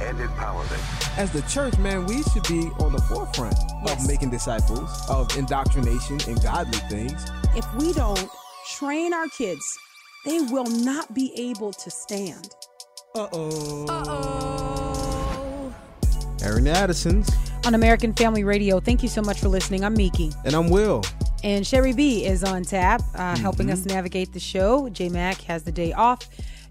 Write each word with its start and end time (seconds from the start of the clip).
and 0.00 0.18
empowerment. 0.18 1.18
As 1.18 1.30
the 1.32 1.42
church, 1.42 1.76
man, 1.78 2.06
we 2.06 2.22
should 2.24 2.42
be 2.48 2.70
on 2.78 2.92
the 2.92 3.02
forefront 3.02 3.54
Yes. 3.84 4.02
of 4.02 4.08
making 4.08 4.30
disciples, 4.30 4.90
of 5.08 5.34
indoctrination 5.36 6.18
and 6.28 6.42
godly 6.42 6.78
things. 6.88 7.24
If 7.56 7.66
we 7.74 7.92
don't 7.92 8.28
train 8.76 9.12
our 9.12 9.28
kids, 9.28 9.62
they 10.24 10.40
will 10.40 10.66
not 10.66 11.12
be 11.14 11.32
able 11.36 11.72
to 11.72 11.90
stand. 11.90 12.50
Uh-oh. 13.14 13.86
Uh 13.88 14.04
oh. 14.06 15.74
Aaron 16.42 16.66
Addison's. 16.68 17.28
On 17.66 17.74
American 17.74 18.14
Family 18.14 18.44
Radio, 18.44 18.80
thank 18.80 19.02
you 19.02 19.08
so 19.08 19.20
much 19.20 19.40
for 19.40 19.48
listening. 19.48 19.84
I'm 19.84 19.94
Miki. 19.94 20.32
And 20.44 20.54
I'm 20.54 20.70
Will. 20.70 21.02
And 21.44 21.66
Sherry 21.66 21.92
B 21.92 22.24
is 22.24 22.42
on 22.44 22.62
tap, 22.64 23.02
uh, 23.14 23.36
helping 23.36 23.70
us 23.70 23.84
navigate 23.84 24.32
the 24.32 24.40
show. 24.40 24.88
J 24.88 25.08
Mac 25.10 25.40
has 25.42 25.62
the 25.62 25.72
day 25.72 25.92
off. 25.92 26.28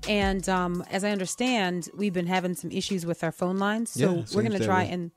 And 0.07 0.47
um, 0.49 0.83
as 0.89 1.03
I 1.03 1.11
understand, 1.11 1.89
we've 1.95 2.13
been 2.13 2.27
having 2.27 2.55
some 2.55 2.71
issues 2.71 3.05
with 3.05 3.23
our 3.23 3.31
phone 3.31 3.57
lines. 3.57 3.91
So 3.91 3.99
Yeah, 3.99 4.23
we're 4.33 4.43
going 4.43 4.57
to 4.57 4.65
try 4.65 4.83
way. 4.85 4.91
in 4.91 5.11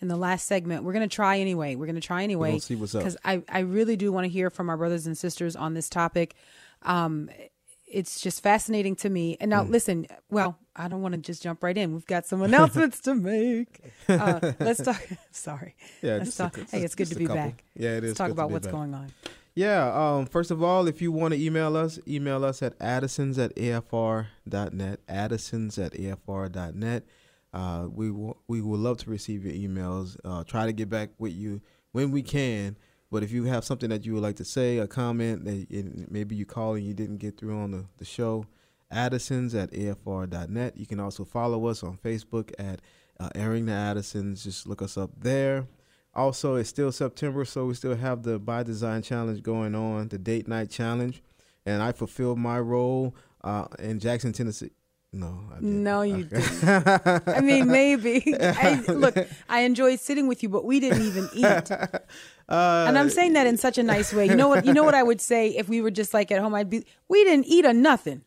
in 0.00 0.06
the 0.06 0.16
last 0.16 0.46
segment. 0.46 0.84
We're 0.84 0.92
going 0.92 1.08
to 1.08 1.12
try 1.14 1.38
anyway. 1.40 1.74
We're 1.74 1.86
going 1.86 1.96
to 1.96 2.00
try 2.00 2.22
anyway. 2.22 2.50
gonna 2.50 2.60
see 2.60 2.76
what's 2.76 2.94
up. 2.94 3.00
Because 3.00 3.16
I, 3.24 3.42
I 3.48 3.60
really 3.60 3.96
do 3.96 4.12
want 4.12 4.26
to 4.26 4.28
hear 4.28 4.48
from 4.48 4.70
our 4.70 4.76
brothers 4.76 5.08
and 5.08 5.18
sisters 5.18 5.56
on 5.56 5.74
this 5.74 5.88
topic. 5.88 6.36
Um, 6.82 7.28
it's 7.84 8.20
just 8.20 8.40
fascinating 8.42 8.94
to 8.96 9.08
me. 9.10 9.36
And 9.40 9.50
now, 9.50 9.64
listen, 9.64 10.06
well, 10.30 10.56
I 10.76 10.86
don't 10.86 11.02
want 11.02 11.14
to 11.14 11.20
just 11.20 11.42
jump 11.42 11.64
right 11.64 11.76
in. 11.76 11.94
We've 11.94 12.06
got 12.06 12.26
some 12.26 12.42
announcements 12.48 13.00
to 13.00 13.14
make. 13.16 13.80
Uh, 14.08 14.52
let's 14.60 14.80
talk. 14.82 15.02
Sorry. 15.32 15.74
Yeah, 16.00 16.18
let's 16.18 16.38
a- 16.38 16.42
talk. 16.44 16.54
just 16.54 16.70
hey, 16.70 16.82
it's 16.82 16.94
good 16.94 17.08
to 17.08 17.16
be 17.16 17.26
couple. 17.26 17.42
back. 17.42 17.64
Yeah, 17.74 17.90
it 17.96 18.02
Let's 18.02 18.12
is 18.12 18.14
talk 18.18 18.28
good 18.28 18.36
to 18.36 18.40
about 18.42 18.50
what's 18.52 18.66
back. 18.68 18.74
going 18.74 18.94
on. 18.94 19.10
Yeah, 19.58 19.90
um, 19.92 20.26
first 20.26 20.52
of 20.52 20.62
all, 20.62 20.86
if 20.86 21.02
you 21.02 21.10
want 21.10 21.34
to 21.34 21.44
email 21.44 21.76
us, 21.76 21.98
email 22.06 22.44
us 22.44 22.62
at 22.62 22.78
addisons 22.80 23.40
at 23.40 23.56
afr.net, 23.56 25.00
addisons 25.08 25.78
at 25.80 25.94
afr.net. 25.94 27.04
Uh, 27.52 27.88
we, 27.92 28.06
w- 28.06 28.36
we 28.46 28.60
would 28.60 28.78
love 28.78 28.98
to 28.98 29.10
receive 29.10 29.44
your 29.44 29.54
emails. 29.54 30.16
Uh, 30.24 30.44
try 30.44 30.64
to 30.64 30.72
get 30.72 30.88
back 30.88 31.10
with 31.18 31.32
you 31.32 31.60
when 31.90 32.12
we 32.12 32.22
can. 32.22 32.76
But 33.10 33.24
if 33.24 33.32
you 33.32 33.46
have 33.46 33.64
something 33.64 33.90
that 33.90 34.06
you 34.06 34.14
would 34.14 34.22
like 34.22 34.36
to 34.36 34.44
say, 34.44 34.78
a 34.78 34.86
comment 34.86 35.44
that 35.44 36.06
maybe 36.08 36.36
you 36.36 36.46
call 36.46 36.76
and 36.76 36.86
you 36.86 36.94
didn't 36.94 37.16
get 37.16 37.36
through 37.36 37.58
on 37.58 37.72
the, 37.72 37.84
the 37.96 38.04
show, 38.04 38.44
addisons 38.92 39.56
at 39.56 39.72
afr.net. 39.72 40.76
You 40.76 40.86
can 40.86 41.00
also 41.00 41.24
follow 41.24 41.66
us 41.66 41.82
on 41.82 41.98
Facebook 41.98 42.52
at 42.60 42.80
uh, 43.18 43.30
Airing 43.34 43.66
the 43.66 43.72
Addisons. 43.72 44.44
Just 44.44 44.68
look 44.68 44.82
us 44.82 44.96
up 44.96 45.10
there. 45.18 45.66
Also, 46.18 46.56
it's 46.56 46.68
still 46.68 46.90
September, 46.90 47.44
so 47.44 47.66
we 47.66 47.74
still 47.74 47.94
have 47.94 48.24
the 48.24 48.40
By 48.40 48.64
Design 48.64 49.02
Challenge 49.02 49.40
going 49.40 49.76
on, 49.76 50.08
the 50.08 50.18
Date 50.18 50.48
Night 50.48 50.68
Challenge, 50.68 51.22
and 51.64 51.80
I 51.80 51.92
fulfilled 51.92 52.40
my 52.40 52.58
role 52.58 53.14
uh, 53.44 53.68
in 53.78 54.00
Jackson, 54.00 54.32
Tennessee. 54.32 54.72
No. 55.12 55.40
No, 55.60 56.02
you 56.02 56.26
Okay. 56.30 56.36
didn't. 56.40 57.22
I 57.28 57.40
mean, 57.40 57.66
maybe. 57.68 58.34
I, 58.40 58.74
look, 58.88 59.16
I 59.48 59.60
enjoy 59.60 59.96
sitting 59.96 60.28
with 60.28 60.42
you, 60.42 60.48
but 60.50 60.64
we 60.66 60.80
didn't 60.80 61.02
even 61.02 61.28
eat. 61.34 61.70
Uh, 62.50 62.86
And 62.88 62.96
I'm 62.96 63.10
saying 63.10 63.34
that 63.34 63.46
in 63.46 63.58
such 63.58 63.76
a 63.76 63.82
nice 63.82 64.10
way. 64.10 64.24
You 64.24 64.34
know 64.34 64.48
what? 64.48 64.64
You 64.64 64.72
know 64.72 64.82
what 64.82 64.94
I 64.94 65.02
would 65.02 65.20
say 65.20 65.48
if 65.48 65.68
we 65.68 65.82
were 65.82 65.90
just 65.90 66.14
like 66.14 66.32
at 66.32 66.40
home. 66.40 66.54
I'd 66.54 66.70
be, 66.70 66.86
we 67.06 67.22
didn't 67.22 67.44
eat 67.44 67.66
a 67.66 67.74
nothing. 67.74 68.22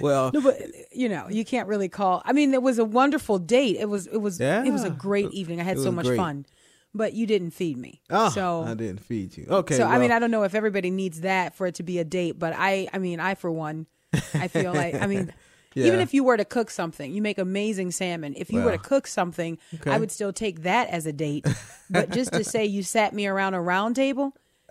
well, 0.00 0.30
No, 0.32 0.40
but 0.40 0.56
you 0.90 1.08
know, 1.10 1.26
you 1.28 1.44
can't 1.44 1.68
really 1.68 1.90
call. 1.90 2.22
I 2.24 2.32
mean, 2.32 2.54
it 2.54 2.62
was 2.62 2.78
a 2.78 2.84
wonderful 2.86 3.38
date. 3.38 3.76
It 3.78 3.90
was, 3.90 4.06
it 4.06 4.16
was, 4.16 4.40
yeah, 4.40 4.64
it 4.64 4.70
was 4.70 4.82
a 4.84 4.88
great 4.88 5.30
evening. 5.32 5.60
I 5.60 5.64
had 5.64 5.78
so 5.78 5.92
much 5.92 6.06
great. 6.06 6.16
fun, 6.16 6.46
but 6.94 7.12
you 7.12 7.26
didn't 7.26 7.50
feed 7.50 7.76
me. 7.76 8.00
oh, 8.10 8.30
so 8.30 8.62
I 8.62 8.72
didn't 8.72 9.00
feed 9.00 9.36
you. 9.36 9.46
Okay, 9.48 9.76
So 9.76 9.84
I 9.86 9.98
mean, 9.98 10.10
I 10.10 10.18
don't 10.18 10.30
know 10.30 10.44
if 10.44 10.54
everybody 10.54 10.90
needs 10.90 11.20
that 11.20 11.54
for 11.54 11.66
it 11.66 11.74
to 11.74 11.82
be 11.82 11.98
a 11.98 12.04
date, 12.04 12.38
but 12.38 12.54
I, 12.56 12.88
I 12.94 12.98
mean, 12.98 13.20
I 13.20 13.34
for 13.34 13.50
one, 13.50 13.86
I 14.34 14.48
feel 14.48 14.72
like, 14.72 14.94
I 14.94 15.06
mean, 15.06 15.32
even 15.74 16.00
if 16.00 16.14
you 16.14 16.22
were 16.24 16.36
to 16.36 16.44
cook 16.44 16.70
something, 16.70 17.12
you 17.12 17.20
make 17.22 17.38
amazing 17.38 17.90
salmon. 17.90 18.34
If 18.36 18.50
you 18.50 18.60
were 18.62 18.72
to 18.72 18.78
cook 18.78 19.06
something, 19.06 19.58
I 19.86 19.98
would 19.98 20.10
still 20.12 20.32
take 20.32 20.62
that 20.62 20.88
as 20.88 21.06
a 21.06 21.12
date. 21.12 21.46
But 21.90 22.10
just 22.10 22.32
to 22.32 22.44
say 22.44 22.64
you 22.64 22.82
sat 22.82 23.12
me 23.12 23.26
around 23.26 23.54
a 23.54 23.60
round 23.60 23.96
table 23.96 24.34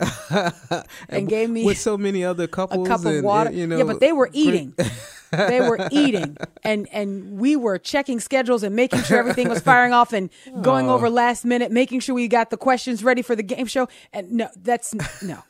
and 1.08 1.28
gave 1.28 1.50
me 1.50 1.64
with 1.64 1.78
so 1.78 1.96
many 1.96 2.24
other 2.24 2.46
couples 2.46 2.86
a 2.86 2.90
cup 2.90 3.04
of 3.04 3.22
water, 3.22 3.50
and, 3.50 3.58
you 3.58 3.66
know, 3.66 3.76
yeah, 3.78 3.84
but 3.84 4.00
they 4.00 4.12
were 4.12 4.28
eating. 4.32 4.74
they 5.30 5.60
were 5.60 5.88
eating, 5.92 6.36
and 6.64 6.88
and 6.92 7.38
we 7.38 7.54
were 7.56 7.78
checking 7.78 8.18
schedules 8.20 8.62
and 8.62 8.74
making 8.74 9.02
sure 9.02 9.18
everything 9.18 9.48
was 9.48 9.60
firing 9.60 9.92
off 9.92 10.12
and 10.12 10.30
going 10.62 10.88
Oh. 10.88 10.94
over 10.94 11.08
last 11.10 11.44
minute, 11.44 11.70
making 11.70 12.00
sure 12.00 12.14
we 12.14 12.26
got 12.28 12.50
the 12.50 12.56
questions 12.56 13.04
ready 13.04 13.22
for 13.22 13.36
the 13.36 13.42
game 13.44 13.66
show. 13.66 13.88
And 14.12 14.32
no, 14.32 14.48
that's 14.56 14.94
no, 15.22 15.42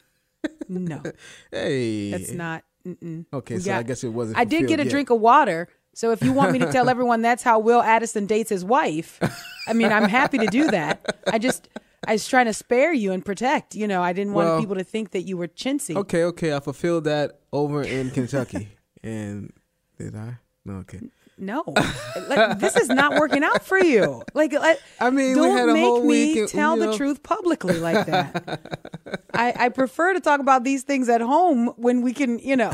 no. 0.68 1.02
Hey, 1.50 2.10
That's 2.10 2.32
not. 2.32 2.64
Mm-mm. 2.86 3.26
Okay, 3.32 3.54
We 3.54 3.60
so 3.60 3.74
I 3.76 3.82
guess 3.82 4.04
it 4.04 4.08
wasn't 4.08 4.38
I 4.38 4.44
did 4.44 4.66
get 4.68 4.80
a 4.80 4.84
yet. 4.84 4.90
drink 4.90 5.10
of 5.10 5.20
water. 5.20 5.68
So 5.94 6.10
if 6.10 6.22
you 6.22 6.32
want 6.32 6.52
me 6.52 6.58
to 6.58 6.70
tell 6.72 6.88
everyone 6.94 7.22
that's 7.22 7.42
how 7.42 7.58
Will 7.60 7.80
Addison 7.80 8.26
dates 8.26 8.50
his 8.50 8.64
wife, 8.64 9.20
I 9.68 9.72
mean, 9.72 9.92
I'm 9.92 10.08
happy 10.08 10.38
to 10.38 10.46
do 10.48 10.70
that. 10.70 11.04
I 11.32 11.38
just, 11.38 11.68
I 12.06 12.12
was 12.12 12.26
trying 12.28 12.46
to 12.46 12.52
spare 12.52 12.92
you 12.92 13.12
and 13.12 13.24
protect. 13.24 13.74
You 13.74 13.86
know, 13.86 14.02
I 14.02 14.12
didn't 14.12 14.32
want 14.34 14.48
Well, 14.48 14.60
people 14.60 14.74
to 14.74 14.84
think 14.84 15.12
that 15.12 15.22
you 15.22 15.36
were 15.36 15.48
chintzy. 15.48 15.94
Okay, 15.96 16.24
okay, 16.24 16.52
I 16.52 16.60
fulfilled 16.60 17.04
that 17.04 17.38
over 17.52 17.82
in 17.82 18.10
Kentucky, 18.10 18.68
and 19.02 19.52
did 19.98 20.16
I? 20.16 20.38
No, 20.64 20.74
okay. 20.78 21.00
No, 21.36 21.64
like, 22.28 22.58
this 22.60 22.76
is 22.76 22.88
not 22.88 23.18
working 23.18 23.42
out 23.42 23.64
for 23.64 23.78
you. 23.78 24.22
Like, 24.34 24.52
let, 24.52 24.80
I 25.00 25.10
mean, 25.10 25.34
don't 25.34 25.56
had 25.56 25.68
a 25.68 25.72
make 25.72 26.04
me 26.04 26.40
and, 26.40 26.48
tell 26.48 26.76
the 26.76 26.86
know- 26.86 26.96
truth 26.96 27.22
publicly 27.22 27.78
like 27.78 28.06
that. 28.06 29.24
I, 29.34 29.52
I 29.66 29.68
prefer 29.70 30.14
to 30.14 30.20
talk 30.20 30.38
about 30.38 30.62
these 30.62 30.84
things 30.84 31.08
at 31.08 31.20
home 31.20 31.68
when 31.76 32.02
we 32.02 32.12
can, 32.12 32.38
you 32.38 32.56
know, 32.56 32.70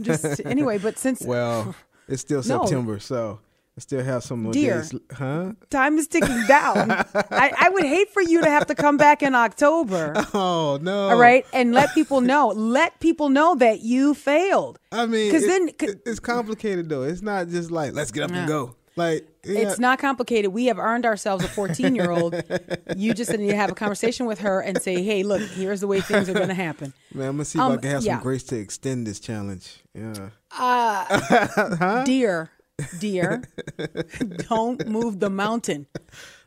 just 0.00 0.40
anyway. 0.46 0.78
But 0.78 0.98
since 0.98 1.20
Well, 1.22 1.74
it's 2.08 2.22
still 2.22 2.38
No. 2.46 2.64
September, 2.64 2.98
so 2.98 3.40
I 3.78 3.80
still 3.80 4.02
have 4.02 4.24
some 4.24 4.42
more 4.42 4.52
Dear. 4.52 4.82
days. 4.82 4.92
Huh? 5.12 5.52
time 5.70 5.98
is 5.98 6.08
ticking 6.08 6.44
down, 6.48 6.90
I, 6.90 7.52
I 7.56 7.68
would 7.68 7.84
hate 7.84 8.10
for 8.10 8.20
you 8.20 8.40
to 8.42 8.50
have 8.50 8.66
to 8.66 8.74
come 8.74 8.96
back 8.96 9.22
in 9.22 9.36
October. 9.36 10.14
Oh 10.34 10.78
no! 10.82 11.10
All 11.10 11.16
right, 11.18 11.46
and 11.52 11.72
let 11.72 11.94
people 11.94 12.20
know. 12.20 12.48
Let 12.48 12.98
people 12.98 13.28
know 13.28 13.54
that 13.56 13.80
you 13.80 14.14
failed. 14.14 14.80
I 14.90 15.06
mean, 15.06 15.30
because 15.30 15.46
then- 15.46 15.70
it's 16.04 16.18
complicated 16.18 16.88
though. 16.88 17.02
It's 17.04 17.22
not 17.22 17.48
just 17.48 17.70
like 17.70 17.92
let's 17.94 18.10
get 18.10 18.24
up 18.24 18.30
Yeah. 18.30 18.38
and 18.40 18.48
go. 18.48 18.74
Like 18.96 19.28
yeah, 19.44 19.60
It's 19.60 19.78
not 19.78 20.00
complicated. 20.00 20.52
We 20.52 20.66
have 20.66 20.78
earned 20.80 21.06
ourselves 21.06 21.44
a 21.44 21.48
14 21.48 21.94
year 21.94 22.10
old. 22.10 22.34
You 22.96 23.14
just 23.14 23.30
need 23.30 23.50
to 23.50 23.56
have 23.56 23.70
a 23.70 23.74
conversation 23.74 24.26
with 24.26 24.40
her 24.40 24.60
and 24.60 24.82
say, 24.82 25.02
hey, 25.02 25.22
look, 25.22 25.40
here's 25.40 25.80
the 25.80 25.86
way 25.86 26.00
things 26.00 26.28
are 26.28 26.32
going 26.34 26.48
to 26.48 26.54
happen. 26.54 26.92
Man, 27.14 27.28
I'm 27.28 27.34
gonna 27.34 27.44
see 27.44 27.58
if 27.58 27.62
um, 27.62 27.72
I 27.72 27.76
can 27.76 27.90
have 27.92 28.02
yeah. 28.02 28.14
some 28.14 28.22
grace 28.22 28.42
to 28.44 28.56
extend 28.58 29.06
this 29.06 29.20
challenge. 29.20 29.76
Yeah. 29.94 30.30
Uh, 30.50 31.20
huh? 31.76 32.04
Dear, 32.04 32.50
dear, 32.98 33.42
don't 34.48 34.86
move 34.88 35.20
the 35.20 35.30
mountain. 35.30 35.86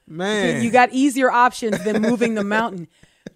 Man, 0.08 0.62
You 0.64 0.72
got 0.72 0.90
easier 0.92 1.32
options 1.32 1.84
than 1.84 2.02
moving 2.02 2.36
the 2.36 2.44
mountain. 2.44 2.88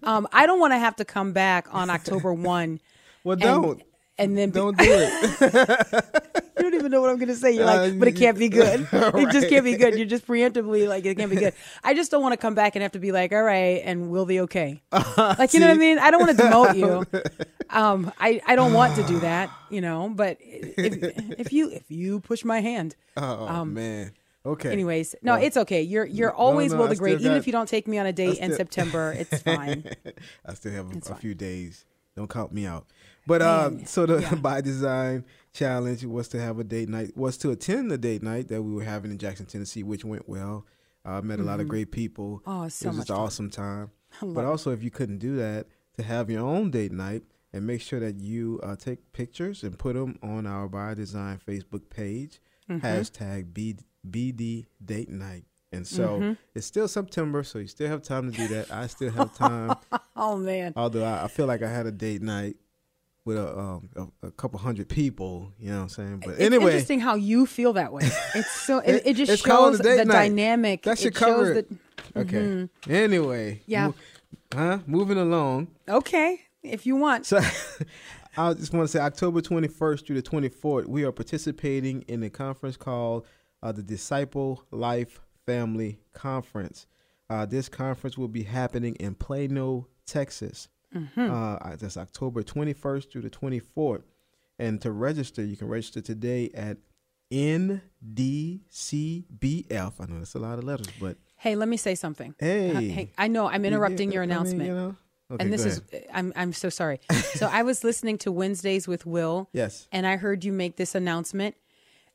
Um, 0.02 0.28
I 0.32 0.46
don't 0.46 0.60
want 0.60 0.72
to 0.72 0.78
have 0.78 0.96
to 0.96 1.04
come 1.04 1.32
back 1.32 1.68
on 1.72 1.90
October 1.90 2.32
1. 2.34 2.80
well, 3.24 3.36
don't 3.36 3.82
And 4.18 4.36
then 4.36 4.50
be- 4.50 4.58
don't 4.60 4.76
do 4.78 4.84
it. 4.88 5.12
you 6.56 6.62
don't 6.62 6.74
even 6.74 6.90
know 6.90 7.00
what 7.02 7.10
I'm 7.10 7.16
going 7.16 7.28
to 7.28 7.34
say. 7.34 7.52
You're 7.52 7.66
like, 7.66 7.92
Uh, 7.92 7.94
but 7.98 8.08
it 8.08 8.16
can't 8.16 8.38
be 8.38 8.48
good. 8.48 8.88
It 8.92 9.30
just 9.30 9.48
can't 9.48 9.64
be 9.64 9.76
good. 9.76 9.96
You're 9.96 10.06
just 10.06 10.26
preemptively 10.26 10.88
like, 10.88 11.04
it 11.04 11.16
can't 11.16 11.30
be 11.30 11.36
good. 11.36 11.52
I 11.84 11.92
just 11.94 12.10
don't 12.10 12.22
want 12.22 12.32
to 12.32 12.38
come 12.38 12.54
back 12.54 12.76
and 12.76 12.82
have 12.82 12.92
to 12.92 12.98
be 12.98 13.12
like, 13.12 13.32
all 13.32 13.42
right, 13.42 13.82
and 13.84 14.10
we'll 14.10 14.24
be 14.26 14.40
okay. 14.40 14.82
Like, 15.16 15.52
you 15.54 15.60
know 15.60 15.66
what 15.68 15.74
I 15.74 15.78
mean? 15.78 15.98
I 15.98 16.10
don't 16.10 16.20
want 16.24 16.36
to 16.38 16.42
demote 16.42 16.76
you. 16.76 17.22
Um, 17.68 18.10
I, 18.18 18.40
I 18.46 18.56
don't 18.56 18.72
want 18.72 18.96
to 18.96 19.02
do 19.02 19.18
that, 19.20 19.50
you 19.70 19.80
know, 19.80 20.08
but 20.14 20.38
if, 20.40 21.38
if 21.38 21.52
you, 21.52 21.70
if 21.70 21.90
you 21.90 22.20
push 22.20 22.44
my 22.44 22.60
hand, 22.60 22.96
Oh 23.16 23.64
man. 23.64 24.12
Okay. 24.46 24.70
anyways, 24.72 25.16
no, 25.22 25.32
Well, 25.34 25.42
it's 25.42 25.56
okay. 25.56 25.82
You're, 25.82 26.06
you're 26.06 26.32
always 26.32 26.70
no, 26.72 26.78
Will 26.78 26.84
I 26.86 26.88
the 26.90 26.94
still 26.94 27.04
Great. 27.04 27.20
Even 27.20 27.32
got- 27.32 27.36
if 27.38 27.46
you 27.48 27.52
don't 27.52 27.68
take 27.68 27.88
me 27.88 27.98
on 27.98 28.06
a 28.06 28.12
date 28.12 28.38
in 28.38 28.54
September, 28.54 29.12
it's 29.18 29.42
fine. 29.42 29.84
I 30.46 30.54
still 30.54 30.72
have 30.72 30.86
a, 30.94 31.12
a 31.12 31.16
few 31.16 31.34
days. 31.34 31.84
Don't 32.16 32.30
count 32.30 32.52
me 32.52 32.66
out. 32.66 32.86
But 33.26 33.42
uh, 33.42 33.84
so 33.84 34.06
the 34.06 34.20
yeah. 34.20 34.34
by 34.40 34.60
design 34.60 35.24
challenge 35.52 36.04
was 36.04 36.28
to 36.28 36.40
have 36.40 36.58
a 36.58 36.64
date 36.64 36.88
night, 36.88 37.16
was 37.16 37.36
to 37.38 37.50
attend 37.50 37.90
the 37.90 37.98
date 37.98 38.22
night 38.22 38.48
that 38.48 38.62
we 38.62 38.72
were 38.72 38.84
having 38.84 39.10
in 39.10 39.18
Jackson, 39.18 39.46
Tennessee, 39.46 39.82
which 39.82 40.04
went 40.04 40.28
well. 40.28 40.66
Uh, 41.04 41.20
met 41.22 41.38
a 41.38 41.42
lot 41.44 41.60
of 41.60 41.68
great 41.68 41.92
people. 41.92 42.42
Oh, 42.46 42.66
so 42.68 42.86
it 42.86 42.88
was 42.88 42.98
just 42.98 43.10
an 43.10 43.16
awesome 43.16 43.50
time. 43.50 43.90
But 44.22 44.44
also, 44.46 44.72
if 44.72 44.82
you 44.82 44.90
couldn't 44.90 45.18
do 45.18 45.36
that, 45.36 45.66
to 45.96 46.02
have 46.02 46.30
your 46.30 46.46
own 46.46 46.70
date 46.70 46.92
night 46.92 47.22
and 47.52 47.66
make 47.66 47.80
sure 47.80 48.00
that 48.00 48.16
you 48.16 48.60
uh, 48.62 48.76
take 48.76 49.12
pictures 49.12 49.62
and 49.62 49.78
put 49.78 49.94
them 49.94 50.18
on 50.22 50.46
our 50.46 50.68
by 50.68 50.94
design 50.94 51.38
Facebook 51.46 51.90
page. 51.90 52.40
Mm-hmm. 52.70 52.86
Hashtag 52.86 53.52
B- 53.54 53.76
BD 54.08 54.66
Date 54.84 55.08
Night. 55.08 55.44
And 55.72 55.86
so 55.86 56.20
Mm-hmm. 56.20 56.32
it's 56.54 56.66
still 56.66 56.88
September, 56.88 57.42
so 57.42 57.58
you 57.58 57.66
still 57.66 57.88
have 57.88 58.02
time 58.02 58.30
to 58.30 58.36
do 58.36 58.46
that. 58.48 58.70
I 58.70 58.86
still 58.86 59.10
have 59.10 59.34
time, 59.36 59.76
Oh 60.16 60.36
man. 60.36 60.72
although 60.76 61.04
I, 61.04 61.24
I 61.24 61.28
feel 61.28 61.46
like 61.46 61.62
I 61.62 61.68
had 61.68 61.86
a 61.86 61.90
date 61.92 62.22
night 62.22 62.56
with 63.24 63.36
a, 63.36 63.58
um, 63.58 63.88
a 64.22 64.28
a 64.28 64.30
couple 64.30 64.58
hundred 64.60 64.88
people. 64.88 65.52
You 65.58 65.70
know 65.70 65.76
what 65.78 65.82
I'm 65.82 65.88
saying? 65.88 66.22
But 66.24 66.30
It's 66.34 66.40
anyway, 66.40 66.66
interesting 66.66 67.00
how 67.00 67.16
you 67.16 67.44
feel 67.46 67.72
that 67.74 67.92
way. 67.92 68.02
It's 68.34 68.50
so 68.50 68.78
it, 68.78 69.02
it 69.04 69.14
just 69.14 69.44
shows 69.44 69.78
the 69.78 69.96
night. 70.04 70.12
dynamic. 70.28 70.82
That 70.84 70.98
should 70.98 71.08
it 71.08 71.14
cover 71.16 71.52
it. 71.54 71.68
that 72.14 72.20
okay. 72.20 72.68
Anyway, 72.88 73.62
Yeah. 73.66 73.88
mo- 73.88 73.94
huh? 74.54 74.78
Moving 74.86 75.18
along. 75.18 75.68
okay, 75.88 76.40
if 76.62 76.86
you 76.86 76.94
want. 76.96 77.26
So 77.26 77.40
I 78.38 78.54
just 78.54 78.72
want 78.72 78.84
to 78.84 78.88
say 78.88 79.00
October 79.00 79.40
21st 79.40 80.06
through 80.06 80.20
the 80.20 80.28
24th, 80.30 80.86
we 80.86 81.04
are 81.04 81.12
participating 81.12 82.02
in 82.02 82.22
a 82.22 82.30
conference 82.30 82.76
called 82.76 83.26
uh, 83.62 83.72
the 83.72 83.82
Disciple 83.82 84.62
Life 84.70 85.20
Family 85.46 85.98
Conference. 86.12 86.86
Uh, 87.30 87.46
this 87.46 87.68
conference 87.68 88.16
will 88.18 88.28
be 88.28 88.42
happening 88.44 88.94
in 88.96 89.14
Plano, 89.14 89.86
Texas. 90.06 90.68
Uh, 91.16 91.76
that's 91.76 91.96
October 91.98 92.42
21st 92.42 93.10
through 93.10 93.22
the 93.22 93.30
24th. 93.30 94.02
And 94.58 94.80
to 94.80 94.90
register, 94.92 95.44
you 95.44 95.56
can 95.56 95.68
register 95.68 96.00
today 96.00 96.50
at 96.54 96.78
NDCBF. 97.32 97.80
I 100.00 100.06
know 100.06 100.18
that's 100.18 100.34
a 100.34 100.38
lot 100.38 100.58
of 100.58 100.64
letters, 100.64 100.86
but 101.00 101.16
Hey, 101.38 101.54
let 101.54 101.68
me 101.68 101.76
say 101.76 101.94
something. 101.94 102.34
hey. 102.38 102.70
Uh, 102.70 102.80
hey, 102.80 103.12
I 103.18 103.28
know 103.28 103.46
I'm 103.46 103.64
interrupting 103.66 104.10
your 104.10 104.22
I 104.22 104.26
mean, 104.26 104.32
announcement. 104.36 104.68
you 104.68 104.74
know? 104.74 104.96
Okay, 105.30 105.44
and 105.44 105.52
this 105.52 105.64
is. 105.64 105.82
I'm 106.14 106.32
I'm 106.36 106.52
so 106.52 106.68
sorry. 106.70 107.00
so 107.34 107.48
I 107.52 107.62
was 107.64 107.82
listening 107.84 108.16
to 108.18 108.30
Wednesdays 108.32 108.86
with 108.88 109.04
Will 109.04 109.50
Yes. 109.52 109.88
and 109.90 110.06
I 110.06 110.16
heard 110.16 110.44
you 110.44 110.52
make 110.52 110.76
this 110.76 110.94
announcement. 110.94 111.56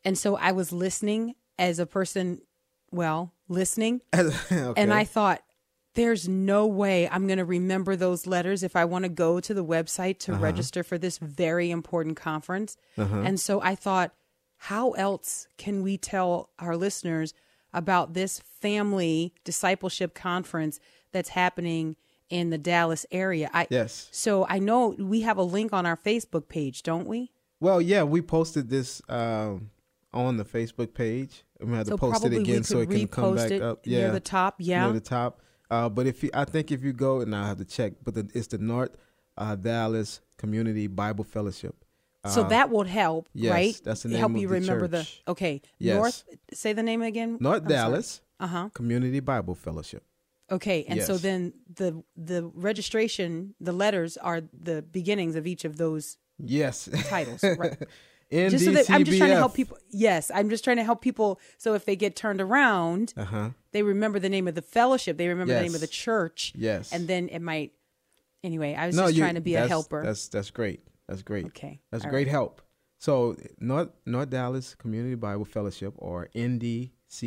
And 0.06 0.18
so 0.18 0.38
I 0.38 0.54
was 0.54 0.72
listening 0.72 1.36
as 1.60 1.78
a 1.78 1.86
person 1.86 2.42
well, 2.92 3.34
listening 3.48 4.02
okay. 4.16 4.74
and 4.78 4.94
I 4.94 5.04
thought 5.04 5.42
there's 5.94 6.28
no 6.28 6.68
way 6.68 7.10
I'm 7.10 7.28
going 7.28 7.38
to 7.40 7.46
remember 7.46 7.96
those 7.98 8.26
letters 8.26 8.64
if 8.64 8.76
I 8.78 8.86
want 8.86 9.04
to 9.04 9.10
go 9.10 9.40
to 9.42 9.54
the 9.54 9.64
website 9.66 10.20
to 10.20 10.34
Uh-huh. 10.34 10.42
register 10.42 10.84
for 10.84 10.98
this 10.98 11.18
very 11.18 11.70
important 11.72 12.16
conference. 12.18 12.78
And 12.96 13.40
so 13.40 13.62
I 13.62 13.76
thought, 13.76 14.14
how 14.58 14.92
else 14.92 15.48
can 15.58 15.82
we 15.84 15.98
tell 15.98 16.50
our 16.60 16.78
listeners 16.78 17.34
about 17.74 18.14
this 18.14 18.40
family 18.40 19.34
discipleship 19.44 20.14
conference 20.14 20.80
that's 21.12 21.30
happening 21.30 21.96
in 22.30 22.52
the 22.52 22.58
Dallas 22.58 23.06
area? 23.12 23.50
I, 23.54 23.68
Yes. 23.70 24.08
So 24.12 24.46
I 24.48 24.60
know 24.60 24.96
we 24.98 25.22
have 25.22 25.38
a 25.38 25.44
link 25.44 25.74
on 25.74 25.86
our 25.86 25.98
Facebook 25.98 26.48
page, 26.48 26.84
don't 26.84 27.08
we? 27.08 27.32
Well, 27.60 27.82
yeah, 27.82 28.04
we 28.04 28.22
posted 28.22 28.70
this 28.70 29.02
um, 29.10 29.72
on 30.14 30.38
the 30.38 30.46
Facebook 30.46 30.94
page. 30.94 31.44
I'm 31.60 31.68
gonna 31.68 31.78
have 31.78 31.88
So 31.88 31.92
to 31.96 31.98
post 32.00 32.26
it 32.26 32.34
again 32.34 32.64
so 32.64 32.80
it 32.80 32.90
can 32.90 33.08
come 33.08 33.36
back 33.36 33.52
up. 33.62 33.86
near 33.86 34.00
Yeah, 34.08 34.12
the 34.12 34.20
top, 34.20 34.56
yeah. 34.60 34.84
near 34.86 34.94
the 34.94 35.00
top. 35.00 35.42
Uh, 35.70 35.88
but 35.88 36.06
if 36.08 36.22
you, 36.24 36.30
I 36.34 36.44
think 36.46 36.72
if 36.72 36.84
you 36.84 36.92
go 36.92 37.22
and 37.22 37.34
I 37.36 37.48
have 37.48 37.58
to 37.60 37.66
check, 37.66 37.94
but 38.04 38.14
the, 38.14 38.30
it's 38.34 38.48
the 38.48 38.58
North 38.58 38.92
uh, 39.38 39.56
Dallas 39.56 40.20
Community 40.38 40.88
Bible 40.88 41.24
Fellowship. 41.24 41.76
so 42.28 42.42
Uh, 42.42 42.50
that 42.50 42.70
would 42.70 42.88
help, 42.88 43.30
yes, 43.34 43.52
right? 43.52 43.82
that's 43.84 44.04
the 44.04 44.10
name 44.10 44.20
help 44.20 44.32
of 44.32 44.38
you 44.42 44.48
the 44.50 44.54
remember 44.56 44.88
church. 44.90 45.24
the 45.26 45.32
okay 45.32 45.62
Yes. 45.80 45.96
North. 45.96 46.24
Say 46.54 46.74
the 46.74 46.84
name 46.84 47.02
again. 47.02 47.38
North 47.40 47.66
Dallas 47.68 48.22
Uh 48.40 48.48
huh. 48.48 48.70
Community 48.74 49.20
Bible 49.22 49.56
Fellowship. 49.56 50.04
Okay, 50.52 50.84
and 50.90 51.02
so 51.02 51.18
then 51.18 51.54
the 51.74 52.04
the 52.18 52.44
registration, 52.54 53.56
the 53.62 53.72
letters 53.72 54.18
are 54.18 54.42
the 54.52 54.82
beginnings 54.82 55.36
of 55.38 55.48
each 55.48 55.64
of 55.64 55.78
those 55.78 56.18
Yes. 56.38 56.90
titles, 57.08 57.42
right? 57.58 57.78
Just 58.32 58.66
so 58.66 58.72
that 58.72 58.90
I'm 58.90 59.04
just 59.04 59.18
trying 59.18 59.30
to 59.32 59.36
help 59.38 59.54
people. 59.54 59.78
Yes, 59.92 60.32
I'm 60.34 60.50
just 60.50 60.64
trying 60.64 60.78
to 60.78 60.84
help 60.84 61.02
people. 61.02 61.40
So 61.58 61.74
if 61.74 61.86
they 61.86 61.96
get 61.96 62.16
turned 62.16 62.40
around, 62.42 63.14
Uh 63.18 63.26
huh. 63.26 63.50
they 63.74 63.84
remember 63.84 64.20
the 64.20 64.30
name 64.30 64.48
of 64.48 64.56
the 64.56 64.62
fellowship. 64.62 65.18
They 65.18 65.28
remember 65.28 65.54
the 65.54 65.62
name 65.62 65.76
of 65.76 65.82
the 65.82 65.88
church. 65.88 66.54
Yes. 66.56 66.92
and 66.94 67.08
then 67.08 67.28
it 67.30 67.40
might. 67.42 67.74
Anyway, 68.44 68.74
I 68.74 68.88
was 68.88 68.96
no, 68.96 69.04
just 69.04 69.16
you- 69.16 69.22
trying 69.24 69.36
to 69.36 69.42
be 69.42 69.56
a 69.56 69.68
helper. 69.68 70.04
That's 70.04 70.28
that's 70.30 70.50
great. 70.50 70.82
That's 71.08 71.22
great. 71.24 71.46
Okay. 71.48 71.80
That's 71.92 72.06
All 72.06 72.10
great 72.12 72.28
help. 72.28 72.62
So 73.00 73.36
North 73.60 73.90
North 74.06 74.30
Dallas 74.30 74.76
Community 74.76 75.16
Bible 75.16 75.46
Fellowship 75.46 75.94
or 75.98 76.30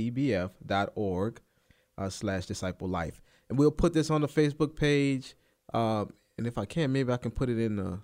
ndcbf.org 0.04 1.40
uh, 1.98 2.08
slash 2.10 2.46
disciple 2.46 2.88
life. 2.88 3.20
And 3.48 3.58
we'll 3.58 3.70
put 3.70 3.92
this 3.92 4.10
on 4.10 4.20
the 4.22 4.28
Facebook 4.28 4.74
page. 4.76 5.34
Um, 5.72 6.12
and 6.38 6.46
if 6.46 6.58
I 6.58 6.64
can, 6.64 6.92
maybe 6.92 7.12
I 7.12 7.16
can 7.16 7.30
put 7.30 7.48
it 7.48 7.58
in 7.58 7.76
the, 7.76 8.00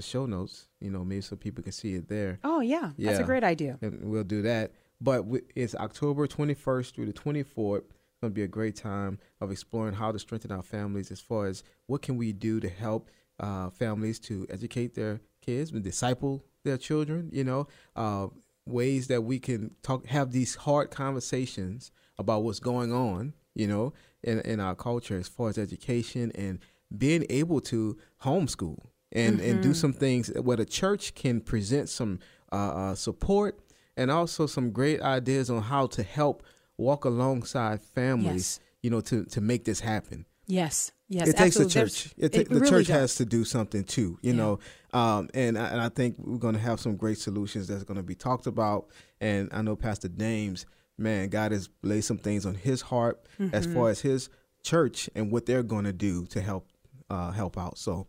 the 0.00 0.06
show 0.06 0.24
notes, 0.24 0.66
you 0.80 0.90
know, 0.90 1.04
maybe 1.04 1.20
so 1.20 1.36
people 1.36 1.62
can 1.62 1.72
see 1.72 1.94
it 1.94 2.08
there. 2.08 2.38
Oh 2.42 2.60
yeah, 2.60 2.90
that's 2.98 3.18
a 3.18 3.24
great 3.24 3.44
idea. 3.44 3.78
And 3.82 4.10
we'll 4.10 4.24
do 4.24 4.42
that. 4.42 4.72
But 5.00 5.26
we, 5.26 5.40
it's 5.54 5.74
October 5.74 6.26
21st 6.26 6.94
through 6.94 7.06
the 7.06 7.12
24th. 7.12 7.78
It's 7.78 8.18
going 8.20 8.30
to 8.32 8.34
be 8.34 8.42
a 8.42 8.48
great 8.48 8.76
time 8.76 9.18
of 9.40 9.50
exploring 9.50 9.94
how 9.94 10.12
to 10.12 10.18
strengthen 10.18 10.52
our 10.52 10.62
families 10.62 11.10
as 11.10 11.20
far 11.20 11.46
as 11.46 11.62
what 11.86 12.02
can 12.02 12.16
we 12.16 12.32
do 12.32 12.60
to 12.60 12.68
help 12.68 13.10
uh, 13.38 13.70
families 13.70 14.18
to 14.20 14.46
educate 14.50 14.94
their 14.94 15.20
kids 15.40 15.70
and 15.70 15.82
disciple 15.82 16.44
their 16.64 16.76
children, 16.76 17.30
you 17.32 17.44
know, 17.44 17.66
uh, 17.96 18.26
ways 18.66 19.06
that 19.08 19.22
we 19.22 19.38
can 19.38 19.70
talk, 19.82 20.06
have 20.06 20.32
these 20.32 20.54
hard 20.54 20.90
conversations 20.90 21.92
about 22.18 22.42
what's 22.42 22.60
going 22.60 22.92
on, 22.92 23.32
you 23.54 23.66
know, 23.66 23.94
in, 24.22 24.40
in 24.40 24.60
our 24.60 24.74
culture 24.74 25.16
as 25.16 25.28
far 25.28 25.48
as 25.48 25.56
education 25.56 26.30
and 26.34 26.58
being 26.96 27.24
able 27.30 27.60
to 27.60 27.96
homeschool 28.22 28.78
and, 29.12 29.40
and 29.40 29.62
do 29.62 29.74
some 29.74 29.92
things 29.92 30.28
where 30.40 30.56
the 30.56 30.64
church 30.66 31.14
can 31.14 31.40
present 31.40 31.88
some 31.88 32.18
uh, 32.52 32.56
uh, 32.56 32.94
support 32.94 33.58
and 33.96 34.10
also 34.10 34.46
some 34.46 34.70
great 34.70 35.00
ideas 35.02 35.50
on 35.50 35.62
how 35.62 35.86
to 35.88 36.02
help 36.02 36.42
walk 36.78 37.04
alongside 37.04 37.80
families, 37.82 38.58
Yes. 38.58 38.60
you 38.82 38.90
know, 38.90 39.00
to, 39.02 39.24
to 39.26 39.40
make 39.40 39.64
this 39.64 39.80
happen 39.80 40.26
Yes, 40.46 40.90
yes. 41.08 41.28
it 41.28 41.36
takes 41.36 41.56
the 41.56 41.62
absolutely. 41.64 41.90
Church. 41.90 42.14
It 42.16 42.34
it 42.34 42.48
the 42.48 42.54
really 42.56 42.68
church 42.70 42.86
does. 42.88 43.00
has 43.00 43.14
to 43.16 43.24
do 43.24 43.44
something 43.44 43.84
too, 43.84 44.18
you 44.20 44.32
know. 44.32 44.58
Um, 44.92 45.28
and 45.32 45.56
I, 45.56 45.68
and 45.68 45.80
I 45.80 45.88
think 45.88 46.16
we're 46.18 46.38
going 46.38 46.54
to 46.54 46.60
have 46.60 46.80
some 46.80 46.96
great 46.96 47.18
solutions 47.18 47.68
that's 47.68 47.84
going 47.84 47.98
to 47.98 48.02
be 48.02 48.16
talked 48.16 48.48
about. 48.48 48.88
And 49.20 49.48
I 49.52 49.62
know 49.62 49.76
Pastor 49.76 50.08
Dames, 50.08 50.66
man, 50.98 51.28
God 51.28 51.52
has 51.52 51.68
laid 51.82 52.00
some 52.00 52.18
things 52.18 52.44
on 52.46 52.54
his 52.56 52.80
heart 52.80 53.20
as 53.52 53.66
Mm-hmm. 53.66 53.74
far 53.74 53.90
as 53.90 54.00
his 54.00 54.28
church 54.64 55.08
and 55.14 55.30
what 55.30 55.46
they're 55.46 55.62
going 55.62 55.84
to 55.84 55.92
do 55.92 56.26
to 56.26 56.40
help 56.40 56.66
uh, 57.08 57.30
help 57.30 57.56
out. 57.56 57.78
So 57.78 58.08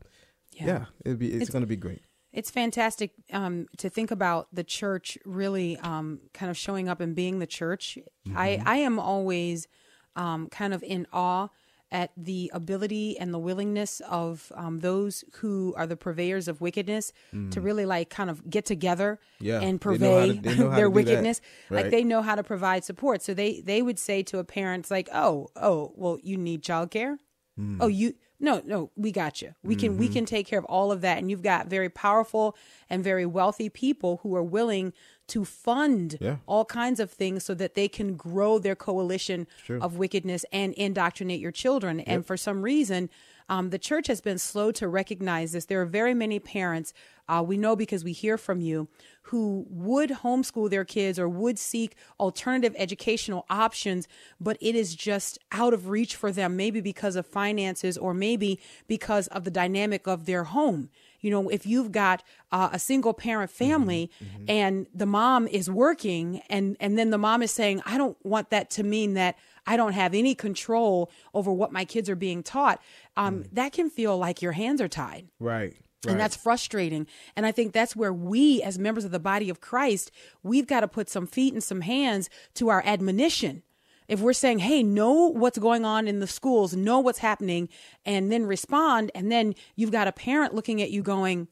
yeah, 0.54 0.86
it'd 1.06 1.20
be 1.20 1.28
it's, 1.28 1.36
It's- 1.36 1.50
going 1.50 1.64
to 1.64 1.68
be 1.68 1.76
great. 1.76 2.02
It's 2.34 2.50
fantastic 2.50 3.12
um, 3.34 3.68
to 3.78 3.90
think 3.90 4.10
about 4.10 4.48
the 4.54 4.64
church 4.64 5.18
really 5.26 5.76
um, 5.80 6.22
kind 6.34 6.50
of 6.50 6.56
showing 6.56 6.88
up 6.88 7.02
and 7.02 7.14
being 7.14 7.40
the 7.40 7.46
church. 7.48 7.98
I, 8.34 8.62
I 8.66 8.78
am 8.78 9.00
always 9.00 9.68
um, 10.16 10.48
kind 10.48 10.74
of 10.74 10.82
in 10.82 11.08
awe 11.12 11.50
at 11.92 12.12
the 12.16 12.50
ability 12.54 13.20
and 13.20 13.34
the 13.34 13.38
willingness 13.38 14.00
of 14.10 14.50
um, 14.56 14.80
those 14.80 15.26
who 15.40 15.74
are 15.76 15.86
the 15.86 15.98
purveyors 15.98 16.48
of 16.48 16.62
wickedness 16.62 17.12
to 17.50 17.60
really 17.60 17.86
like 17.86 18.10
kind 18.10 18.30
of 18.30 18.50
get 18.50 18.66
together 18.66 19.20
Yeah, 19.42 19.60
and 19.60 19.78
they 19.82 19.98
know 19.98 20.20
how 20.22 20.26
to- 20.26 20.34
purvey 20.34 20.40
they 20.42 20.56
know 20.56 20.70
how 20.70 20.76
their 20.78 20.86
to 20.86 20.90
that. 20.90 20.96
wickedness. 20.96 21.42
Like 21.70 21.90
they 21.92 22.06
know 22.06 22.22
how 22.22 22.36
to 22.36 22.44
provide 22.44 22.86
support. 22.86 23.22
So 23.24 23.34
they 23.34 23.60
they 23.60 23.82
would 23.82 24.00
say 24.00 24.24
to 24.24 24.40
a 24.40 24.46
parent 24.46 24.90
like, 24.90 25.10
"Oh, 25.14 25.50
oh, 25.58 25.92
well, 25.98 26.18
you 26.24 26.38
need 26.38 26.64
childcare." 26.64 27.18
Hmm. 27.58 27.82
Oh, 27.82 27.88
you 27.88 28.14
no, 28.42 28.62
no, 28.66 28.92
we 28.96 29.12
got 29.12 29.42
you. 29.42 29.54
We 29.64 29.76
can 29.76 29.92
Mm-hmm. 29.92 30.00
we 30.00 30.10
can 30.10 30.26
take 30.26 30.48
care 30.48 30.60
of 30.60 30.66
all 30.66 30.92
of 30.92 31.02
that, 31.02 31.20
and 31.20 31.30
you've 31.30 31.44
got 31.44 31.68
very 31.68 31.90
powerful 31.90 32.56
and 32.90 33.04
very 33.04 33.26
wealthy 33.26 33.70
people 33.70 34.20
who 34.24 34.36
are 34.36 34.44
willing 34.44 34.94
to 35.28 35.46
fund 35.46 36.18
Yeah. 36.20 36.38
all 36.46 36.66
kinds 36.66 37.00
of 37.00 37.10
things 37.12 37.44
so 37.44 37.54
that 37.54 37.76
they 37.76 37.88
can 37.88 38.16
grow 38.16 38.60
their 38.60 38.76
coalition 38.76 39.48
of 39.70 39.98
wickedness 39.98 40.46
and 40.52 40.74
indoctrinate 40.74 41.40
your 41.40 41.52
children. 41.52 42.00
And 42.02 42.26
for 42.26 42.36
some 42.38 42.62
reason, 42.64 43.10
um, 43.48 43.70
the 43.70 43.80
church 43.80 44.08
has 44.08 44.22
been 44.22 44.38
slow 44.38 44.72
to 44.74 44.88
recognize 44.88 45.52
this. 45.52 45.66
There 45.66 45.82
are 45.82 45.86
very 45.86 46.14
many 46.14 46.40
parents, 46.40 46.94
uh, 47.28 47.44
we 47.46 47.58
know 47.58 47.76
because 47.76 48.04
we 48.04 48.14
hear 48.14 48.38
from 48.38 48.62
you, 48.62 48.88
who 49.24 49.66
would 49.70 50.10
homeschool 50.10 50.70
their 50.70 50.86
kids 50.86 51.20
or 51.20 51.28
would 51.28 51.60
seek 51.60 51.96
alternative 52.20 52.74
educational 52.78 53.46
options, 53.50 54.08
but 54.40 54.58
it 54.62 54.76
is 54.76 54.96
just 54.96 55.38
out 55.52 55.74
of 55.74 55.90
reach 55.90 56.16
for 56.16 56.32
them, 56.32 56.56
maybe 56.56 56.80
because 56.82 57.16
of 57.16 57.26
finances 57.26 57.98
or 57.98 58.14
maybe 58.14 58.60
because 58.88 59.28
of 59.28 59.44
the 59.44 59.52
dynamic 59.52 60.08
of 60.08 60.26
their 60.26 60.46
home. 60.46 60.90
You 61.22 61.32
know, 61.32 61.50
if 61.50 61.66
you've 61.66 61.92
got 61.92 62.24
uh, 62.52 62.70
a 62.74 62.80
single 62.80 63.14
parent 63.14 63.52
family 63.52 64.10
and 64.48 64.88
the 64.94 65.06
mom 65.06 65.48
is 65.48 65.70
working 65.70 66.42
and 66.50 66.76
and 66.80 66.98
then 66.98 67.12
the 67.12 67.18
mom 67.18 67.42
is 67.42 67.52
saying, 67.52 67.82
"I 67.86 67.98
don't 67.98 68.18
want 68.26 68.50
that 68.50 68.70
to 68.72 68.84
mean 68.84 69.14
that 69.14 69.38
I 69.66 69.78
don't 69.78 69.94
have 69.94 70.14
any 70.14 70.36
control 70.36 71.12
over 71.34 71.52
what 71.52 71.72
my 71.72 71.86
kids 71.86 72.10
are 72.10 72.16
being 72.16 72.44
taught." 72.44 72.82
Um, 73.16 73.46
That 73.52 73.72
can 73.72 73.90
feel 73.90 74.18
like 74.18 74.42
your 74.42 74.54
hands 74.54 74.82
are 74.82 74.88
tied. 74.88 75.30
Right. 75.40 75.76
And 76.08 76.20
that's 76.20 76.36
frustrating. 76.36 77.06
And 77.36 77.46
I 77.46 77.52
think 77.52 77.74
that's 77.74 77.96
where 77.96 78.12
we, 78.12 78.64
as 78.64 78.80
members 78.80 79.06
of 79.06 79.12
the 79.12 79.20
body 79.20 79.50
of 79.52 79.62
Christ, 79.62 80.10
we've 80.42 80.66
got 80.66 80.80
to 80.80 80.88
put 80.88 81.10
some 81.10 81.28
feet 81.28 81.54
and 81.54 81.64
some 81.64 81.82
hands 81.82 82.28
to 82.56 82.70
our 82.70 82.82
admonition. 82.84 83.62
If 84.08 84.20
we're 84.20 84.34
saying, 84.34 84.60
hey, 84.60 84.84
know 84.84 85.28
what's 85.28 85.58
going 85.58 85.86
on 85.86 86.08
in 86.08 86.20
the 86.20 86.28
schools, 86.28 86.76
know 86.76 87.00
what's 87.00 87.20
happening, 87.20 87.70
and 88.06 88.32
then 88.32 88.46
respond, 88.46 89.12
and 89.16 89.32
then 89.32 89.56
you've 89.76 89.92
got 89.92 90.08
a 90.08 90.12
parent 90.12 90.54
looking 90.54 90.82
at 90.82 90.92
you 90.92 91.02
going, 91.02 91.48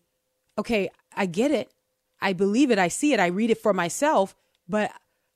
okay, 0.57 0.89
I 1.15 1.25
get 1.25 1.51
it. 1.51 1.71
I 2.21 2.33
believe 2.33 2.69
it. 2.69 2.79
I 2.79 2.89
see 2.89 3.13
it. 3.13 3.19
I 3.19 3.27
read 3.27 3.49
it 3.49 3.61
for 3.61 3.73
myself. 3.73 4.35
But 4.67 4.91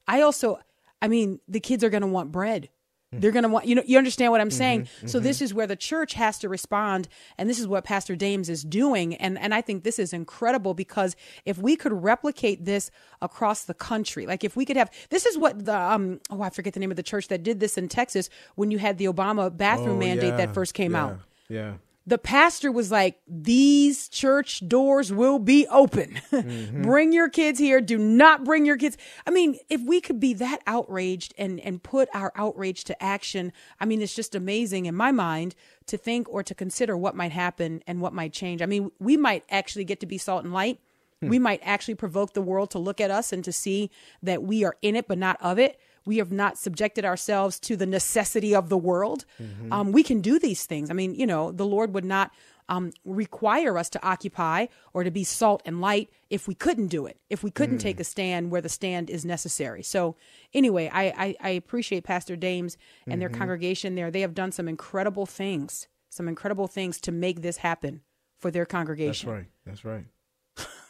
I 0.08 0.22
also, 0.22 0.60
I 1.02 1.08
mean, 1.08 1.40
the 1.48 1.62
kids 1.62 1.84
are 1.84 1.90
going 1.90 2.02
to 2.02 2.08
want 2.08 2.32
bread. 2.32 2.70
Mm. 3.14 3.22
They're 3.22 3.32
going 3.32 3.44
to 3.44 3.50
want, 3.50 3.66
you 3.66 3.76
know, 3.76 3.84
you 3.86 3.98
understand 3.98 4.32
what 4.32 4.42
I'm 4.42 4.50
mm-hmm, 4.50 4.58
saying? 4.58 4.88
So 5.06 5.20
this 5.20 5.38
mm-hmm. 5.38 5.46
is 5.46 5.54
where 5.54 5.68
the 5.68 5.76
church 5.76 6.14
has 6.14 6.40
to 6.40 6.50
respond. 6.50 7.08
And 7.38 7.50
this 7.50 7.60
is 7.60 7.68
what 7.68 7.84
Pastor 7.84 8.16
Dames 8.16 8.50
is 8.50 8.64
doing. 8.64 9.16
And, 9.16 9.38
and 9.38 9.54
I 9.54 9.62
think 9.62 9.84
this 9.84 10.00
is 10.00 10.14
incredible 10.14 10.74
because 10.74 11.16
if 11.46 11.58
we 11.58 11.76
could 11.76 11.94
replicate 11.94 12.66
this 12.66 12.92
across 13.22 13.64
the 13.64 13.74
country, 13.74 14.26
like 14.26 14.44
if 14.44 14.56
we 14.56 14.66
could 14.66 14.78
have, 14.78 14.92
this 15.10 15.26
is 15.26 15.38
what 15.38 15.66
the, 15.66 15.78
um, 15.78 16.20
oh, 16.30 16.42
I 16.42 16.50
forget 16.50 16.74
the 16.74 16.80
name 16.80 16.92
of 16.92 16.98
the 16.98 17.04
church 17.04 17.28
that 17.30 17.44
did 17.44 17.60
this 17.60 17.78
in 17.78 17.88
Texas 17.88 18.30
when 18.56 18.72
you 18.72 18.80
had 18.80 18.98
the 18.98 19.06
Obama 19.06 19.56
bathroom 19.56 19.94
Oh, 19.94 19.96
mandate 19.98 20.30
yeah, 20.30 20.38
that 20.38 20.54
first 20.54 20.74
came 20.74 20.94
yeah, 20.94 21.04
out 21.04 21.20
Yeah. 21.50 21.74
The 22.06 22.18
pastor 22.18 22.72
was 22.72 22.92
like, 22.92 23.20
These 23.28 24.10
church 24.10 24.68
doors 24.68 25.12
will 25.12 25.40
be 25.40 25.68
open. 25.68 26.20
Mm-hmm. 26.44 26.82
bring 26.82 27.14
your 27.14 27.30
kids 27.30 27.58
here. 27.58 27.80
Do 27.80 27.98
not 27.98 28.44
bring 28.44 28.66
your 28.66 28.76
kids. 28.76 28.98
I 29.26 29.32
mean, 29.32 29.60
if 29.70 29.82
we 29.82 30.02
could 30.02 30.20
be 30.20 30.34
that 30.34 30.60
outraged 30.68 31.34
and, 31.38 31.60
and 31.60 31.82
put 31.82 32.10
our 32.14 32.34
outrage 32.36 32.84
to 32.86 33.04
action, 33.04 33.54
I 33.80 33.86
mean, 33.86 34.02
it's 34.02 34.16
just 34.16 34.36
amazing 34.36 34.88
in 34.88 34.96
my 34.96 35.12
mind 35.12 35.56
to 35.88 35.98
think 35.98 36.28
or 36.30 36.44
to 36.44 36.54
consider 36.54 36.98
what 36.98 37.16
might 37.16 37.32
happen 37.32 37.82
and 37.88 38.02
what 38.02 38.14
might 38.14 38.34
change. 38.34 38.62
I 38.62 38.66
mean, 38.66 38.92
we 39.00 39.16
might 39.16 39.46
actually 39.50 39.86
get 39.86 40.00
to 40.02 40.06
be 40.06 40.18
salt 40.18 40.44
and 40.44 40.54
light. 40.54 40.80
Hmm. 41.22 41.30
We 41.30 41.40
might 41.40 41.62
actually 41.64 41.96
provoke 41.96 42.34
the 42.34 42.42
world 42.42 42.72
to 42.72 42.80
look 42.80 43.00
at 43.00 43.12
us 43.12 43.32
and 43.32 43.44
to 43.46 43.54
see 43.54 43.90
that 44.22 44.44
we 44.44 44.64
are 44.64 44.76
in 44.82 44.96
it, 44.96 45.08
but 45.08 45.18
not 45.18 45.38
of 45.40 45.60
it. 45.60 45.80
We 46.06 46.18
have 46.18 46.32
not 46.32 46.58
subjected 46.58 47.06
ourselves 47.06 47.60
to 47.62 47.76
the 47.76 47.86
necessity 47.86 48.54
of 48.54 48.70
the 48.70 48.78
world. 48.78 49.26
Um, 49.72 49.92
we 49.92 50.04
can 50.04 50.22
do 50.22 50.40
these 50.40 50.66
things. 50.66 50.90
I 50.90 50.94
mean, 50.94 51.16
you 51.16 51.26
know, 51.26 51.52
the 51.52 51.66
Lord 51.66 51.94
would 51.94 52.06
not 52.06 52.32
um, 52.70 52.92
require 53.06 53.78
us 53.78 53.90
to 53.90 54.06
occupy 54.06 54.68
or 54.94 55.04
to 55.04 55.12
be 55.12 55.24
salt 55.24 55.62
and 55.66 55.82
light 55.82 56.10
if 56.30 56.48
we 56.48 56.56
couldn't 56.56 56.88
do 56.88 57.06
it, 57.06 57.20
if 57.30 57.44
we 57.44 57.52
couldn't 57.52 57.78
take 57.80 58.00
a 58.00 58.04
stand 58.06 58.52
where 58.52 58.62
the 58.62 58.70
stand 58.70 59.10
is 59.10 59.26
necessary. 59.26 59.84
So, 59.84 60.16
anyway, 60.54 60.90
I, 60.94 61.04
I, 61.04 61.36
I 61.42 61.50
appreciate 61.52 62.04
Pastor 62.06 62.36
Dames 62.36 62.78
and 63.06 63.22
their 63.22 63.30
congregation 63.30 63.96
there. 63.96 64.10
They 64.12 64.22
have 64.22 64.34
done 64.34 64.52
some 64.52 64.68
incredible 64.70 65.26
things, 65.26 65.88
some 66.10 66.28
incredible 66.28 66.68
things 66.68 67.02
to 67.02 67.12
make 67.12 67.42
this 67.42 67.58
happen 67.58 68.02
for 68.40 68.50
their 68.50 68.66
congregation. 68.66 69.30
That's 69.30 69.38
right. 69.38 69.48
That's 69.66 69.86
right. 69.86 70.06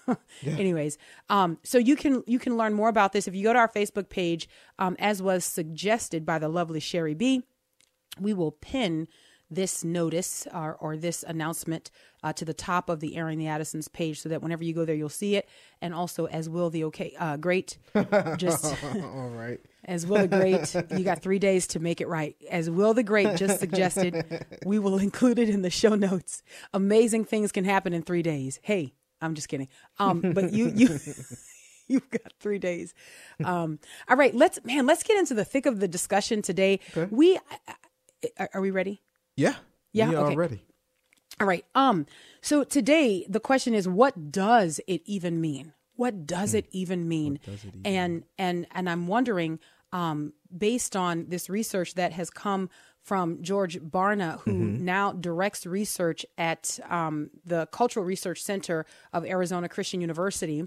anyways 0.46 0.98
um 1.30 1.58
so 1.64 1.78
you 1.78 1.96
can 1.96 2.24
you 2.28 2.40
can 2.40 2.58
learn 2.58 2.74
more 2.74 2.90
about 2.90 3.14
this 3.14 3.28
if 3.28 3.36
you 3.36 3.44
go 3.44 3.54
to 3.54 3.60
our 3.60 3.68
facebook 3.68 4.10
page 4.10 4.50
um 4.80 4.96
as 5.00 5.22
was 5.22 5.46
suggested 5.46 6.26
by 6.26 6.38
the 6.40 6.50
lovely 6.50 6.80
sherry 6.80 7.14
b 7.14 7.44
we 8.20 8.34
will 8.34 8.52
pin 8.52 9.08
this 9.50 9.84
notice 9.84 10.48
or, 10.54 10.76
or 10.80 10.98
this 10.98 11.24
announcement 11.28 11.92
uh, 12.24 12.34
to 12.34 12.44
the 12.44 12.54
top 12.54 12.90
of 12.90 13.00
the 13.02 13.16
airing 13.16 13.38
the 13.38 13.48
addisons 13.48 13.88
page 13.88 14.20
so 14.20 14.28
that 14.30 14.42
whenever 14.42 14.64
you 14.64 14.74
go 14.74 14.84
there 14.84 14.96
you'll 14.96 15.10
see 15.10 15.36
it 15.36 15.48
and 15.82 15.94
also 15.94 16.26
as 16.26 16.50
will 16.50 16.70
the 16.70 16.84
okay 16.84 17.14
uh 17.20 17.38
great 17.38 17.78
just 18.38 18.66
All 18.96 19.30
right. 19.30 19.60
as 19.86 20.06
Will 20.08 20.22
the 20.22 20.28
Great, 20.28 20.98
you 20.98 21.04
got 21.04 21.22
three 21.22 21.40
days 21.40 21.68
to 21.68 21.80
make 21.80 22.02
it 22.02 22.08
right. 22.08 22.36
As 22.50 22.70
Will 22.70 22.94
the 22.94 23.04
Great 23.04 23.36
just 23.36 23.60
suggested, 23.60 24.46
we 24.66 24.80
will 24.80 24.98
include 24.98 25.40
it 25.40 25.50
in 25.50 25.62
the 25.62 25.70
show 25.70 25.96
notes. 25.96 26.42
Amazing 26.74 27.26
things 27.26 27.52
can 27.52 27.66
happen 27.66 27.94
in 27.94 28.02
three 28.02 28.22
days. 28.22 28.60
Hey, 28.64 28.94
I'm 29.24 29.34
just 29.36 29.48
kidding. 29.48 29.70
Um, 30.00 30.22
but 30.22 30.54
you 30.54 30.72
you 30.76 31.00
you've 31.88 32.10
got 32.10 32.34
three 32.40 32.60
days. 32.60 32.94
Um, 33.44 33.80
all 34.10 34.18
right, 34.18 34.34
let's 34.36 34.60
man, 34.64 34.86
let's 34.86 35.04
get 35.04 35.18
into 35.18 35.34
the 35.34 35.46
thick 35.46 35.66
of 35.66 35.80
the 35.80 35.88
discussion 35.88 36.42
today. 36.42 36.80
We 37.10 37.40
are, 38.38 38.50
are 38.54 38.62
we 38.62 38.72
ready? 38.72 39.02
Yeah. 39.36 39.56
Yeah, 39.92 40.10
We 40.10 40.16
are 40.16 40.26
okay. 40.26 40.36
ready. 40.36 40.66
All 41.40 41.48
right. 41.48 41.66
Um. 41.76 42.06
So 42.42 42.64
today 42.64 43.26
the 43.30 43.40
question 43.40 43.74
is, 43.74 43.88
what 43.88 44.32
does 44.32 44.80
it 44.88 45.02
even 45.06 45.40
mean? 45.42 45.74
What 45.96 46.26
does 46.26 46.54
it 46.54 46.68
even 46.72 47.08
mean? 47.08 47.40
and 47.86 48.24
and 48.38 48.66
and 48.72 48.90
I'm 48.90 49.08
wondering, 49.08 49.60
um, 49.92 50.34
based 50.56 50.96
on 50.96 51.26
this 51.30 51.50
research 51.50 51.94
that 51.96 52.14
has 52.14 52.30
come 52.30 52.70
from 53.04 53.42
George 53.44 53.80
Barna, 53.82 54.40
who 54.42 54.54
now 54.54 55.12
directs 55.12 55.66
research 55.66 56.26
at 56.38 56.80
um, 56.90 57.30
the 57.46 57.66
Cultural 57.68 58.06
Research 58.06 58.42
Center 58.42 58.86
of 59.12 59.26
Arizona 59.26 59.68
Christian 59.68 60.00
University. 60.02 60.64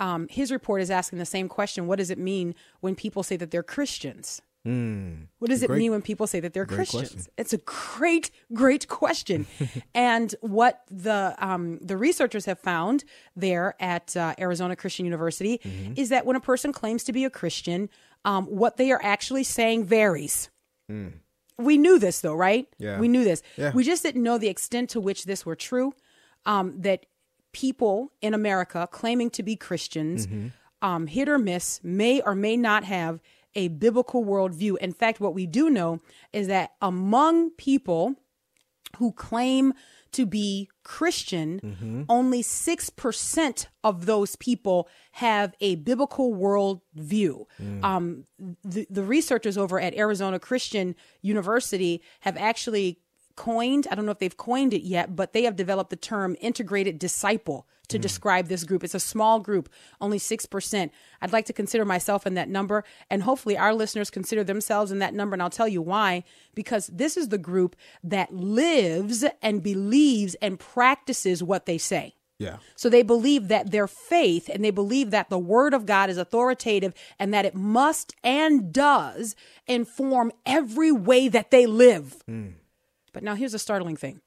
Um, 0.00 0.26
his 0.28 0.50
report 0.50 0.82
is 0.82 0.90
asking 0.90 1.18
the 1.20 1.24
same 1.26 1.48
question: 1.48 1.86
What 1.86 1.98
does 1.98 2.10
it 2.10 2.18
mean 2.18 2.54
when 2.80 2.94
people 2.96 3.22
say 3.22 3.36
that 3.36 3.50
they're 3.52 3.62
Christians? 3.62 4.42
What 5.38 5.48
does 5.48 5.62
it 5.62 5.70
mean 5.70 5.92
when 5.92 6.02
people 6.02 6.26
say 6.26 6.40
that 6.40 6.52
they're 6.52 6.66
Christians? 6.66 7.12
question. 7.12 7.32
It's 7.38 7.52
a 7.52 7.58
great, 7.58 8.32
great 8.52 8.88
question. 8.88 9.46
and 9.94 10.34
what 10.40 10.82
the 10.90 11.36
um, 11.38 11.78
the 11.80 11.96
researchers 11.96 12.46
have 12.46 12.58
found 12.58 13.04
there 13.36 13.76
at 13.78 14.16
uh, 14.16 14.34
Arizona 14.40 14.74
Christian 14.74 15.04
University 15.06 15.58
Mm-hmm. 15.58 15.92
is 15.96 16.08
that 16.08 16.26
when 16.26 16.34
a 16.34 16.40
person 16.40 16.72
claims 16.72 17.04
to 17.04 17.12
be 17.12 17.24
a 17.24 17.30
Christian, 17.30 17.88
um, 18.24 18.46
what 18.46 18.76
they 18.76 18.90
are 18.90 19.00
actually 19.04 19.44
saying 19.44 19.84
varies. 19.84 20.50
We 21.58 21.78
knew 21.78 21.98
this 21.98 22.20
though, 22.20 22.34
right? 22.34 22.66
Yeah. 22.78 22.98
We 23.00 23.08
knew 23.08 23.24
this. 23.24 23.42
Yeah. 23.56 23.72
We 23.72 23.82
just 23.84 24.02
didn't 24.02 24.22
know 24.22 24.38
the 24.38 24.48
extent 24.48 24.90
to 24.90 25.00
which 25.00 25.24
this 25.24 25.46
were 25.46 25.56
true. 25.56 25.94
Um, 26.44 26.80
that 26.82 27.06
people 27.52 28.12
in 28.20 28.34
America 28.34 28.86
claiming 28.92 29.30
to 29.30 29.42
be 29.42 29.56
Christians, 29.56 30.26
Mm-hmm. 30.26 30.48
um, 30.82 31.06
hit 31.06 31.28
or 31.28 31.38
miss, 31.38 31.80
may 31.82 32.20
or 32.20 32.34
may 32.34 32.56
not 32.56 32.84
have 32.84 33.20
a 33.54 33.68
biblical 33.68 34.22
worldview. 34.24 34.76
In 34.78 34.92
fact, 34.92 35.18
what 35.18 35.34
we 35.34 35.46
do 35.46 35.70
know 35.70 36.00
is 36.32 36.46
that 36.48 36.72
among 36.82 37.50
people 37.52 38.14
who 38.98 39.12
claim 39.12 39.72
to 40.16 40.26
be 40.26 40.68
Christian, 40.82 42.06
only 42.08 42.42
6% 42.42 43.66
of 43.84 44.06
those 44.06 44.36
people 44.36 44.88
have 45.12 45.54
a 45.60 45.76
biblical 45.76 46.32
worldview. 46.34 47.44
Um, 47.84 48.24
the, 48.64 48.86
the 48.90 49.02
researchers 49.02 49.56
over 49.58 49.78
at 49.80 49.94
Arizona 49.94 50.38
Christian 50.38 50.94
University 51.22 52.02
have 52.20 52.36
actually 52.36 53.00
coined, 53.36 53.86
I 53.90 53.94
don't 53.94 54.06
know 54.06 54.12
if 54.12 54.18
they've 54.18 54.36
coined 54.36 54.74
it 54.74 54.82
yet, 54.82 55.14
but 55.14 55.32
they 55.32 55.44
have 55.44 55.56
developed 55.56 55.90
the 55.90 55.96
term 55.96 56.36
integrated 56.40 56.98
disciple 56.98 57.66
to 57.88 57.98
mm. 57.98 58.02
describe 58.02 58.48
this 58.48 58.64
group. 58.64 58.82
It's 58.82 58.94
a 58.94 59.00
small 59.00 59.40
group, 59.40 59.68
only 60.00 60.18
6%. 60.18 60.90
I'd 61.20 61.32
like 61.32 61.46
to 61.46 61.52
consider 61.52 61.84
myself 61.84 62.26
in 62.26 62.34
that 62.34 62.48
number, 62.48 62.84
and 63.10 63.22
hopefully 63.22 63.56
our 63.56 63.74
listeners 63.74 64.10
consider 64.10 64.42
themselves 64.42 64.90
in 64.90 64.98
that 64.98 65.14
number. 65.14 65.34
And 65.34 65.42
I'll 65.42 65.50
tell 65.50 65.68
you 65.68 65.82
why. 65.82 66.24
Because 66.54 66.88
this 66.88 67.16
is 67.16 67.28
the 67.28 67.38
group 67.38 67.76
that 68.02 68.34
lives 68.34 69.24
and 69.42 69.62
believes 69.62 70.34
and 70.36 70.58
practices 70.58 71.42
what 71.42 71.66
they 71.66 71.78
say. 71.78 72.14
Yeah. 72.38 72.58
So 72.74 72.90
they 72.90 73.02
believe 73.02 73.48
that 73.48 73.70
their 73.70 73.86
faith 73.86 74.50
and 74.52 74.62
they 74.62 74.70
believe 74.70 75.10
that 75.10 75.30
the 75.30 75.38
word 75.38 75.72
of 75.72 75.86
God 75.86 76.10
is 76.10 76.18
authoritative 76.18 76.92
and 77.18 77.32
that 77.32 77.46
it 77.46 77.54
must 77.54 78.14
and 78.22 78.72
does 78.72 79.34
inform 79.66 80.32
every 80.44 80.92
way 80.92 81.28
that 81.28 81.50
they 81.50 81.64
live. 81.64 82.22
Mm. 82.28 82.54
But 83.16 83.22
now 83.22 83.34
here's 83.34 83.54
a 83.54 83.58
startling 83.58 83.96
thing. 83.96 84.20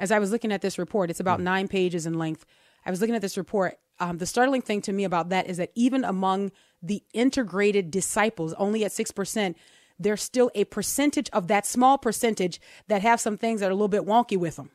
As 0.00 0.10
I 0.10 0.18
was 0.18 0.32
looking 0.32 0.50
at 0.50 0.62
this 0.62 0.76
report, 0.76 1.10
it's 1.10 1.20
about 1.20 1.40
nine 1.40 1.68
pages 1.68 2.06
in 2.06 2.18
length. 2.18 2.44
I 2.84 2.90
was 2.90 3.00
looking 3.00 3.14
at 3.14 3.22
this 3.22 3.36
report. 3.36 3.78
Um, 4.00 4.18
the 4.18 4.26
startling 4.26 4.62
thing 4.62 4.82
to 4.82 4.92
me 4.92 5.04
about 5.04 5.28
that 5.28 5.46
is 5.46 5.58
that 5.58 5.70
even 5.76 6.02
among 6.02 6.50
the 6.82 7.04
integrated 7.12 7.92
disciples, 7.92 8.52
only 8.54 8.84
at 8.84 8.90
6%, 8.90 9.54
there's 9.96 10.22
still 10.24 10.50
a 10.56 10.64
percentage 10.64 11.30
of 11.32 11.46
that 11.46 11.64
small 11.66 11.98
percentage 11.98 12.60
that 12.88 13.00
have 13.02 13.20
some 13.20 13.38
things 13.38 13.60
that 13.60 13.68
are 13.68 13.70
a 13.70 13.76
little 13.76 13.86
bit 13.86 14.02
wonky 14.02 14.36
with 14.36 14.56
them. 14.56 14.70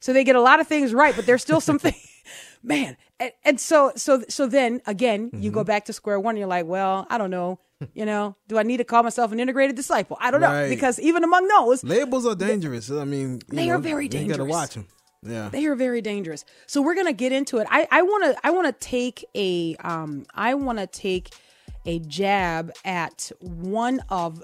So 0.00 0.12
they 0.12 0.22
get 0.22 0.36
a 0.36 0.42
lot 0.42 0.60
of 0.60 0.68
things 0.68 0.92
right, 0.92 1.16
but 1.16 1.24
there's 1.24 1.40
still 1.40 1.62
something, 1.62 1.94
man. 2.62 2.98
And, 3.18 3.32
and 3.42 3.58
so, 3.58 3.92
so, 3.96 4.22
so 4.28 4.46
then 4.46 4.82
again, 4.84 5.30
you 5.32 5.50
go 5.50 5.64
back 5.64 5.86
to 5.86 5.94
square 5.94 6.20
one. 6.20 6.32
And 6.32 6.40
you're 6.40 6.46
like, 6.46 6.66
well, 6.66 7.06
I 7.08 7.16
don't 7.16 7.30
know. 7.30 7.58
You 7.94 8.06
know, 8.06 8.36
do 8.48 8.58
I 8.58 8.62
need 8.62 8.78
to 8.78 8.84
call 8.84 9.02
myself 9.02 9.32
an 9.32 9.40
integrated 9.40 9.76
disciple? 9.76 10.16
I 10.20 10.30
don't 10.30 10.40
know 10.40 10.68
because 10.68 10.98
even 11.00 11.24
among 11.24 11.48
those, 11.48 11.82
Labels 11.84 12.26
are 12.26 12.34
dangerous. 12.34 12.90
I 12.90 13.04
mean, 13.04 13.40
They 13.48 13.66
know, 13.66 13.74
are 13.74 13.78
very 13.78 14.08
dangerous. 14.08 14.38
You 14.38 14.44
gotta 14.44 14.50
dangerous. 14.50 14.60
watch 14.60 14.74
them. 14.74 14.86
Yeah. 15.24 15.48
they 15.50 15.66
are 15.66 15.76
very 15.76 16.00
dangerous. 16.02 16.44
So 16.66 16.82
we're 16.82 16.94
gonna 16.96 17.12
get 17.12 17.32
into 17.32 17.58
it. 17.58 17.66
I 17.70 17.86
I 17.90 18.02
want 18.02 18.24
to 18.24 18.46
I 18.46 18.50
want 18.50 18.66
to 18.66 18.72
take 18.86 19.24
a 19.36 19.76
um 19.76 20.24
I 20.34 20.54
want 20.54 20.78
to 20.78 20.86
take 20.86 21.34
a 21.86 21.98
jab 22.00 22.72
at 22.84 23.30
one 23.40 24.00
of 24.08 24.42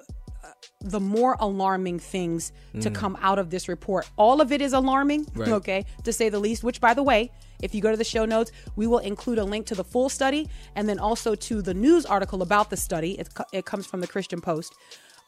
the 0.81 1.01
more 1.01 1.37
alarming 1.41 1.99
things 1.99 2.53
to 2.81 2.91
come 2.91 3.17
out 3.21 3.39
of 3.39 3.51
this 3.51 3.69
report. 3.69 4.09
All 4.17 4.41
of 4.41 4.53
it 4.53 4.61
is 4.63 4.73
alarming, 4.73 5.25
Mm. 5.27 5.37
Right. 5.41 5.49
okay, 5.51 5.85
to 6.05 6.13
say 6.13 6.29
the 6.29 6.39
least. 6.39 6.63
Which, 6.63 6.81
by 6.81 6.95
the 6.95 7.03
way, 7.03 7.33
if 7.61 7.75
you 7.75 7.81
go 7.81 7.91
to 7.91 7.97
the 7.97 8.05
show 8.05 8.25
notes, 8.25 8.53
we 8.77 8.87
will 8.87 8.99
include 8.99 9.39
a 9.39 9.45
link 9.45 9.67
to 9.67 9.75
the 9.75 9.85
full 9.85 10.09
study 10.09 10.49
and 10.77 10.89
then 10.89 10.99
also 11.01 11.35
to 11.35 11.61
the 11.63 11.75
news 11.75 12.07
article 12.07 12.43
about 12.43 12.71
the 12.71 12.77
study. 12.77 13.19
It, 13.19 13.29
it 13.53 13.65
comes 13.65 13.87
from 13.87 14.01
the 14.01 14.07
Christian 14.07 14.41
Post. 14.41 14.73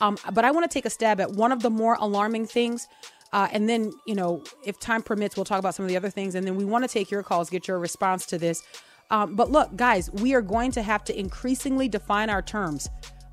Um, 0.01 0.17
but 0.33 0.45
I 0.45 0.51
want 0.53 0.71
to 0.71 0.73
take 0.73 0.87
a 0.87 0.91
stab 0.91 1.21
at 1.21 1.33
one 1.33 1.53
of 1.53 1.63
the 1.63 1.71
more 1.71 1.97
alarming 2.01 2.47
things. 2.47 2.87
Uh, 3.33 3.49
and 3.53 3.69
then, 3.69 3.93
you 4.07 4.15
know, 4.15 4.43
if 4.65 4.79
time 4.81 5.03
permits, 5.03 5.37
we'll 5.37 5.45
talk 5.45 5.59
about 5.59 5.75
some 5.75 5.85
of 5.85 5.89
the 5.89 5.97
other 5.97 6.11
things. 6.11 6.35
And 6.37 6.47
then 6.47 6.57
we 6.57 6.65
want 6.65 6.85
to 6.85 6.89
take 6.89 7.11
your 7.11 7.23
calls, 7.23 7.51
get 7.51 7.67
your 7.69 7.79
response 7.79 8.25
to 8.27 8.39
this. 8.39 8.63
Um, 9.11 9.35
but 9.35 9.51
look, 9.51 9.75
guys, 9.77 10.11
we 10.13 10.35
are 10.35 10.41
going 10.43 10.71
to 10.73 10.83
have 10.83 11.03
to 11.05 11.19
increasingly 11.19 11.89
define 11.89 12.31
our 12.31 12.43
terms. 12.43 12.89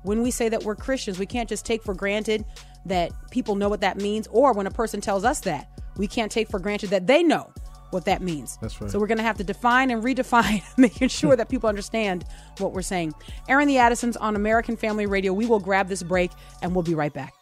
When 0.08 0.22
we 0.22 0.30
say 0.30 0.48
that 0.48 0.62
we're 0.62 0.74
Christians, 0.74 1.18
we 1.18 1.26
can't 1.26 1.50
just 1.50 1.66
take 1.66 1.82
for 1.82 1.92
granted 1.92 2.46
that 2.86 3.12
people 3.30 3.56
know 3.56 3.68
what 3.68 3.82
that 3.82 3.98
means. 3.98 4.26
Or 4.28 4.54
when 4.54 4.66
a 4.66 4.70
person 4.70 5.02
tells 5.02 5.22
us 5.22 5.40
that, 5.40 5.68
we 5.98 6.06
can't 6.06 6.32
take 6.32 6.48
for 6.48 6.58
granted 6.58 6.88
that 6.88 7.06
they 7.06 7.22
know 7.22 7.52
what 7.90 8.06
that 8.06 8.22
means. 8.22 8.56
That's 8.62 8.80
right. 8.80 8.90
So 8.90 8.98
we're 8.98 9.06
going 9.06 9.18
to 9.18 9.24
have 9.24 9.36
to 9.36 9.44
define 9.44 9.90
and 9.90 10.02
redefine, 10.02 10.62
making 10.78 11.08
sure 11.08 11.36
that 11.36 11.50
people 11.50 11.68
understand 11.68 12.24
what 12.56 12.72
we're 12.72 12.80
saying. 12.80 13.12
Airing 13.50 13.68
the 13.68 13.76
Addisons 13.76 14.16
on 14.16 14.34
American 14.34 14.78
Family 14.78 15.04
Radio. 15.04 15.34
We 15.34 15.44
will 15.44 15.60
grab 15.60 15.88
this 15.88 16.02
break 16.02 16.30
and 16.62 16.74
we'll 16.74 16.84
be 16.84 16.94
right 16.94 17.12
back. 17.12 17.34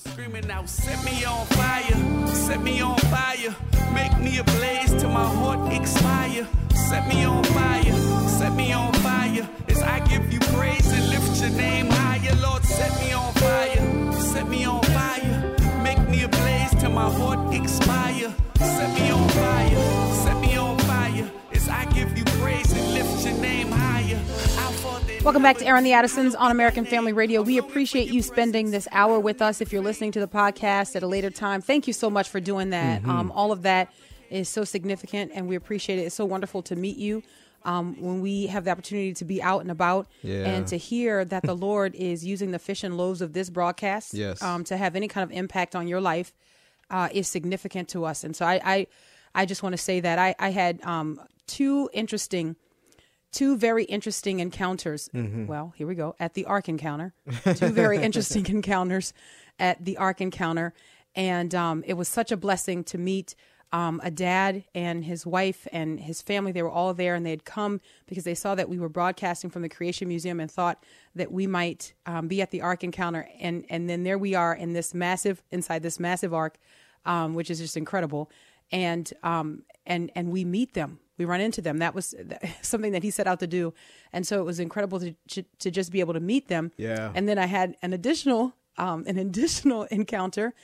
Screaming 0.00 0.50
out, 0.50 0.66
set 0.66 1.04
me 1.04 1.24
on 1.26 1.44
fire, 1.48 2.26
set 2.26 2.62
me 2.62 2.80
on 2.80 2.96
fire, 3.12 3.54
make 3.92 4.18
me 4.18 4.38
a 4.38 4.44
blaze 4.44 4.94
till 4.98 5.10
my 5.10 5.26
heart 5.26 5.70
expire. 5.74 6.46
Set 6.88 7.06
me 7.06 7.24
on 7.24 7.44
fire, 7.44 7.92
set 8.26 8.54
me 8.54 8.72
on 8.72 8.94
fire, 8.94 9.46
as 9.68 9.82
I 9.82 10.00
give 10.08 10.32
you 10.32 10.40
praise 10.56 10.90
and 10.90 11.06
lift 11.10 11.42
your 11.42 11.50
name 11.50 11.88
higher. 11.90 12.34
Lord, 12.36 12.64
set 12.64 12.98
me 12.98 13.12
on 13.12 13.30
fire, 13.34 14.12
set 14.32 14.48
me 14.48 14.64
on 14.64 14.82
fire, 14.84 15.56
make 15.82 16.08
me 16.08 16.22
a 16.22 16.28
blaze 16.28 16.70
till 16.80 16.92
my 16.92 17.10
heart 17.10 17.54
expire. 17.54 18.32
Set 18.56 18.94
me 18.98 19.10
on 19.10 19.28
fire, 19.28 20.14
set 20.24 20.40
me 20.40 20.56
on 20.56 20.78
fire, 20.78 21.30
as 21.52 21.68
I 21.68 21.84
give 21.92 22.16
you 22.16 22.24
praise 22.40 22.72
and 22.72 22.94
lift 22.94 23.26
your 23.26 23.36
name 23.38 23.70
higher. 23.70 24.18
Welcome 24.84 25.42
back 25.42 25.58
to 25.58 25.66
Airing 25.66 25.84
the 25.84 25.92
Addisons 25.92 26.34
on 26.34 26.50
American 26.50 26.86
Family 26.86 27.12
Radio. 27.12 27.42
We 27.42 27.58
appreciate 27.58 28.08
you 28.10 28.22
spending 28.22 28.70
this 28.70 28.88
hour 28.92 29.20
with 29.20 29.42
us. 29.42 29.60
If 29.60 29.72
you're 29.74 29.82
listening 29.82 30.12
to 30.12 30.20
the 30.20 30.26
podcast 30.26 30.96
at 30.96 31.02
a 31.02 31.06
later 31.06 31.28
time, 31.28 31.60
thank 31.60 31.86
you 31.86 31.92
so 31.92 32.08
much 32.08 32.30
for 32.30 32.40
doing 32.40 32.70
that. 32.70 33.04
Um, 33.04 33.30
all 33.32 33.52
of 33.52 33.60
that 33.62 33.92
is 34.30 34.48
so 34.48 34.64
significant, 34.64 35.32
and 35.34 35.46
we 35.48 35.54
appreciate 35.56 35.98
it. 35.98 36.02
It's 36.02 36.14
so 36.14 36.24
wonderful 36.24 36.62
to 36.62 36.76
meet 36.76 36.96
you. 36.96 37.22
Um, 37.62 38.00
when 38.00 38.22
we 38.22 38.46
have 38.46 38.64
the 38.64 38.70
opportunity 38.70 39.12
to 39.12 39.24
be 39.26 39.42
out 39.42 39.60
and 39.60 39.70
about 39.70 40.06
Yeah. 40.22 40.46
and 40.46 40.66
to 40.68 40.78
hear 40.78 41.26
that 41.26 41.42
the 41.42 41.54
Lord 41.68 41.94
is 41.94 42.24
using 42.24 42.50
the 42.52 42.58
fish 42.58 42.82
and 42.82 42.96
loaves 42.96 43.20
of 43.20 43.34
this 43.34 43.50
broadcast 43.50 44.14
Yes. 44.14 44.40
um, 44.42 44.64
to 44.64 44.78
have 44.78 44.96
any 44.96 45.08
kind 45.08 45.30
of 45.30 45.36
impact 45.36 45.76
on 45.76 45.86
your 45.86 46.00
life 46.00 46.32
uh, 46.88 47.10
is 47.12 47.28
significant 47.28 47.90
to 47.90 48.06
us. 48.06 48.24
And 48.24 48.34
so 48.34 48.46
I, 48.46 48.60
I, 48.64 48.86
I 49.34 49.44
just 49.44 49.62
want 49.62 49.74
to 49.74 49.78
say 49.82 50.00
that 50.00 50.18
I, 50.18 50.34
I 50.38 50.50
had 50.52 50.82
um, 50.84 51.20
two 51.46 51.90
interesting 51.92 52.56
two 53.32 53.56
very 53.56 53.84
interesting 53.84 54.40
encounters. 54.40 55.08
Well, 55.46 55.72
here 55.76 55.86
we 55.86 55.94
go 55.94 56.14
at 56.18 56.34
the 56.34 56.44
Ark 56.46 56.68
Encounter. 56.68 57.14
Two 57.54 57.70
very 57.70 57.98
interesting 58.02 58.46
encounters 58.46 59.12
at 59.58 59.84
the 59.84 59.96
Ark 59.96 60.20
Encounter, 60.20 60.74
and 61.14 61.54
um, 61.54 61.84
it 61.86 61.94
was 61.94 62.08
such 62.08 62.32
a 62.32 62.36
blessing 62.36 62.84
to 62.84 62.98
meet 62.98 63.34
um, 63.72 64.00
a 64.02 64.10
dad 64.10 64.64
and 64.74 65.04
his 65.04 65.24
wife 65.24 65.68
and 65.72 66.00
his 66.00 66.22
family. 66.22 66.50
They 66.52 66.62
were 66.62 66.70
all 66.70 66.92
there, 66.92 67.14
and 67.14 67.24
they 67.24 67.30
had 67.30 67.44
come 67.44 67.80
because 68.06 68.24
they 68.24 68.34
saw 68.34 68.54
that 68.54 68.68
we 68.68 68.78
were 68.78 68.88
broadcasting 68.88 69.50
from 69.50 69.62
the 69.62 69.68
Creation 69.68 70.08
Museum 70.08 70.40
and 70.40 70.50
thought 70.50 70.82
that 71.14 71.30
we 71.30 71.46
might 71.46 71.94
um, 72.06 72.26
be 72.26 72.42
at 72.42 72.50
the 72.50 72.62
Ark 72.62 72.82
Encounter. 72.82 73.28
And 73.40 73.64
and 73.68 73.88
then 73.88 74.02
there 74.02 74.18
we 74.18 74.34
are 74.34 74.54
in 74.54 74.72
this 74.72 74.94
massive 74.94 75.42
inside 75.50 75.82
this 75.82 76.00
massive 76.00 76.34
Ark, 76.34 76.58
um, 77.04 77.34
which 77.34 77.50
is 77.50 77.58
just 77.58 77.76
incredible. 77.76 78.30
And 78.72 79.12
um, 79.22 79.62
and 79.86 80.10
and 80.14 80.30
we 80.30 80.44
meet 80.44 80.74
them 80.74 80.98
we 81.20 81.26
run 81.26 81.42
into 81.42 81.60
them. 81.60 81.78
That 81.78 81.94
was 81.94 82.14
something 82.62 82.92
that 82.92 83.02
he 83.02 83.10
set 83.10 83.26
out 83.26 83.40
to 83.40 83.46
do, 83.46 83.74
and 84.10 84.26
so 84.26 84.40
it 84.40 84.44
was 84.44 84.58
incredible 84.58 84.98
to 85.00 85.14
to, 85.28 85.42
to 85.58 85.70
just 85.70 85.92
be 85.92 86.00
able 86.00 86.14
to 86.14 86.20
meet 86.20 86.48
them. 86.48 86.72
Yeah. 86.78 87.12
And 87.14 87.28
then 87.28 87.38
I 87.38 87.44
had 87.44 87.76
an 87.82 87.92
additional 87.92 88.54
um, 88.78 89.04
an 89.06 89.18
additional 89.26 89.82
encounter 89.84 90.54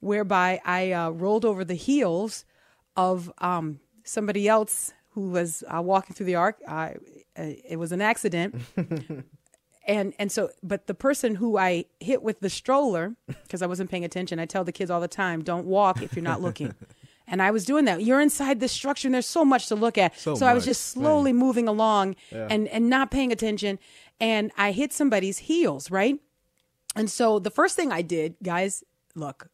whereby 0.00 0.60
I 0.64 0.92
uh, 0.92 1.10
rolled 1.10 1.44
over 1.44 1.62
the 1.62 1.74
heels 1.74 2.46
of 2.96 3.30
um, 3.38 3.80
somebody 4.02 4.48
else 4.48 4.94
who 5.10 5.28
was 5.28 5.62
uh, 5.68 5.82
walking 5.82 6.14
through 6.14 6.26
the 6.26 6.36
ark. 6.36 6.56
Uh, 6.66 6.90
it 7.36 7.78
was 7.78 7.92
an 7.92 8.00
accident. 8.00 8.54
and 9.86 10.14
and 10.18 10.32
so 10.32 10.50
but 10.62 10.86
the 10.86 10.92
person 10.92 11.36
who 11.36 11.56
i 11.56 11.84
hit 11.98 12.22
with 12.22 12.40
the 12.40 12.50
stroller 12.50 13.14
because 13.26 13.62
i 13.62 13.66
wasn't 13.66 13.88
paying 13.88 14.04
attention 14.04 14.38
i 14.38 14.44
tell 14.44 14.62
the 14.62 14.72
kids 14.72 14.90
all 14.90 15.00
the 15.00 15.08
time 15.08 15.42
don't 15.42 15.64
walk 15.64 16.02
if 16.02 16.14
you're 16.14 16.22
not 16.22 16.42
looking 16.42 16.74
and 17.30 17.40
i 17.42 17.50
was 17.50 17.64
doing 17.64 17.84
that. 17.84 18.02
You're 18.02 18.20
inside 18.20 18.60
this 18.60 18.72
structure 18.72 19.06
and 19.08 19.14
there's 19.14 19.26
so 19.26 19.44
much 19.44 19.66
to 19.68 19.74
look 19.74 19.96
at. 19.98 20.18
So 20.18 20.46
i 20.46 20.54
was 20.54 20.64
just 20.64 20.86
slowly 20.86 21.32
moving 21.32 21.68
along 21.68 22.16
and 22.32 22.68
and 22.68 22.88
not 22.90 23.10
paying 23.10 23.32
attention. 23.32 23.78
And 24.20 24.50
i 24.56 24.72
hit 24.72 24.92
somebody's 24.92 25.38
heels 25.38 25.90
right? 25.90 26.18
And 26.96 27.10
so 27.10 27.38
the 27.38 27.50
first 27.50 27.76
thing 27.76 27.92
i 27.92 28.02
did 28.02 28.36
guys 28.42 28.82
look 29.14 29.50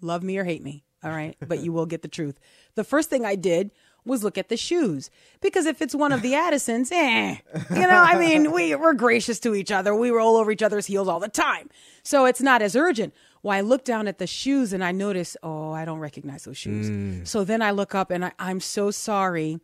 love 0.00 0.22
me 0.22 0.38
or 0.38 0.44
hate 0.44 0.62
me 0.62 0.84
all 1.02 1.10
right? 1.10 1.36
But 1.48 1.60
you 1.60 1.72
will 1.72 1.86
get 1.86 2.02
the 2.02 2.08
truth. 2.08 2.38
The 2.74 2.84
first 2.84 3.10
thing 3.10 3.24
i 3.24 3.34
did 3.34 3.70
was 4.04 4.24
look 4.24 4.38
at 4.38 4.48
the 4.48 4.56
shoes. 4.56 5.10
Because 5.42 5.66
if 5.66 5.82
it's 5.82 5.94
one 5.94 6.10
of 6.12 6.22
the 6.22 6.34
addisons 6.34 6.90
eh. 6.90 7.36
You 7.70 7.80
know 7.90 8.02
i 8.12 8.18
mean 8.18 8.50
we, 8.52 8.74
we're 8.74 8.94
gracious 8.94 9.38
to 9.40 9.54
each 9.54 9.70
other. 9.70 9.94
We 9.94 10.10
roll 10.10 10.36
over 10.36 10.50
each 10.50 10.62
other's 10.62 10.86
heels 10.86 11.08
all 11.08 11.20
the 11.20 11.28
time. 11.28 11.68
So 12.02 12.24
it's 12.24 12.40
not 12.40 12.62
as 12.62 12.74
urgent 12.76 13.12
well 13.42 13.56
i 13.56 13.60
look 13.60 13.84
down 13.84 14.08
at 14.08 14.18
the 14.18 14.26
shoes 14.26 14.72
and 14.72 14.82
i 14.82 14.92
notice 14.92 15.36
oh 15.42 15.72
i 15.72 15.84
don't 15.84 16.00
recognize 16.00 16.44
those 16.44 16.58
shoes 16.58 17.28
so 17.28 17.44
then 17.44 17.62
i 17.62 17.70
look 17.70 17.94
up 17.94 18.10
and 18.10 18.24
I, 18.24 18.32
i'm 18.38 18.60
so 18.60 18.90
sorry 18.90 19.60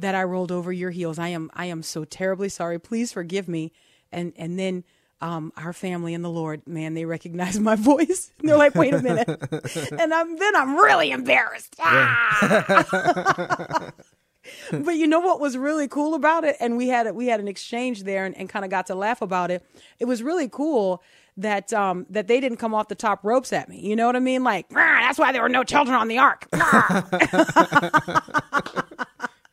that 0.00 0.14
I 0.14 0.22
rolled 0.24 0.52
over 0.52 0.72
your 0.72 0.90
heels. 0.90 1.18
I 1.18 1.28
am 1.28 1.50
I 1.54 1.66
am 1.66 1.82
so 1.82 2.04
terribly 2.04 2.48
sorry. 2.48 2.78
Please 2.78 3.12
forgive 3.12 3.48
me. 3.48 3.72
And 4.12 4.32
and 4.36 4.58
then 4.58 4.84
um, 5.22 5.52
our 5.56 5.74
family 5.74 6.14
and 6.14 6.24
the 6.24 6.30
Lord, 6.30 6.66
man, 6.66 6.94
they 6.94 7.04
recognize 7.04 7.60
my 7.60 7.76
voice. 7.76 8.32
And 8.38 8.48
they're 8.48 8.56
like, 8.56 8.74
wait 8.74 8.94
a 8.94 9.02
minute. 9.02 9.28
and 9.98 10.14
I'm 10.14 10.36
then 10.36 10.56
I'm 10.56 10.76
really 10.76 11.10
embarrassed. 11.10 11.76
Ah! 11.78 12.72
but 14.72 14.92
you 14.92 15.06
know 15.06 15.20
what 15.20 15.40
was 15.40 15.56
really 15.56 15.88
cool 15.88 16.14
about 16.14 16.44
it? 16.44 16.56
And 16.60 16.76
we 16.76 16.88
had 16.88 17.14
we 17.14 17.26
had 17.26 17.40
an 17.40 17.48
exchange 17.48 18.04
there 18.04 18.24
and, 18.24 18.36
and 18.36 18.48
kind 18.48 18.64
of 18.64 18.70
got 18.70 18.86
to 18.86 18.94
laugh 18.94 19.20
about 19.22 19.50
it. 19.50 19.64
It 19.98 20.06
was 20.06 20.22
really 20.22 20.48
cool 20.48 21.02
that 21.36 21.72
um 21.72 22.06
that 22.10 22.26
they 22.28 22.40
didn't 22.40 22.58
come 22.58 22.74
off 22.74 22.88
the 22.88 22.94
top 22.94 23.24
ropes 23.24 23.52
at 23.52 23.68
me. 23.68 23.80
You 23.80 23.96
know 23.96 24.06
what 24.06 24.16
I 24.16 24.20
mean? 24.20 24.42
Like, 24.44 24.68
that's 24.70 25.18
why 25.18 25.32
there 25.32 25.42
were 25.42 25.48
no 25.48 25.64
children 25.64 25.96
on 25.96 26.08
the 26.08 26.18
ark. 26.18 26.46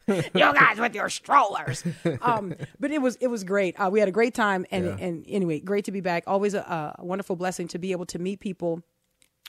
You 0.09 0.53
guys 0.53 0.79
with 0.79 0.95
your 0.95 1.09
strollers. 1.09 1.83
Um, 2.21 2.55
but 2.79 2.91
it 2.91 3.01
was 3.01 3.17
it 3.17 3.27
was 3.27 3.43
great. 3.43 3.77
Uh, 3.77 3.89
we 3.91 3.99
had 3.99 4.07
a 4.07 4.11
great 4.13 4.33
time, 4.33 4.65
and 4.71 4.85
Yeah. 4.85 4.95
and 4.99 5.25
anyway, 5.27 5.59
great 5.59 5.83
to 5.85 5.91
be 5.91 5.99
back. 5.99 6.23
Always 6.27 6.53
a, 6.53 6.95
a 6.97 7.03
wonderful 7.03 7.35
blessing 7.35 7.67
to 7.69 7.77
be 7.77 7.91
able 7.91 8.05
to 8.05 8.17
meet 8.19 8.39
people 8.39 8.83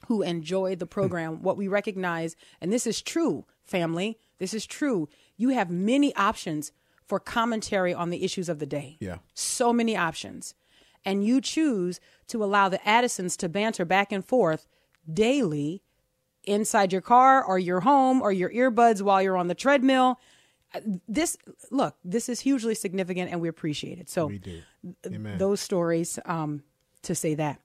who 0.08 0.22
enjoy 0.22 0.74
the 0.74 0.86
program. 0.86 1.42
what 1.42 1.56
we 1.56 1.68
recognize, 1.68 2.34
and 2.60 2.72
this 2.72 2.88
is 2.88 3.00
true, 3.00 3.44
family. 3.64 4.18
This 4.38 4.52
is 4.52 4.66
true. 4.66 5.08
You 5.36 5.50
have 5.50 5.70
many 5.70 6.12
options 6.16 6.72
for 7.06 7.20
commentary 7.20 7.94
on 7.94 8.10
the 8.10 8.24
issues 8.24 8.48
of 8.48 8.58
the 8.58 8.66
day. 8.66 8.96
Yeah. 9.00 9.18
so 9.34 9.72
many 9.72 9.96
options, 9.96 10.54
and 11.08 11.24
you 11.24 11.40
choose 11.40 12.00
to 12.26 12.44
allow 12.44 12.68
the 12.68 12.86
Addisons 12.86 13.34
to 13.38 13.48
banter 13.48 13.86
back 13.86 14.12
and 14.12 14.22
forth 14.22 14.68
daily 15.10 15.82
inside 16.44 16.92
your 16.92 17.00
car 17.00 17.42
or 17.42 17.58
your 17.58 17.80
home 17.80 18.20
or 18.20 18.30
your 18.30 18.50
earbuds 18.50 19.00
while 19.00 19.22
you're 19.22 19.36
on 19.36 19.48
the 19.48 19.54
treadmill. 19.54 20.20
This 21.08 21.38
look, 21.70 21.96
this 22.04 22.28
is 22.28 22.40
hugely 22.40 22.74
significant, 22.74 23.30
and 23.32 23.40
we 23.40 23.48
appreciate 23.48 23.98
it. 23.98 24.10
So, 24.10 24.26
We 24.26 24.38
do. 24.38 24.60
Amen. 25.06 25.38
those 25.38 25.62
stories 25.62 26.18
um, 26.26 26.62
to 27.02 27.14
say 27.14 27.34
that. 27.36 27.58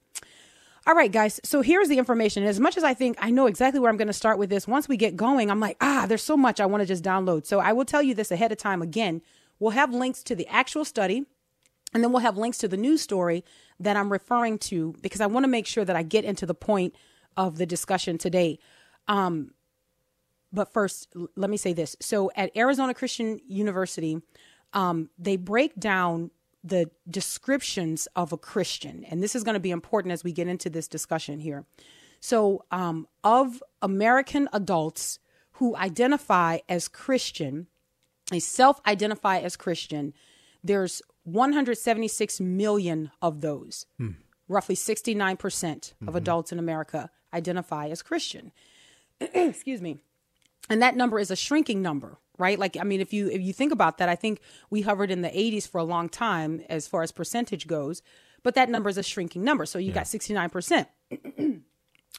All 0.88 0.96
right, 0.96 1.12
guys. 1.12 1.42
So 1.44 1.62
here's 1.62 1.90
the 1.90 1.98
information. 1.98 2.44
As 2.46 2.62
much 2.62 2.78
as 2.78 2.84
I 2.86 2.94
think 2.94 3.18
I 3.20 3.30
know 3.30 3.48
exactly 3.48 3.82
where 3.82 3.90
I'm 3.90 3.98
going 3.98 4.08
to 4.08 4.14
start 4.14 4.38
with 4.38 4.50
this, 4.50 4.68
once 4.68 4.88
we 4.88 4.96
get 4.96 5.18
going, 5.18 5.52
I'm 5.52 5.60
like, 5.60 5.76
ah, 5.82 6.06
there's 6.08 6.24
so 6.24 6.38
much 6.38 6.62
I 6.62 6.66
want 6.66 6.80
to 6.82 6.88
just 6.88 7.04
download. 7.04 7.46
So 7.46 7.60
I 7.60 7.74
will 7.74 7.86
tell 7.86 8.02
you 8.02 8.14
this 8.14 8.32
ahead 8.32 8.54
of 8.54 8.58
time. 8.58 8.82
Again, 8.82 9.22
we'll 9.60 9.72
have 9.72 9.94
links 9.94 10.24
to 10.24 10.36
the 10.36 10.48
actual 10.48 10.86
study, 10.86 11.26
and 11.94 12.04
then 12.04 12.12
we'll 12.12 12.22
have 12.22 12.38
links 12.38 12.58
to 12.60 12.68
the 12.68 12.78
news 12.78 13.02
story 13.02 13.44
that 13.80 13.98
I'm 13.98 14.12
referring 14.12 14.58
to 14.60 14.94
because 15.02 15.22
I 15.22 15.28
want 15.28 15.44
to 15.44 15.50
make 15.50 15.68
sure 15.68 15.86
that 15.86 15.96
I 15.96 16.04
get 16.04 16.26
into 16.26 16.46
the 16.46 16.56
point 16.56 16.96
of 17.38 17.58
the 17.58 17.66
discussion 17.66 18.18
today. 18.18 18.60
Um, 19.08 19.52
but 20.52 20.72
first, 20.72 21.10
l- 21.16 21.28
let 21.36 21.50
me 21.50 21.58
say 21.58 21.74
this. 21.74 21.96
So 22.00 22.32
at 22.36 22.56
Arizona 22.56 22.94
Christian 22.94 23.40
University, 23.48 24.22
um, 24.74 25.10
they 25.18 25.38
break 25.38 25.76
down 25.76 26.32
the 26.64 26.90
descriptions 27.10 28.08
of 28.16 28.32
a 28.32 28.38
Christian, 28.38 29.04
and 29.10 29.22
this 29.22 29.36
is 29.36 29.44
going 29.44 29.56
to 29.56 29.60
be 29.60 29.72
important 29.72 30.14
as 30.14 30.24
we 30.24 30.32
get 30.32 30.48
into 30.48 30.70
this 30.70 30.88
discussion 30.88 31.40
here. 31.40 31.66
So, 32.22 32.64
um, 32.72 33.08
of 33.24 33.62
American 33.82 34.48
adults 34.54 35.20
who 35.54 35.76
identify 35.76 36.60
as 36.70 36.88
Christian, 36.88 37.68
they 38.32 38.40
self 38.40 38.80
identify 38.88 39.40
as 39.40 39.58
Christian, 39.58 40.14
there's 40.64 41.02
176 41.24 42.40
million 42.40 43.12
of 43.22 43.42
those. 43.42 43.86
Roughly 44.48 44.76
69% 44.76 45.94
of 46.08 46.16
adults 46.16 46.52
in 46.52 46.60
America 46.60 47.10
identify 47.34 47.88
as 47.88 48.02
Christian. 48.02 48.52
Excuse 49.20 49.82
me. 49.82 50.00
And 50.70 50.82
that 50.82 50.96
number 50.96 51.20
is 51.20 51.32
a 51.32 51.36
shrinking 51.36 51.82
number 51.82 52.18
right? 52.40 52.58
Like 52.58 52.78
i 52.78 52.84
mean 52.84 53.00
if 53.00 53.14
you 53.14 53.30
if 53.30 53.42
you 53.42 53.54
think 53.54 53.72
about 53.72 54.00
that 54.00 54.10
i 54.10 54.16
think 54.16 54.40
we 54.72 54.82
hovered 54.82 55.12
in 55.12 55.22
the 55.22 55.30
80s 55.30 55.68
for 55.68 55.78
a 55.78 55.84
long 55.84 56.10
time 56.10 56.62
as 56.68 56.88
far 56.88 57.04
as 57.04 57.12
percentage 57.12 57.68
goes 57.68 58.02
but 58.44 58.56
that 58.56 58.70
number 58.70 58.90
is 58.90 58.98
a 58.98 59.04
shrinking 59.04 59.46
number. 59.46 59.66
So 59.66 59.80
you 59.80 59.94
got 59.94 60.04
69% 60.04 60.88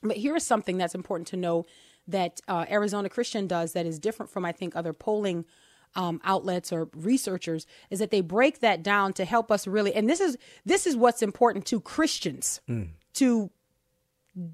but 0.03 0.17
here 0.17 0.35
is 0.35 0.45
something 0.45 0.79
that's 0.79 0.95
important 0.95 1.29
to 1.29 1.37
know 1.37 1.67
that 2.07 2.41
uh, 2.49 2.67
arizona 2.71 3.09
christian 3.09 3.47
does 3.47 3.73
that 3.73 3.87
is 3.87 3.99
different 3.99 4.31
from 4.31 4.45
i 4.45 4.53
think 4.53 4.77
other 4.77 4.93
polling 4.93 5.47
um, 5.97 6.21
outlets 6.25 6.73
or 6.73 6.89
researchers 6.95 7.67
is 7.91 7.99
that 7.99 8.11
they 8.11 8.21
break 8.21 8.61
that 8.61 8.83
down 8.83 9.13
to 9.13 9.25
help 9.25 9.51
us 9.51 9.67
really 9.67 9.95
and 9.95 10.09
this 10.09 10.21
is 10.21 10.37
this 10.65 10.87
is 10.87 10.97
what's 10.97 11.23
important 11.23 11.67
to 11.67 11.81
christians 11.81 12.61
to 13.15 13.51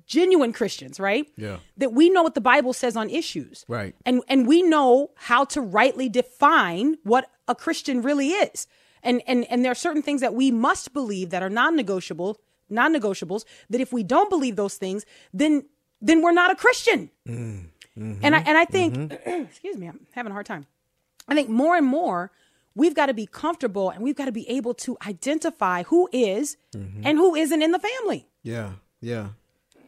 genuine 0.07 0.53
Christians, 0.53 1.01
right? 1.01 1.27
Yeah. 1.37 1.59
That 1.77 1.93
we 1.93 2.11
know 2.11 2.23
what 2.23 2.35
the 2.35 2.41
Bible 2.41 2.73
says 2.73 2.97
on 2.97 3.09
issues. 3.11 3.65
Right. 3.69 3.95
And 4.05 4.23
and 4.29 4.47
we 4.47 4.63
know 4.63 5.11
how 5.17 5.45
to 5.47 5.61
rightly 5.61 6.09
define 6.09 6.99
what 7.03 7.31
a 7.49 7.55
Christian 7.55 8.03
really 8.03 8.31
is. 8.31 8.67
And 9.03 9.23
and 9.27 9.51
and 9.51 9.65
there 9.65 9.73
are 9.73 9.77
certain 9.77 10.03
things 10.03 10.21
that 10.21 10.35
we 10.35 10.51
must 10.51 10.93
believe 10.93 11.31
that 11.31 11.43
are 11.43 11.51
non-negotiable, 11.51 12.39
non-negotiables, 12.69 13.45
that 13.71 13.81
if 13.81 13.93
we 13.93 14.03
don't 14.03 14.29
believe 14.29 14.57
those 14.57 14.77
things, 14.77 15.07
then 15.33 15.65
then 16.01 16.23
we're 16.23 16.33
not 16.33 16.51
a 16.51 16.55
Christian. 16.55 17.11
Mm, 17.27 17.67
mm-hmm, 17.99 18.15
and 18.23 18.37
I 18.37 18.41
and 18.41 18.59
I 18.59 18.65
think 18.67 19.13
excuse 19.27 19.77
me, 19.79 19.87
I'm 19.87 20.07
having 20.13 20.31
a 20.31 20.35
hard 20.35 20.47
time. 20.47 20.67
I 21.31 21.35
think 21.35 21.49
more 21.49 21.77
and 21.77 21.87
more 21.87 22.31
we've 22.75 22.95
got 22.95 23.07
to 23.07 23.15
be 23.15 23.27
comfortable 23.27 23.91
and 23.91 24.03
we've 24.03 24.17
got 24.17 24.27
to 24.27 24.33
be 24.33 24.49
able 24.49 24.75
to 24.75 24.97
identify 25.07 25.83
who 25.85 26.09
is 26.13 26.57
Mm-hmm. 26.75 27.03
and 27.05 27.19
who 27.19 27.35
isn't 27.35 27.63
in 27.63 27.73
the 27.73 27.79
family. 27.79 28.27
Yeah, 28.43 28.73
yeah. 29.01 29.29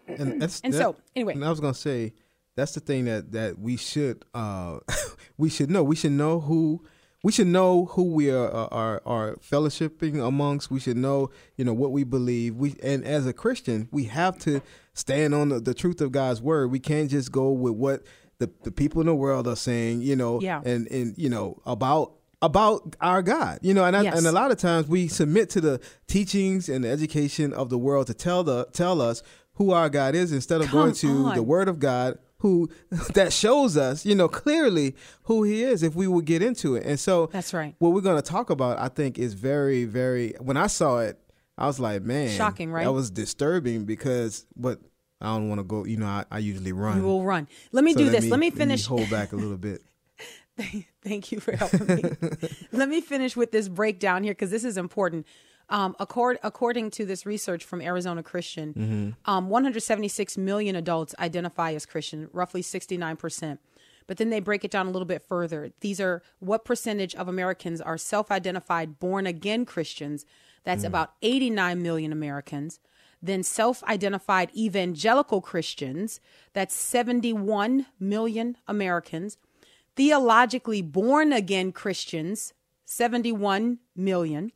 And 0.08 0.40
that's 0.42 0.60
And 0.62 0.72
that- 0.74 0.78
so, 0.78 0.96
anyway. 1.16 1.34
and 1.34 1.44
I 1.44 1.50
was 1.50 1.60
gonna 1.60 1.74
say 1.74 2.12
that's 2.56 2.72
the 2.72 2.80
thing 2.80 3.04
that 3.06 3.32
that 3.32 3.58
we 3.58 3.76
should 3.76 4.24
uh 4.34 4.80
we 5.38 5.48
should 5.48 5.70
know. 5.70 5.82
We 5.84 5.96
should 5.96 6.12
know 6.12 6.40
who 6.40 6.84
we 7.24 7.30
should 7.32 7.46
know 7.46 7.86
who 7.86 8.02
we 8.12 8.30
are 8.30 8.50
are 8.50 9.00
are 9.06 9.36
fellowshipping 9.36 10.20
amongst. 10.26 10.70
We 10.70 10.80
should 10.80 10.96
know 10.96 11.30
you 11.56 11.64
know 11.64 11.72
what 11.72 11.92
we 11.92 12.02
believe. 12.04 12.56
We 12.56 12.74
and 12.82 13.04
as 13.04 13.26
a 13.26 13.32
Christian, 13.32 13.88
we 13.92 14.04
have 14.04 14.38
to 14.40 14.60
stand 14.92 15.34
on 15.34 15.48
the, 15.50 15.60
the 15.60 15.72
truth 15.72 16.00
of 16.00 16.10
God's 16.12 16.42
word. 16.42 16.70
We 16.72 16.80
can't 16.80 17.08
just 17.08 17.30
go 17.32 17.50
with 17.52 17.74
what 17.74 18.02
the 18.38 18.50
the 18.64 18.70
people 18.72 19.00
in 19.00 19.06
the 19.06 19.14
world 19.14 19.46
are 19.48 19.56
saying. 19.56 20.02
You 20.02 20.16
know, 20.16 20.40
Yeah. 20.40 20.60
and 20.64 20.86
and 20.88 21.14
you 21.16 21.28
know 21.28 21.60
about 21.66 22.14
about 22.40 22.96
our 23.00 23.22
God, 23.22 23.60
you 23.62 23.72
know, 23.72 23.84
and 23.84 23.96
I, 23.96 24.02
Yes. 24.02 24.18
and 24.18 24.26
a 24.26 24.32
lot 24.32 24.50
of 24.50 24.58
times 24.58 24.88
we 24.88 25.06
submit 25.06 25.48
to 25.50 25.60
the 25.60 25.80
teachings 26.08 26.68
and 26.68 26.84
the 26.84 26.88
education 26.88 27.52
of 27.52 27.70
the 27.70 27.78
world 27.78 28.08
to 28.08 28.14
tell 28.14 28.42
the 28.42 28.66
tell 28.72 29.00
us 29.00 29.22
who 29.54 29.70
our 29.70 29.88
God 29.88 30.14
is 30.14 30.32
instead 30.32 30.60
of 30.60 30.68
Come 30.68 30.78
going 30.80 30.92
to 30.94 31.08
on. 31.26 31.34
the 31.36 31.42
Word 31.42 31.68
of 31.68 31.78
God, 31.78 32.18
who 32.38 32.68
that 33.14 33.32
shows 33.32 33.76
us, 33.76 34.04
you 34.04 34.14
know, 34.16 34.26
clearly 34.28 34.96
who 35.24 35.44
He 35.44 35.62
is. 35.62 35.82
If 35.84 35.94
we 35.94 36.08
would 36.08 36.24
get 36.24 36.42
into 36.42 36.74
it, 36.74 36.84
and 36.84 36.98
so 36.98 37.26
That's 37.32 37.54
right. 37.54 37.76
What 37.78 37.92
we're 37.92 38.00
going 38.00 38.16
to 38.20 38.28
talk 38.28 38.50
about, 38.50 38.78
I 38.78 38.88
think, 38.88 39.18
is 39.20 39.34
very, 39.34 39.84
very. 39.84 40.34
When 40.40 40.56
I 40.56 40.66
saw 40.66 40.98
it, 40.98 41.18
I 41.56 41.66
was 41.66 41.78
like, 41.78 42.02
man, 42.02 42.30
Shocking, 42.30 42.72
right? 42.72 42.84
That 42.84 42.92
was 42.92 43.10
disturbing 43.10 43.84
because, 43.84 44.46
but 44.56 44.80
I 45.22 45.26
don't 45.36 45.48
want 45.48 45.60
to 45.60 45.64
go. 45.64 45.84
You 45.84 45.96
know, 45.98 46.06
I, 46.06 46.24
I 46.30 46.38
usually 46.38 46.72
run. 46.72 46.96
We 46.96 47.02
will 47.02 47.22
run. 47.22 47.48
Let 47.70 47.84
me 47.84 47.92
So 47.92 47.98
do 48.00 48.10
this. 48.10 48.26
let 48.26 48.40
me 48.40 48.50
finish. 48.50 48.86
hold 48.86 49.08
back 49.08 49.32
a 49.32 49.36
little 49.36 49.56
bit. 49.56 49.82
Thank 51.02 51.32
you 51.32 51.40
for 51.40 51.56
helping 51.56 51.86
me. 51.86 52.02
Let 52.72 52.88
me 52.90 53.00
finish 53.00 53.34
with 53.36 53.52
this 53.52 53.68
breakdown 53.68 54.22
here 54.22 54.32
because 54.32 54.50
this 54.50 54.64
is 54.64 54.76
important. 54.76 55.26
Um, 55.70 55.96
accord, 55.98 56.38
according 56.42 56.90
to 56.92 57.06
this 57.06 57.24
research 57.24 57.64
from 57.64 57.80
Arizona 57.80 58.22
Christian, 58.22 59.16
um, 59.24 59.48
176 59.48 60.36
million 60.36 60.76
adults 60.76 61.14
identify 61.18 61.72
as 61.72 61.86
Christian, 61.86 62.28
roughly 62.32 62.62
69%. 62.62 63.58
But 64.06 64.18
then 64.18 64.28
they 64.28 64.40
break 64.40 64.62
it 64.64 64.70
down 64.70 64.86
a 64.86 64.90
little 64.90 65.06
bit 65.06 65.22
further. 65.22 65.70
These 65.80 66.00
are 66.00 66.22
what 66.38 66.66
percentage 66.66 67.14
of 67.14 67.28
Americans 67.28 67.80
are 67.80 67.96
self 67.96 68.30
identified 68.30 68.98
born 69.00 69.26
again 69.26 69.64
Christians? 69.64 70.26
That's 70.64 70.84
about 70.84 71.14
89 71.22 71.82
million 71.82 72.12
Americans. 72.12 72.78
Then 73.22 73.42
self 73.42 73.84
identified 73.84 74.50
evangelical 74.56 75.40
Christians, 75.40 76.20
that's 76.52 76.74
71 76.74 77.86
million 78.00 78.56
Americans 78.66 79.36
theologically 79.96 80.82
born 80.82 81.32
again 81.32 81.72
Christians, 81.72 82.52
71 82.84 83.78
million. 83.94 84.52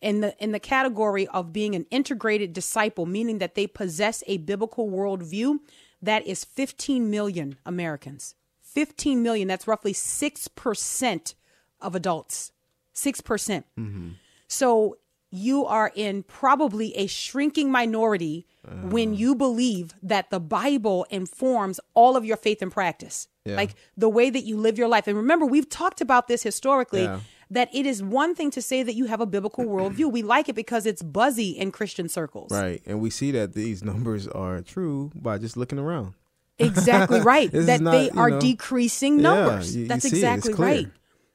In 0.00 0.20
the 0.20 0.36
in 0.42 0.50
the 0.50 0.58
category 0.58 1.28
of 1.28 1.52
being 1.52 1.76
an 1.76 1.86
integrated 1.92 2.52
disciple, 2.52 3.06
meaning 3.06 3.38
that 3.38 3.54
they 3.54 3.68
possess 3.68 4.24
a 4.26 4.38
biblical 4.38 4.90
worldview, 4.90 5.60
that 6.00 6.26
is 6.26 6.44
15 6.44 7.08
million 7.08 7.56
Americans. 7.64 8.34
15 8.62 9.22
million, 9.22 9.46
that's 9.46 9.68
roughly 9.68 9.92
6% 9.92 11.34
of 11.80 11.94
adults. 11.94 12.50
6%. 12.94 13.24
percent 13.24 13.66
mm-hmm. 13.78 14.08
So 14.48 14.96
you 15.34 15.64
are 15.66 15.90
in 15.94 16.22
probably 16.22 16.94
a 16.96 17.06
shrinking 17.08 17.70
minority 17.72 18.46
when 18.90 19.12
you 19.14 19.34
believe 19.34 19.92
that 20.04 20.30
the 20.30 20.38
Bible 20.38 21.04
informs 21.10 21.80
all 21.94 22.16
of 22.16 22.24
your 22.24 22.36
faith 22.36 22.62
and 22.62 22.70
practice. 22.70 23.26
Yeah. 23.44 23.56
Like 23.56 23.74
the 23.96 24.08
way 24.08 24.30
that 24.30 24.44
you 24.44 24.56
live 24.56 24.78
your 24.78 24.86
life. 24.86 25.08
And 25.08 25.16
remember, 25.16 25.44
we've 25.46 25.68
talked 25.68 26.00
about 26.00 26.28
this 26.28 26.44
historically 26.44 27.02
Yeah. 27.02 27.20
that 27.50 27.74
it 27.74 27.86
is 27.86 28.02
one 28.04 28.36
thing 28.36 28.50
to 28.52 28.62
say 28.62 28.84
that 28.84 28.94
you 28.94 29.06
have 29.06 29.20
a 29.20 29.26
biblical 29.26 29.64
worldview. 29.64 30.12
We 30.12 30.22
like 30.22 30.48
it 30.48 30.54
because 30.54 30.86
it's 30.86 31.02
buzzy 31.02 31.50
in 31.50 31.72
Christian 31.72 32.08
circles. 32.08 32.52
Right. 32.52 32.80
And 32.86 33.00
we 33.00 33.10
see 33.10 33.32
that 33.32 33.54
these 33.54 33.82
numbers 33.90 34.28
are 34.28 34.60
true 34.60 35.10
by 35.14 35.38
just 35.38 35.56
looking 35.56 35.80
around. 35.80 36.14
Exactly 36.58 37.20
right. 37.34 37.50
That 37.50 37.80
not, 37.80 37.90
they 37.92 38.10
are 38.10 38.30
know- 38.30 38.38
decreasing 38.40 39.16
numbers. 39.16 39.74
you- 39.74 39.82
you 39.82 39.88
That's 39.88 40.04
it. 40.04 40.08
It's 40.08 40.16
exactly 40.18 40.52
clear. 40.52 40.68
right. 40.68 40.88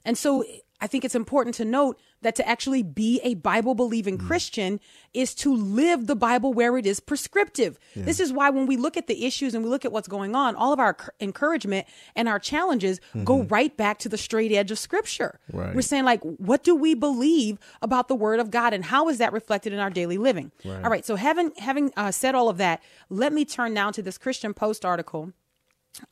And 0.06 0.18
so 0.18 0.46
I 0.80 0.88
think 0.88 1.04
it's 1.04 1.16
important 1.16 1.56
to 1.56 1.66
note 1.66 2.00
that 2.22 2.36
to 2.36 2.48
actually 2.48 2.84
be 2.84 3.20
a 3.24 3.34
Bible 3.36 3.74
believing 3.76 4.18
Mm. 4.18 4.28
Christian 4.28 4.80
is 5.14 5.34
to 5.36 5.54
live 5.56 6.08
the 6.08 6.16
Bible 6.16 6.54
where 6.54 6.78
it 6.78 6.86
is 6.86 7.00
prescriptive. 7.00 7.80
This 7.96 8.20
is 8.20 8.32
why 8.32 8.50
when 8.50 8.66
we 8.68 8.78
look 8.78 8.98
at 8.98 9.08
the 9.08 9.26
issues 9.26 9.54
and 9.54 9.64
we 9.64 9.70
look 9.70 9.86
at 9.86 9.92
what's 9.92 10.08
going 10.08 10.36
on, 10.36 10.56
all 10.56 10.74
of 10.74 10.80
our 10.80 10.96
encouragement 11.20 11.88
and 12.16 12.28
our 12.28 12.40
challenges 12.40 13.00
go 13.24 13.42
right 13.44 13.76
back 13.76 13.98
to 14.00 14.10
the 14.10 14.18
straight 14.18 14.52
edge 14.52 14.72
of 14.72 14.80
scripture. 14.80 15.40
Mm-hmm. 15.50 15.58
Right. 15.58 15.76
We're 15.76 15.82
saying 15.82 16.06
like 16.06 16.22
what 16.24 16.64
do 16.64 16.76
we 16.76 16.94
believe 16.94 17.58
about 17.82 18.08
the 18.08 18.16
word 18.16 18.40
of 18.40 18.52
God 18.52 18.74
and 18.74 18.86
how 18.86 19.10
is 19.10 19.18
that 19.18 19.34
reflected 19.34 19.74
in 19.74 19.80
our 19.80 19.90
daily 19.90 20.18
living? 20.18 20.52
All 20.84 20.92
right, 20.92 21.06
so 21.06 21.16
having 21.16 21.52
having 21.58 21.92
uh, 21.98 22.12
said 22.12 22.36
all 22.36 22.50
of 22.50 22.58
that, 22.58 22.82
let 23.10 23.34
me 23.34 23.46
turn 23.46 23.74
now 23.74 23.92
to 23.92 24.02
this 24.02 24.18
Christian 24.18 24.54
Post 24.54 24.86
article 24.86 25.34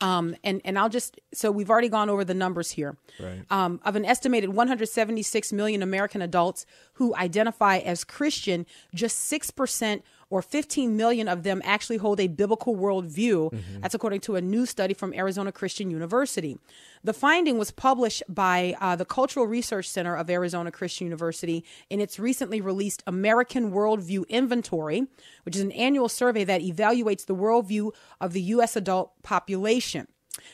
um, 0.02 0.36
and 0.44 0.62
and 0.66 0.78
I'll 0.78 0.90
just 0.90 1.20
so 1.34 1.52
we've 1.52 1.70
already 1.70 1.90
gone 1.90 2.10
over 2.10 2.24
the 2.24 2.34
numbers 2.34 2.72
here. 2.72 2.98
Right. 3.20 3.44
Um, 3.50 3.80
of 3.86 3.96
an 3.96 4.06
estimated 4.06 4.54
176 4.54 5.54
million 5.54 5.82
American 5.82 6.22
adults 6.22 6.66
who 6.94 7.16
identify 7.16 7.78
as 7.78 8.04
Christian, 8.04 8.66
just 8.94 9.20
six 9.20 9.52
percent 9.52 10.04
or 10.30 10.42
15 10.42 10.98
million 10.98 11.28
of 11.28 11.44
them 11.44 11.62
actually 11.64 11.98
hold 11.98 12.20
a 12.20 12.28
biblical 12.28 12.76
worldview. 12.76 13.52
That's 13.82 13.96
according 13.96 14.22
to 14.22 14.36
a 14.36 14.42
new 14.42 14.66
study 14.66 14.94
from 14.94 15.14
Arizona 15.14 15.52
Christian 15.52 15.90
University. 15.92 16.58
The 17.04 17.14
finding 17.14 17.58
was 17.58 17.72
published 17.72 18.24
by 18.28 18.76
uh, 18.82 18.96
the 18.96 19.06
Cultural 19.06 19.46
Research 19.46 19.88
Center 19.88 20.16
of 20.16 20.30
Arizona 20.30 20.72
Christian 20.72 21.06
University 21.06 21.64
in 21.90 22.00
its 22.00 22.20
recently 22.20 22.62
released 22.62 23.04
American 23.06 23.72
Worldview 23.72 24.28
Inventory, 24.28 25.08
which 25.44 25.56
is 25.56 25.62
an 25.62 25.72
annual 25.72 26.10
survey 26.10 26.44
that 26.44 26.62
evaluates 26.62 27.26
the 27.26 27.36
worldview 27.36 27.92
of 28.20 28.34
the 28.34 28.42
U.S. 28.42 28.76
adult 28.76 29.12
population. 29.22 30.08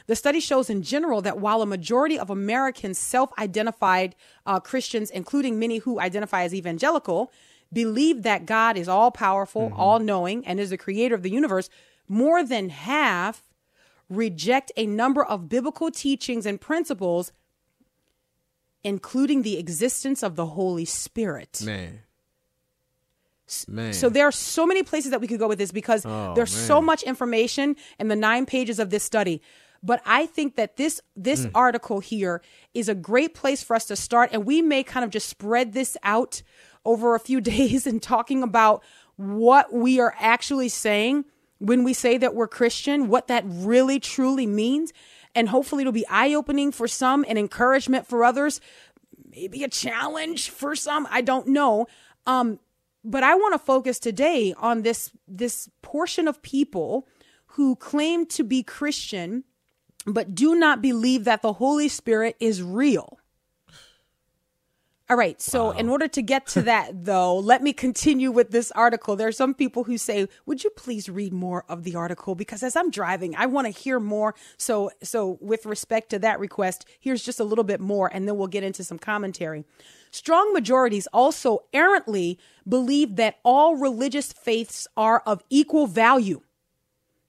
The 0.07 0.15
study 0.15 0.39
shows 0.39 0.69
in 0.69 0.83
general 0.83 1.21
that 1.21 1.39
while 1.39 1.61
a 1.61 1.65
majority 1.65 2.17
of 2.19 2.29
Americans 2.29 2.97
self 2.97 3.31
identified 3.39 4.15
uh, 4.45 4.59
Christians, 4.59 5.09
including 5.09 5.59
many 5.59 5.79
who 5.79 5.99
identify 5.99 6.43
as 6.43 6.53
evangelical, 6.53 7.31
believe 7.73 8.23
that 8.23 8.45
God 8.45 8.77
is 8.77 8.87
all 8.87 9.11
powerful, 9.11 9.71
all 9.75 9.99
knowing, 9.99 10.45
and 10.45 10.59
is 10.59 10.69
the 10.71 10.77
creator 10.77 11.15
of 11.15 11.23
the 11.23 11.29
universe, 11.31 11.69
more 12.07 12.43
than 12.43 12.69
half 12.69 13.43
reject 14.09 14.71
a 14.75 14.85
number 14.85 15.23
of 15.23 15.47
biblical 15.47 15.89
teachings 15.89 16.45
and 16.45 16.59
principles, 16.59 17.31
including 18.83 19.43
the 19.43 19.57
existence 19.57 20.21
of 20.23 20.35
the 20.35 20.47
Holy 20.47 20.85
Spirit. 20.85 21.61
Man. 21.63 21.99
Man. 23.67 23.93
So 23.93 24.07
there 24.09 24.25
are 24.25 24.31
so 24.31 24.65
many 24.65 24.81
places 24.81 25.11
that 25.11 25.19
we 25.19 25.27
could 25.27 25.39
go 25.39 25.47
with 25.47 25.57
this 25.57 25.71
because 25.73 26.05
Oh, 26.05 26.33
there's 26.35 26.53
so 26.55 26.81
much 26.81 27.03
information 27.03 27.75
in 27.99 28.07
the 28.07 28.15
nine 28.15 28.45
pages 28.45 28.79
of 28.79 28.89
this 28.91 29.03
study. 29.03 29.41
But 29.83 30.01
I 30.05 30.25
think 30.25 30.55
that 30.55 30.77
this 30.77 31.01
this 31.17 31.41
Mm. 31.45 31.51
article 31.55 31.99
here 31.99 32.41
is 32.73 32.87
a 32.87 32.95
great 32.95 33.33
place 33.33 33.61
for 33.63 33.75
us 33.75 33.85
to 33.85 33.95
start, 33.95 34.29
and 34.31 34.45
we 34.45 34.61
may 34.61 34.83
kind 34.83 35.03
of 35.03 35.09
just 35.09 35.27
spread 35.27 35.73
this 35.73 35.97
out 36.03 36.43
over 36.85 37.15
a 37.15 37.19
few 37.19 37.41
days 37.53 37.87
and 37.87 38.01
talking 38.01 38.43
about 38.43 38.83
what 39.15 39.73
we 39.73 39.99
are 39.99 40.15
actually 40.19 40.69
saying 40.69 41.25
when 41.59 41.83
we 41.83 41.93
say 41.93 42.17
that 42.17 42.33
we're 42.33 42.47
Christian, 42.47 43.07
what 43.07 43.27
that 43.27 43.43
really 43.45 43.99
truly 43.99 44.47
means, 44.47 44.91
and 45.35 45.49
hopefully 45.49 45.81
it'll 45.81 45.93
be 45.93 46.07
eye 46.09 46.33
opening 46.33 46.71
for 46.71 46.87
some 46.87 47.23
and 47.27 47.37
encouragement 47.37 48.07
for 48.07 48.23
others, 48.23 48.59
maybe 49.29 49.63
a 49.63 49.67
challenge 49.67 50.49
for 50.49 50.75
some. 50.75 51.07
I 51.11 51.21
don't 51.21 51.47
know. 51.47 51.85
Um, 52.25 52.59
but 53.03 53.23
I 53.23 53.35
want 53.35 53.53
to 53.53 53.59
focus 53.59 53.99
today 53.99 54.53
on 54.57 54.81
this 54.81 55.11
this 55.27 55.69
portion 55.81 56.27
of 56.27 56.41
people 56.41 57.07
who 57.45 57.75
claim 57.75 58.25
to 58.27 58.43
be 58.43 58.63
Christian 58.63 59.43
but 60.05 60.33
do 60.33 60.55
not 60.55 60.81
believe 60.81 61.25
that 61.25 61.41
the 61.41 61.53
Holy 61.53 61.87
Spirit 61.87 62.35
is 62.39 62.63
real. 62.63 63.19
All 65.11 65.17
right, 65.17 65.41
so 65.41 65.71
in 65.71 65.89
order 65.89 66.07
to 66.07 66.21
get 66.21 66.47
to 66.47 66.61
that 66.73 67.03
though, 67.03 67.37
let 67.37 67.61
me 67.61 67.73
continue 67.73 68.31
with 68.31 68.51
this 68.51 68.71
article. 68.71 69.17
There 69.17 69.27
are 69.27 69.33
some 69.33 69.53
people 69.53 69.83
who 69.83 69.97
say, 69.97 70.29
"Would 70.45 70.63
you 70.63 70.69
please 70.69 71.09
read 71.09 71.33
more 71.33 71.65
of 71.67 71.83
the 71.83 71.95
article 71.95 72.33
because 72.33 72.63
as 72.63 72.77
I'm 72.77 72.89
driving, 72.89 73.35
I 73.35 73.45
want 73.47 73.67
to 73.67 73.71
hear 73.71 73.99
more." 73.99 74.35
So 74.55 74.89
so 75.03 75.37
with 75.41 75.65
respect 75.65 76.11
to 76.11 76.19
that 76.19 76.39
request, 76.39 76.85
here's 76.97 77.23
just 77.23 77.41
a 77.41 77.43
little 77.43 77.65
bit 77.65 77.81
more 77.81 78.09
and 78.13 78.25
then 78.25 78.37
we'll 78.37 78.47
get 78.47 78.63
into 78.63 78.85
some 78.85 78.97
commentary. 78.97 79.65
Strong 80.11 80.53
majorities 80.53 81.07
also 81.11 81.59
errantly 81.73 82.39
believe 82.65 83.17
that 83.17 83.39
all 83.43 83.75
religious 83.75 84.31
faiths 84.31 84.87
are 84.95 85.21
of 85.25 85.43
equal 85.49 85.87
value. 85.87 86.41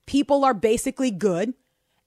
people 0.06 0.44
are 0.44 0.54
basically 0.54 1.10
good 1.10 1.54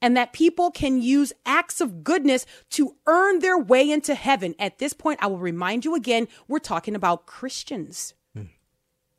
and 0.02 0.16
that 0.16 0.32
people 0.32 0.70
can 0.70 1.00
use 1.00 1.32
acts 1.44 1.80
of 1.80 2.04
goodness 2.04 2.46
to 2.70 2.96
earn 3.06 3.38
their 3.38 3.58
way 3.58 3.90
into 3.90 4.14
heaven. 4.14 4.54
At 4.58 4.78
this 4.78 4.92
point, 4.92 5.18
I 5.22 5.26
will 5.26 5.38
remind 5.38 5.84
you 5.84 5.94
again, 5.94 6.28
we're 6.48 6.58
talking 6.58 6.94
about 6.94 7.26
Christians, 7.26 8.14
hmm. 8.34 8.44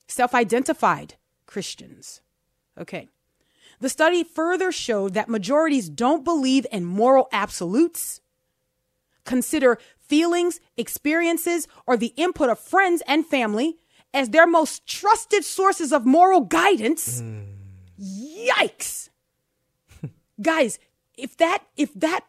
self 0.07 0.33
identified 0.35 1.15
Christians. 1.45 2.21
Okay. 2.79 3.09
The 3.79 3.89
study 3.89 4.23
further 4.23 4.71
showed 4.71 5.13
that 5.13 5.29
majorities 5.29 5.89
don't 5.89 6.23
believe 6.23 6.65
in 6.71 6.83
moral 6.83 7.27
absolutes, 7.31 8.21
consider 9.23 9.77
feelings, 9.99 10.59
experiences, 10.77 11.67
or 11.85 11.95
the 11.97 12.13
input 12.15 12.49
of 12.49 12.59
friends 12.59 13.03
and 13.07 13.25
family 13.25 13.77
as 14.13 14.29
their 14.29 14.47
most 14.47 14.87
trusted 14.87 15.43
sources 15.43 15.91
of 15.91 16.05
moral 16.05 16.41
guidance. 16.41 17.19
Hmm. 17.19 17.41
Yikes. 17.99 19.06
Guys, 20.41 20.79
if 21.17 21.35
that, 21.37 21.63
if 21.75 21.93
that, 21.95 22.21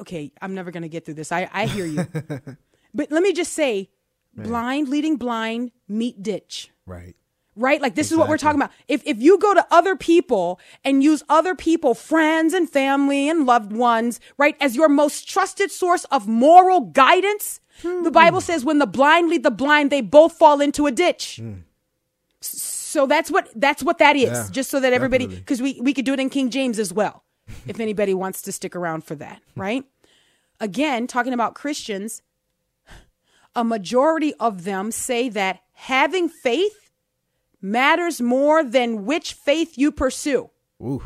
okay, 0.00 0.32
I'm 0.40 0.54
never 0.54 0.70
going 0.70 0.82
to 0.82 0.88
get 0.88 1.04
through 1.04 1.14
this. 1.14 1.30
I, 1.32 1.48
I 1.52 1.66
hear 1.66 1.86
you. 1.86 2.06
but 2.94 3.10
let 3.10 3.22
me 3.22 3.32
just 3.32 3.52
say 3.52 3.90
blind 4.34 4.88
leading 4.88 5.16
blind, 5.16 5.72
meet 5.88 6.22
ditch 6.22 6.70
Right. 6.86 7.14
right? 7.56 7.80
Like 7.82 7.94
this 7.94 8.10
is 8.10 8.16
what 8.18 8.28
we're 8.28 8.38
talking 8.38 8.60
about. 8.60 8.70
If 8.88 9.02
if 9.06 9.18
you 9.20 9.38
go 9.38 9.52
to 9.54 9.66
other 9.70 9.94
people 9.96 10.58
and 10.84 11.02
use 11.02 11.22
other 11.28 11.54
people, 11.54 11.94
friends 11.94 12.54
and 12.54 12.68
family 12.70 13.28
and 13.28 13.44
loved 13.46 13.72
ones, 13.72 14.18
right, 14.38 14.56
as 14.60 14.74
your 14.76 14.88
most 14.88 15.28
trusted 15.28 15.70
source 15.70 16.04
of 16.06 16.26
moral 16.26 16.80
guidance, 16.80 17.60
the 17.82 17.88
hmm. 17.88 18.08
Bible 18.10 18.40
says 18.40 18.64
when 18.64 18.78
the 18.78 18.86
blind 18.86 19.28
lead 19.28 19.42
the 19.42 19.50
blind, 19.50 19.90
they 19.90 20.00
both 20.00 20.32
fall 20.32 20.60
into 20.60 20.86
a 20.86 20.90
ditch. 20.92 21.36
Hmm. 21.42 21.60
S- 22.42 22.62
So 22.90 23.06
that's 23.06 23.30
what 23.30 23.48
that's 23.54 23.82
what 23.82 23.98
that 23.98 24.16
is. 24.16 24.30
Yeah, 24.30 24.48
just 24.50 24.70
so 24.70 24.80
that 24.80 24.92
everybody 24.92 25.26
because 25.26 25.60
we 25.62 25.78
we 25.80 25.92
could 25.94 26.04
do 26.04 26.12
it 26.14 26.20
in 26.20 26.30
King 26.30 26.50
James 26.50 26.78
as 26.78 26.92
well. 26.92 27.22
If 27.66 27.80
anybody 27.80 28.14
wants 28.14 28.42
to 28.42 28.52
stick 28.52 28.74
around 28.76 29.04
for 29.04 29.14
that, 29.16 29.42
right? 29.56 29.84
Again, 30.60 31.06
talking 31.06 31.32
about 31.32 31.54
Christians, 31.54 32.22
a 33.54 33.64
majority 33.64 34.34
of 34.34 34.64
them 34.64 34.92
say 34.92 35.28
that 35.30 35.60
having 35.72 36.28
faith 36.28 36.90
matters 37.60 38.20
more 38.20 38.62
than 38.62 39.04
which 39.04 39.32
faith 39.32 39.76
you 39.76 39.92
pursue. 39.92 40.50
Ooh. 40.82 41.02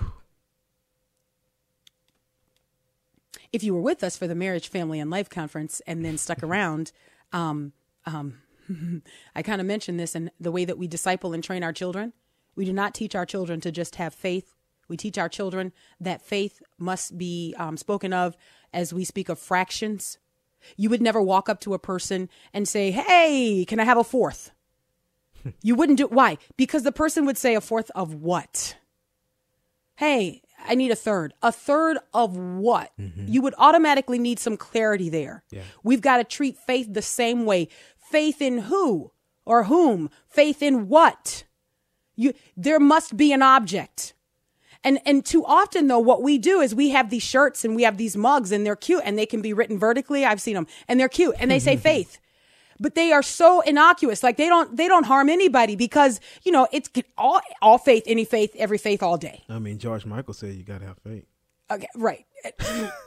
If 3.53 3.63
you 3.63 3.75
were 3.75 3.81
with 3.81 4.03
us 4.03 4.17
for 4.17 4.27
the 4.27 4.35
Marriage, 4.35 4.69
Family, 4.69 4.99
and 4.99 5.11
Life 5.11 5.31
Conference 5.31 5.81
and 5.87 6.05
then 6.05 6.19
stuck 6.19 6.43
around, 6.43 6.93
um, 7.33 7.73
um, 8.07 8.43
I 9.35 9.43
kind 9.43 9.61
of 9.61 9.67
mentioned 9.67 9.99
this 9.99 10.15
in 10.15 10.31
the 10.41 10.53
way 10.53 10.65
that 10.65 10.79
we 10.79 10.87
disciple 10.87 11.33
and 11.33 11.43
train 11.43 11.63
our 11.63 11.73
children. 11.73 12.13
We 12.57 12.65
do 12.65 12.73
not 12.73 12.95
teach 12.95 13.15
our 13.15 13.27
children 13.27 13.61
to 13.63 13.73
just 13.73 13.97
have 13.97 14.15
faith. 14.15 14.54
We 14.89 14.97
teach 14.97 15.19
our 15.19 15.29
children 15.29 15.73
that 16.01 16.23
faith 16.23 16.63
must 16.79 17.17
be 17.19 17.55
um, 17.59 17.77
spoken 17.77 18.13
of 18.13 18.37
as 18.73 18.93
we 18.93 19.05
speak 19.05 19.29
of 19.29 19.39
fractions. 19.39 20.19
You 20.77 20.91
would 20.91 21.03
never 21.03 21.21
walk 21.23 21.49
up 21.49 21.61
to 21.61 21.75
a 21.75 21.79
person 21.79 22.29
and 22.53 22.67
say, 22.67 22.91
Hey, 22.91 23.65
can 23.67 23.79
I 23.81 23.85
have 23.85 23.99
a 23.99 24.05
fourth? 24.05 24.51
You 25.63 25.75
wouldn't 25.75 25.99
do 25.99 26.07
why? 26.07 26.39
Because 26.57 26.85
the 26.85 26.93
person 26.93 27.27
would 27.27 27.37
say 27.37 27.55
a 27.55 27.61
fourth 27.61 27.91
of 27.95 28.15
what? 28.15 28.77
Hey, 29.97 30.41
I 30.67 30.75
need 30.75 30.91
a 30.91 30.97
third. 30.97 31.35
A 31.43 31.53
third 31.53 31.99
of 32.15 32.37
what? 32.39 32.93
You 33.29 33.43
would 33.43 33.55
automatically 33.59 34.19
need 34.19 34.39
some 34.39 34.57
clarity 34.57 35.11
there. 35.11 35.45
We've 35.83 36.01
got 36.01 36.17
to 36.17 36.25
treat 36.25 36.57
faith 36.57 36.87
the 36.91 37.03
same 37.03 37.45
way. 37.45 37.69
Faith 37.99 38.41
in 38.41 38.59
who 38.59 39.13
or 39.45 39.65
whom? 39.65 40.09
Faith 40.27 40.63
in 40.63 40.89
what? 40.89 41.45
You 42.17 42.33
there 42.57 42.81
must 42.81 43.15
be 43.17 43.31
an 43.33 43.43
object. 43.43 44.14
And 44.85 45.01
and 45.07 45.25
too 45.25 45.45
often 45.45 45.89
though 45.89 45.99
what 45.99 46.23
we 46.23 46.39
do 46.39 46.61
is 46.61 46.75
we 46.75 46.91
have 46.91 47.11
these 47.11 47.23
shirts 47.23 47.65
and 47.65 47.75
we 47.75 47.83
have 47.83 47.97
these 47.97 48.17
mugs 48.17 48.53
and 48.53 48.65
they're 48.65 48.77
cute 48.77 49.03
and 49.05 49.19
they 49.19 49.27
can 49.27 49.43
be 49.43 49.53
written 49.53 49.79
vertically. 49.79 50.25
I've 50.25 50.41
seen 50.41 50.55
them 50.55 50.67
and 50.87 51.01
they're 51.01 51.09
cute 51.09 51.35
and 51.41 51.51
they 51.51 51.59
say 51.59 51.77
faith. 51.91 52.19
But 52.79 52.95
they 52.95 53.13
are 53.13 53.23
so 53.23 53.61
innocuous. 53.61 54.23
Like 54.23 54.37
they 54.37 54.49
don't 54.49 54.77
they 54.77 54.87
don't 54.87 55.05
harm 55.05 55.29
anybody 55.29 55.75
because, 55.75 56.21
you 56.43 56.53
know, 56.53 56.69
it's 56.71 56.91
all 57.17 57.41
all 57.63 57.79
faith, 57.79 58.05
any 58.07 58.25
faith, 58.25 58.55
every 58.57 58.79
faith 58.79 59.03
all 59.03 59.17
day. 59.17 59.43
I 59.49 59.59
mean, 59.59 59.79
George 59.79 60.05
Michael 60.05 60.35
said 60.35 60.55
you 60.55 60.65
gotta 60.65 60.85
have 60.85 60.99
faith. 60.99 61.25
Okay, 61.71 61.89
right. 61.97 62.27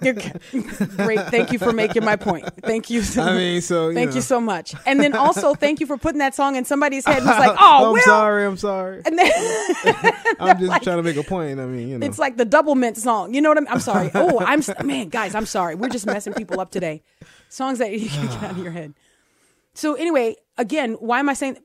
Great. 0.02 1.20
Thank 1.28 1.52
you 1.52 1.60
for 1.60 1.72
making 1.72 2.04
my 2.04 2.15
point. 2.15 2.50
Thank 2.63 2.89
you. 2.89 3.04
So, 3.04 3.22
I 3.22 3.36
mean, 3.36 3.62
so, 3.62 3.89
you 3.89 3.93
thank 3.96 4.10
know. 4.10 4.15
you 4.15 4.22
so 4.22 4.41
much. 4.41 4.74
And 4.88 5.00
then 5.00 5.15
also 5.15 5.54
thank 5.54 5.80
you 5.80 5.86
for 5.86 5.96
putting 5.98 6.17
that 6.20 6.34
song 6.34 6.56
in 6.56 6.65
somebody's 6.65 7.06
head. 7.06 7.20
And 7.20 7.28
was 7.28 7.38
like, 7.38 7.56
oh, 7.60 7.96
I'm 7.96 8.02
sorry. 8.02 8.46
I'm 8.46 8.58
sorry. 8.58 9.04
And 9.06 9.17
then 9.17 9.32
I'm 10.39 10.60
just 10.60 10.84
trying 10.84 10.98
to 10.98 11.04
make 11.04 11.17
a 11.17 11.24
point. 11.24 11.60
I 11.60 11.67
mean, 11.67 11.88
you 11.88 11.98
know. 12.00 12.08
it's 12.08 12.17
like 12.17 12.38
the 12.38 12.46
double 12.46 12.74
mint 12.74 12.98
song. 12.98 13.36
You 13.36 13.41
know 13.41 13.50
what 13.50 13.60
I'm? 13.60 13.67
I'm 13.67 13.80
sorry. 13.80 14.10
Oh, 14.15 14.39
I'm 14.39 14.62
man, 14.84 15.10
guys. 15.10 15.36
I'm 15.36 15.46
sorry. 15.46 15.76
We're 15.76 15.89
just 15.89 16.08
messing 16.08 16.34
people 16.34 16.60
up 16.60 16.72
today. 16.72 17.04
Songs 17.50 17.78
that 17.78 17.91
you 17.91 18.10
can 18.10 18.26
get 18.28 18.43
out 18.43 18.52
of 18.52 18.58
your 18.58 18.72
head. 18.72 18.96
So 19.76 19.93
anyway, 19.93 20.36
again, 20.58 20.93
why 20.93 21.20
am 21.20 21.30
I 21.30 21.34
saying? 21.36 21.58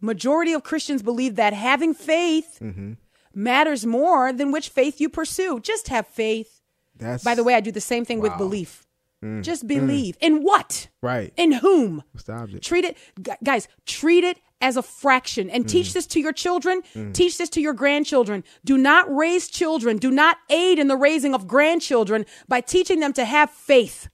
Majority 0.00 0.54
of 0.54 0.62
Christians 0.62 1.02
believe 1.02 1.36
that 1.36 1.52
having 1.52 1.92
faith 1.92 2.58
Mm-hmm. 2.62 2.92
Matters 3.34 3.86
more 3.86 4.32
than 4.32 4.52
which 4.52 4.68
faith 4.68 5.00
you 5.00 5.08
pursue. 5.08 5.60
Just 5.60 5.88
have 5.88 6.06
faith. 6.06 6.60
That's 6.96 7.24
By 7.24 7.34
the 7.34 7.44
way, 7.44 7.54
I 7.54 7.60
do 7.60 7.72
the 7.72 7.80
same 7.80 8.04
thing 8.04 8.20
with 8.20 8.36
belief. 8.36 8.86
Mm. 9.24 9.42
Just 9.42 9.64
mm. 9.64 9.68
believe 9.68 10.16
in 10.20 10.42
what? 10.42 10.88
right. 11.02 11.32
In 11.36 11.52
whom? 11.52 12.02
What's 12.12 12.24
the 12.24 12.32
object? 12.34 12.64
Treat 12.64 12.84
it, 12.84 12.96
guys, 13.42 13.68
treat 13.86 14.24
it 14.24 14.38
as 14.62 14.76
a 14.76 14.82
fraction 14.82 15.48
and 15.50 15.68
teach 15.68 15.88
mm. 15.88 15.92
this 15.94 16.06
to 16.08 16.20
your 16.20 16.32
children. 16.32 16.82
Teach 17.12 17.38
this 17.38 17.48
to 17.50 17.60
your 17.60 17.72
grandchildren. 17.72 18.44
Do 18.64 18.76
not 18.76 19.14
raise 19.14 19.48
children. 19.48 19.98
Do 19.98 20.10
not 20.10 20.38
aid 20.48 20.78
in 20.78 20.88
the 20.88 20.96
raising 20.96 21.34
of 21.34 21.46
grandchildren 21.46 22.26
by 22.48 22.60
teaching 22.60 23.00
them 23.00 23.12
to 23.14 23.24
have 23.24 23.50
faith. 23.50 24.08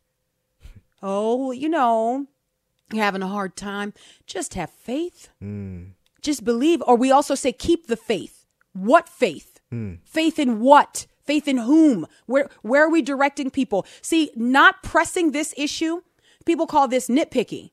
Oh, 1.02 1.52
you 1.52 1.68
know, 1.68 2.26
you're 2.92 3.04
having 3.04 3.22
a 3.22 3.28
hard 3.28 3.56
time. 3.56 3.92
Just 4.26 4.54
have 4.54 4.70
faith. 4.70 5.28
Just 6.20 6.44
believe. 6.44 6.82
Or 6.86 6.96
we 6.96 7.10
also 7.12 7.34
say, 7.34 7.52
keep 7.52 7.86
the 7.86 7.96
faith. 7.96 8.35
What 8.76 9.08
faith? 9.08 9.58
Hmm. 9.70 9.94
Faith 10.04 10.38
in 10.38 10.60
what? 10.60 11.06
Faith 11.24 11.48
in 11.48 11.58
whom? 11.58 12.06
Where 12.26 12.48
where 12.62 12.84
are 12.84 12.90
we 12.90 13.02
directing 13.02 13.50
people? 13.50 13.86
See, 14.02 14.30
not 14.36 14.82
pressing 14.82 15.32
this 15.32 15.54
issue, 15.56 16.02
people 16.44 16.66
call 16.66 16.88
this 16.88 17.08
nitpicky. 17.08 17.72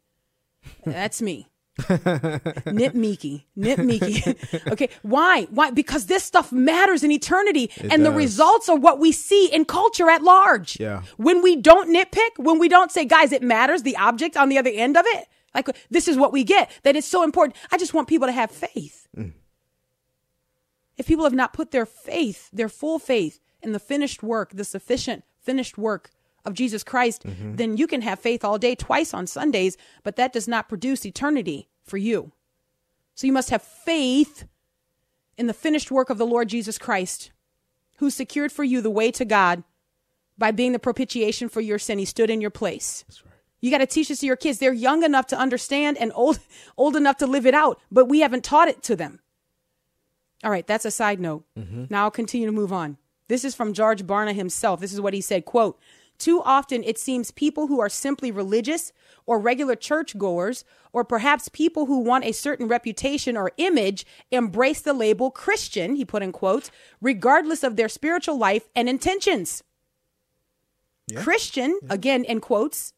That's 0.86 1.22
me. 1.22 1.50
Nitmeeky. 1.80 3.46
Nitmeeky. 3.58 4.72
okay. 4.72 4.90
Why? 5.02 5.48
Why? 5.50 5.72
Because 5.72 6.06
this 6.06 6.24
stuff 6.24 6.52
matters 6.52 7.04
in 7.04 7.12
eternity. 7.12 7.72
and 7.90 8.06
the 8.06 8.12
results 8.12 8.70
are 8.70 8.78
what 8.78 9.00
we 9.00 9.12
see 9.12 9.48
in 9.52 9.66
culture 9.66 10.10
at 10.10 10.22
large. 10.22 10.80
Yeah. 10.80 11.02
When 11.18 11.42
we 11.42 11.56
don't 11.56 11.90
nitpick, 11.90 12.38
when 12.38 12.60
we 12.60 12.70
don't 12.70 12.92
say, 12.92 13.06
guys, 13.06 13.32
it 13.32 13.42
matters, 13.42 13.82
the 13.82 13.98
object 13.98 14.38
on 14.38 14.50
the 14.50 14.58
other 14.58 14.70
end 14.72 14.98
of 14.98 15.06
it, 15.08 15.28
like 15.56 15.68
this 15.90 16.08
is 16.08 16.16
what 16.16 16.32
we 16.32 16.44
get, 16.44 16.70
that 16.84 16.96
it's 16.96 17.08
so 17.08 17.24
important. 17.24 17.58
I 17.72 17.78
just 17.78 17.94
want 17.94 18.08
people 18.08 18.28
to 18.28 18.34
have 18.34 18.52
faith. 18.52 19.08
Hmm. 19.16 19.30
If 20.98 21.08
people 21.08 21.24
have 21.24 21.34
not 21.34 21.54
put 21.54 21.72
their 21.72 21.86
faith, 21.86 22.50
their 22.52 22.70
full 22.70 23.00
faith 23.00 23.40
in 23.62 23.72
the 23.72 23.80
finished 23.80 24.22
work, 24.22 24.52
the 24.54 24.64
sufficient 24.64 25.24
finished 25.42 25.78
work 25.78 26.10
of 26.46 26.54
Jesus 26.54 26.84
Christ, 26.84 27.24
mm-hmm. 27.24 27.56
then 27.56 27.78
you 27.78 27.88
can 27.88 28.02
have 28.02 28.20
faith 28.20 28.44
all 28.44 28.58
day, 28.58 28.76
twice 28.76 29.14
on 29.14 29.28
Sundays, 29.28 29.78
but 30.04 30.18
that 30.18 30.34
does 30.34 30.48
not 30.48 30.70
produce 30.70 31.06
eternity 31.06 31.70
for 31.84 31.98
you. 31.98 32.32
So 33.16 33.28
you 33.28 33.34
must 33.34 33.50
have 33.50 33.62
faith 33.62 34.46
in 35.38 35.48
the 35.48 35.54
finished 35.54 35.92
work 35.92 36.10
of 36.10 36.18
the 36.18 36.26
Lord 36.26 36.50
Jesus 36.50 36.78
Christ, 36.78 37.32
who 37.98 38.10
secured 38.10 38.52
for 38.52 38.64
you 38.64 38.82
the 38.82 38.90
way 38.90 39.12
to 39.12 39.26
God 39.26 39.64
by 40.38 40.52
being 40.52 40.74
the 40.74 40.80
propitiation 40.80 41.50
for 41.50 41.62
your 41.62 41.80
sin. 41.80 42.00
He 42.00 42.06
stood 42.06 42.30
in 42.30 42.42
your 42.42 42.50
place. 42.50 43.04
That's 43.08 43.26
right. 43.26 43.34
You 43.62 43.72
got 43.72 43.78
to 43.78 43.86
teach 43.86 44.10
this 44.10 44.20
to 44.20 44.26
your 44.26 44.36
kids. 44.36 44.60
They're 44.60 44.74
young 44.74 45.04
enough 45.04 45.28
to 45.28 45.38
understand 45.38 45.98
and 45.98 46.12
old 46.16 46.40
old 46.78 46.96
enough 46.96 47.18
to 47.18 47.28
live 47.28 47.46
it 47.46 47.54
out, 47.54 47.80
but 47.92 48.06
we 48.06 48.20
haven't 48.20 48.44
taught 48.44 48.68
it 48.68 48.84
to 48.84 48.96
them. 48.96 49.20
All 50.44 50.52
right, 50.52 50.68
that's 50.68 50.86
a 50.86 50.92
side 50.92 51.20
note. 51.20 51.46
Mm-hmm. 51.58 51.86
Now 51.90 52.04
I'll 52.04 52.12
continue 52.12 52.46
to 52.46 52.52
move 52.52 52.74
on. 52.74 52.98
This 53.28 53.46
is 53.46 53.56
from 53.56 53.74
George 53.74 54.06
Barna 54.06 54.34
himself. 54.34 54.80
This 54.80 54.94
is 54.94 55.02
what 55.02 55.14
he 55.14 55.22
said, 55.22 55.46
quote, 55.46 55.80
too 56.20 56.42
often 56.44 56.84
it 56.84 56.98
seems 56.98 57.32
people 57.32 57.68
who 57.68 57.80
are 57.82 57.90
simply 57.90 58.32
religious 58.32 58.92
or 59.26 59.40
regular 59.40 59.76
churchgoers 59.76 60.64
or 60.92 61.04
perhaps 61.04 61.50
people 61.50 61.88
who 61.88 62.00
want 62.00 62.26
a 62.26 62.32
certain 62.32 62.68
reputation 62.68 63.36
or 63.36 63.52
image 63.58 64.06
embrace 64.32 64.82
the 64.82 64.94
label 64.94 65.32
Christian, 65.32 65.96
he 65.96 66.06
put 66.06 66.22
in 66.22 66.32
quotes, 66.32 66.70
regardless 67.02 67.64
of 67.64 67.76
their 67.76 67.90
spiritual 67.90 68.38
life 68.38 68.70
and 68.76 68.88
intentions. 68.88 69.64
Christian, 71.16 71.80
again 71.90 72.24
in 72.24 72.40
quotes, 72.40 72.94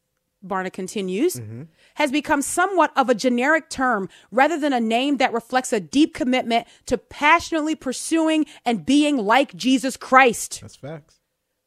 Barna 0.46 0.72
continues, 0.72 1.36
mm-hmm. 1.36 1.64
has 1.96 2.12
become 2.12 2.42
somewhat 2.42 2.92
of 2.96 3.10
a 3.10 3.16
generic 3.16 3.70
term 3.70 4.10
rather 4.32 4.60
than 4.60 4.74
a 4.74 4.80
name 4.80 5.18
that 5.18 5.34
reflects 5.34 5.74
a 5.74 5.80
deep 5.80 6.14
commitment 6.14 6.68
to 6.86 6.98
passionately 6.98 7.76
pursuing 7.76 8.46
and 8.66 8.86
being 8.86 9.18
like 9.18 9.56
Jesus 9.56 9.98
Christ. 9.98 10.62
That's 10.62 10.76
facts. 10.76 11.20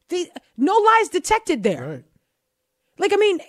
The, 0.08 0.30
no 0.56 0.74
lies 0.74 1.08
detected 1.08 1.62
there. 1.62 1.86
Right. 1.86 2.04
Like, 2.98 3.12
I 3.12 3.16
mean, 3.16 3.40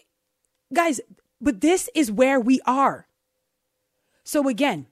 guys, 0.73 0.99
but 1.39 1.61
this 1.61 1.89
is 1.95 2.11
where 2.11 2.39
we 2.39 2.59
are. 2.65 3.07
So, 4.23 4.47
again, 4.47 4.87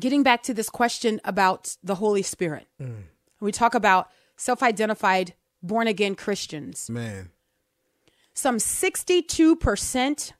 getting 0.00 0.22
back 0.22 0.42
to 0.44 0.54
this 0.54 0.68
question 0.68 1.20
about 1.24 1.76
the 1.82 1.96
Holy 1.96 2.22
Spirit. 2.22 2.66
Mm. 2.80 3.04
we 3.40 3.52
talk 3.52 3.74
about 3.74 4.08
self 4.36 4.62
identified 4.62 5.34
born 5.62 5.86
again 5.86 6.14
Christians. 6.14 6.88
Man. 6.88 7.30
Some 8.34 8.56
62%, 8.58 10.32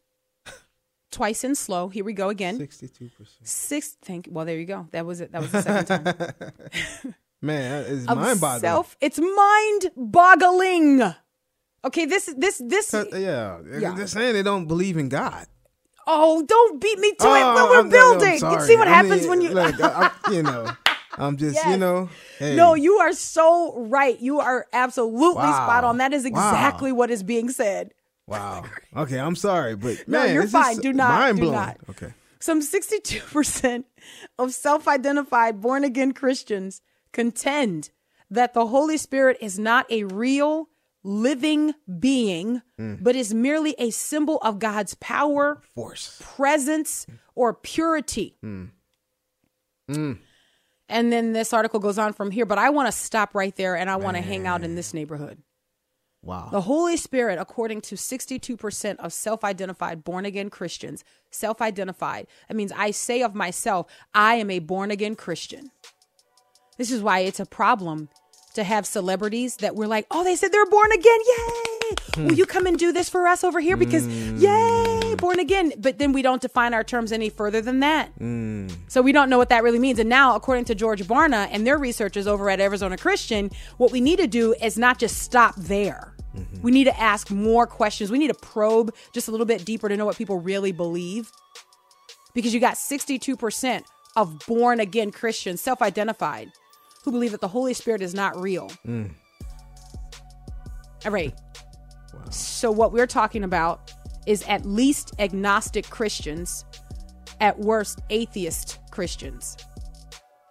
twice 1.11 1.45
in 1.45 1.55
slow. 1.55 1.89
Here 1.89 2.05
we 2.05 2.13
go 2.15 2.29
again. 2.31 2.59
62%. 2.59 3.11
Six, 3.43 3.97
think, 4.03 4.29
well, 4.31 4.45
there 4.47 4.59
you 4.59 4.65
go. 4.67 4.89
That 4.93 5.05
was 5.07 5.21
it. 5.21 5.33
That 5.33 5.43
was 5.43 5.53
the 5.53 5.63
second 5.63 6.05
time. 6.05 7.15
Man, 7.43 7.85
it's 7.89 8.07
mind 8.07 8.41
boggling. 8.41 8.61
self, 8.61 8.97
it's 9.01 9.19
mind 9.19 9.91
boggling. 9.97 11.03
Okay, 11.85 12.07
this, 12.07 12.33
this, 12.39 12.63
this. 12.65 12.95
Yeah. 13.13 13.59
Yeah. 13.79 13.95
They're 13.95 14.07
saying 14.07 14.35
they 14.35 14.45
don't 14.45 14.67
believe 14.67 14.97
in 14.97 15.09
God. 15.09 15.47
Oh, 16.07 16.43
don't 16.47 16.81
beat 16.81 16.99
me 16.99 17.11
to 17.11 17.17
it 17.17 17.19
oh, 17.29 17.55
when 17.55 17.63
Oh, 17.65 17.69
we're 17.71 17.77
I'm- 17.77 17.89
building. 17.91 18.35
you 18.35 18.61
see 18.67 18.77
what 18.77 18.89
I 18.89 18.93
happens 18.93 19.23
mean, 19.23 19.31
when 19.31 19.41
you. 19.41 19.51
Look, 19.51 19.81
I, 19.83 20.11
I, 20.25 20.33
you 20.33 20.43
know, 20.43 20.71
I'm 21.19 21.37
just, 21.37 21.65
you 21.67 21.77
know. 21.77 22.09
Hey. 22.39 22.57
No, 22.57 22.75
you 22.75 22.95
are 22.99 23.13
so 23.13 23.79
right. 23.87 24.19
You 24.21 24.41
are 24.41 24.67
absolutely 24.73 25.43
Wow. 25.43 25.53
spot 25.53 25.85
on. 25.85 25.99
That 25.99 26.13
is 26.13 26.25
Wow. 26.25 26.29
exactly 26.51 26.93
what 26.93 27.11
is 27.11 27.23
being 27.23 27.51
said. 27.51 27.93
Wow. 28.27 28.65
Okay, 28.97 29.19
I'm 29.19 29.37
sorry, 29.37 29.75
but 29.75 30.07
No, 30.07 30.21
man, 30.25 30.35
you're 30.35 30.47
fine. 30.47 30.77
Do 30.79 30.93
not- 30.93 31.11
Mind 31.19 31.37
do 31.37 31.43
blowing. 31.45 31.57
not. 31.57 31.77
Okay. 31.91 32.13
Some 32.41 32.61
62% 32.61 33.85
of 34.39 34.53
self 34.55 34.87
identified 34.89 35.61
born 35.61 35.85
again 35.85 36.13
Christians 36.13 36.83
contend 37.13 37.91
that 38.31 38.55
the 38.55 38.67
Holy 38.67 38.97
Spirit 38.97 39.37
is 39.41 39.59
not 39.59 39.91
a 39.91 40.05
real 40.05 40.69
living 41.05 41.75
being, 41.99 42.63
mm. 42.79 43.03
but 43.03 43.17
is 43.17 43.35
merely 43.35 43.75
a 43.79 43.91
symbol 43.91 44.39
of 44.39 44.59
God's 44.59 44.95
power, 44.95 45.61
Force. 45.75 46.21
presence, 46.23 47.07
or 47.35 47.53
purity. 47.55 48.37
Mm. 48.45 48.71
Mm. 49.91 50.19
And 50.93 51.11
then 51.11 51.33
this 51.33 51.55
article 51.55 51.81
goes 51.81 51.99
on 51.99 52.13
from 52.13 52.31
here, 52.31 52.45
but 52.45 52.59
I 52.59 52.69
want 52.69 52.87
to 52.87 52.93
stop 52.93 53.35
right 53.35 53.57
there 53.57 53.77
and 53.77 53.89
I 53.89 53.97
want 53.97 54.17
to 54.19 54.23
hang 54.23 54.47
out 54.47 54.63
in 54.63 54.75
this 54.75 54.93
neighborhood. 54.93 55.39
Wow. 56.21 56.51
The 56.53 56.61
Holy 56.61 56.97
Spirit, 56.99 57.39
according 57.41 57.81
to 57.81 57.97
62% 57.97 58.97
of 58.99 59.13
self 59.13 59.43
identified 59.43 60.05
born 60.05 60.25
again 60.27 60.51
Christians, 60.51 61.03
self 61.31 61.63
identified, 61.63 62.27
that 62.47 62.55
means 62.55 62.73
I 62.77 62.91
say 62.91 63.23
of 63.23 63.35
myself, 63.35 63.87
I 64.15 64.35
am 64.35 64.51
a 64.51 64.59
born 64.59 64.91
again 64.91 65.17
Christian. 65.17 65.71
This 66.77 66.93
is 66.93 67.03
why 67.03 67.21
it's 67.21 67.41
a 67.41 67.47
problem 67.47 68.09
to 68.55 68.63
have 68.63 68.87
celebrities 68.87 69.57
that 69.57 69.75
we're 69.75 69.87
like, 69.87 70.07
oh, 70.11 70.23
they 70.25 70.37
said 70.37 70.53
they're 70.53 70.67
born 70.67 70.93
again. 70.93 71.19
Yay. 71.27 71.82
Will 72.17 72.35
you 72.35 72.47
come 72.47 72.67
and 72.67 72.79
do 72.79 72.93
this 72.93 73.09
for 73.09 73.27
us 73.27 73.45
over 73.45 73.61
here? 73.61 73.77
Because, 73.77 74.07
mm. 74.07 74.41
yay, 74.41 75.15
born 75.15 75.41
again. 75.41 75.73
But 75.79 75.99
then 75.99 76.13
we 76.13 76.23
don't 76.23 76.43
define 76.43 76.75
our 76.75 76.85
terms 76.85 77.13
any 77.13 77.29
further 77.29 77.61
than 77.61 77.81
that. 77.81 78.11
So 78.89 79.03
we 79.03 79.13
don't 79.13 79.31
know 79.31 79.39
what 79.39 79.49
that 79.49 79.63
really 79.63 79.79
means. 79.79 79.99
And 79.99 80.09
now, 80.09 80.35
according 80.35 80.67
to 80.67 80.75
George 80.75 81.03
Barna 81.05 81.49
and 81.51 81.67
their 81.67 81.79
researchers 81.79 82.27
over 82.27 82.51
at 82.51 82.61
Arizona 82.61 82.97
Christian, 82.97 83.51
what 83.79 83.93
we 83.93 84.01
need 84.01 84.19
to 84.19 84.27
do 84.27 84.55
is 84.63 84.79
not 84.79 84.99
just 84.99 85.19
stop 85.19 85.55
there. 85.57 86.15
Mm-hmm. 86.37 86.63
We 86.63 86.71
need 86.71 86.85
to 86.85 87.01
ask 87.01 87.31
more 87.31 87.67
questions. 87.67 88.11
We 88.11 88.19
need 88.19 88.29
to 88.29 88.35
probe 88.35 88.95
just 89.13 89.29
a 89.29 89.31
little 89.31 89.47
bit 89.47 89.65
deeper 89.65 89.89
to 89.89 89.97
know 89.97 90.07
what 90.07 90.17
people 90.17 90.39
really 90.39 90.73
believe. 90.73 91.31
Because 92.35 92.55
you 92.55 92.61
got 92.61 92.75
62% 92.75 93.85
of 94.17 94.39
born 94.47 94.81
again 94.81 95.11
Christians, 95.11 95.61
self 95.61 95.83
identified, 95.83 96.51
who 97.05 97.11
believe 97.11 97.33
that 97.33 97.41
the 97.41 97.49
Holy 97.49 97.75
Spirit 97.75 98.03
is 98.03 98.15
not 98.15 98.41
real. 98.41 98.71
Mm. 98.87 99.11
All 101.05 101.11
right. 101.11 101.35
So, 102.31 102.71
what 102.71 102.93
we're 102.93 103.07
talking 103.07 103.45
about 103.45 103.93
is 104.27 104.43
at 104.45 104.65
least 104.65 105.13
agnostic 105.19 105.89
Christians, 105.91 106.65
at 107.41 107.59
worst, 107.59 108.01
atheist 108.11 108.79
Christians. 108.91 109.57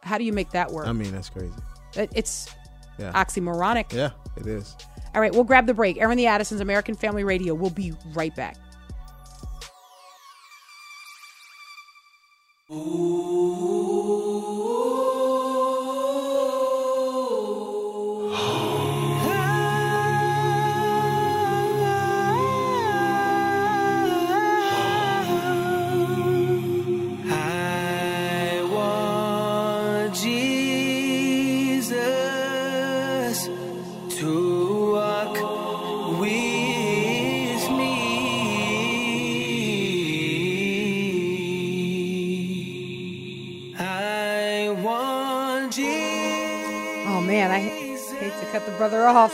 How 0.04 0.18
do 0.18 0.24
you 0.24 0.34
make 0.34 0.50
that 0.52 0.72
work? 0.72 0.88
I 0.88 0.92
mean, 0.92 1.12
that's 1.12 1.30
crazy. 1.30 1.54
It- 1.96 2.12
it's 2.14 2.50
Yeah. 2.98 3.12
oxymoronic. 3.14 3.94
Yeah, 3.94 4.10
it 4.38 4.46
is. 4.48 4.76
All 5.16 5.22
right, 5.22 5.32
we'll 5.32 5.44
grab 5.44 5.66
the 5.68 5.74
break. 5.74 5.98
Airing 5.98 6.18
the 6.18 6.28
Addisons, 6.28 6.62
American 6.62 6.96
Family 6.96 7.24
Radio. 7.24 7.54
We'll 7.54 7.70
be 7.70 7.94
right 8.14 8.36
back. 8.36 8.58
I 12.70 12.74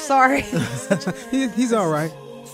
Sorry. 0.08 0.42
He, 1.32 1.50
he's 1.50 1.74
all 1.74 1.90
right. 1.90 2.12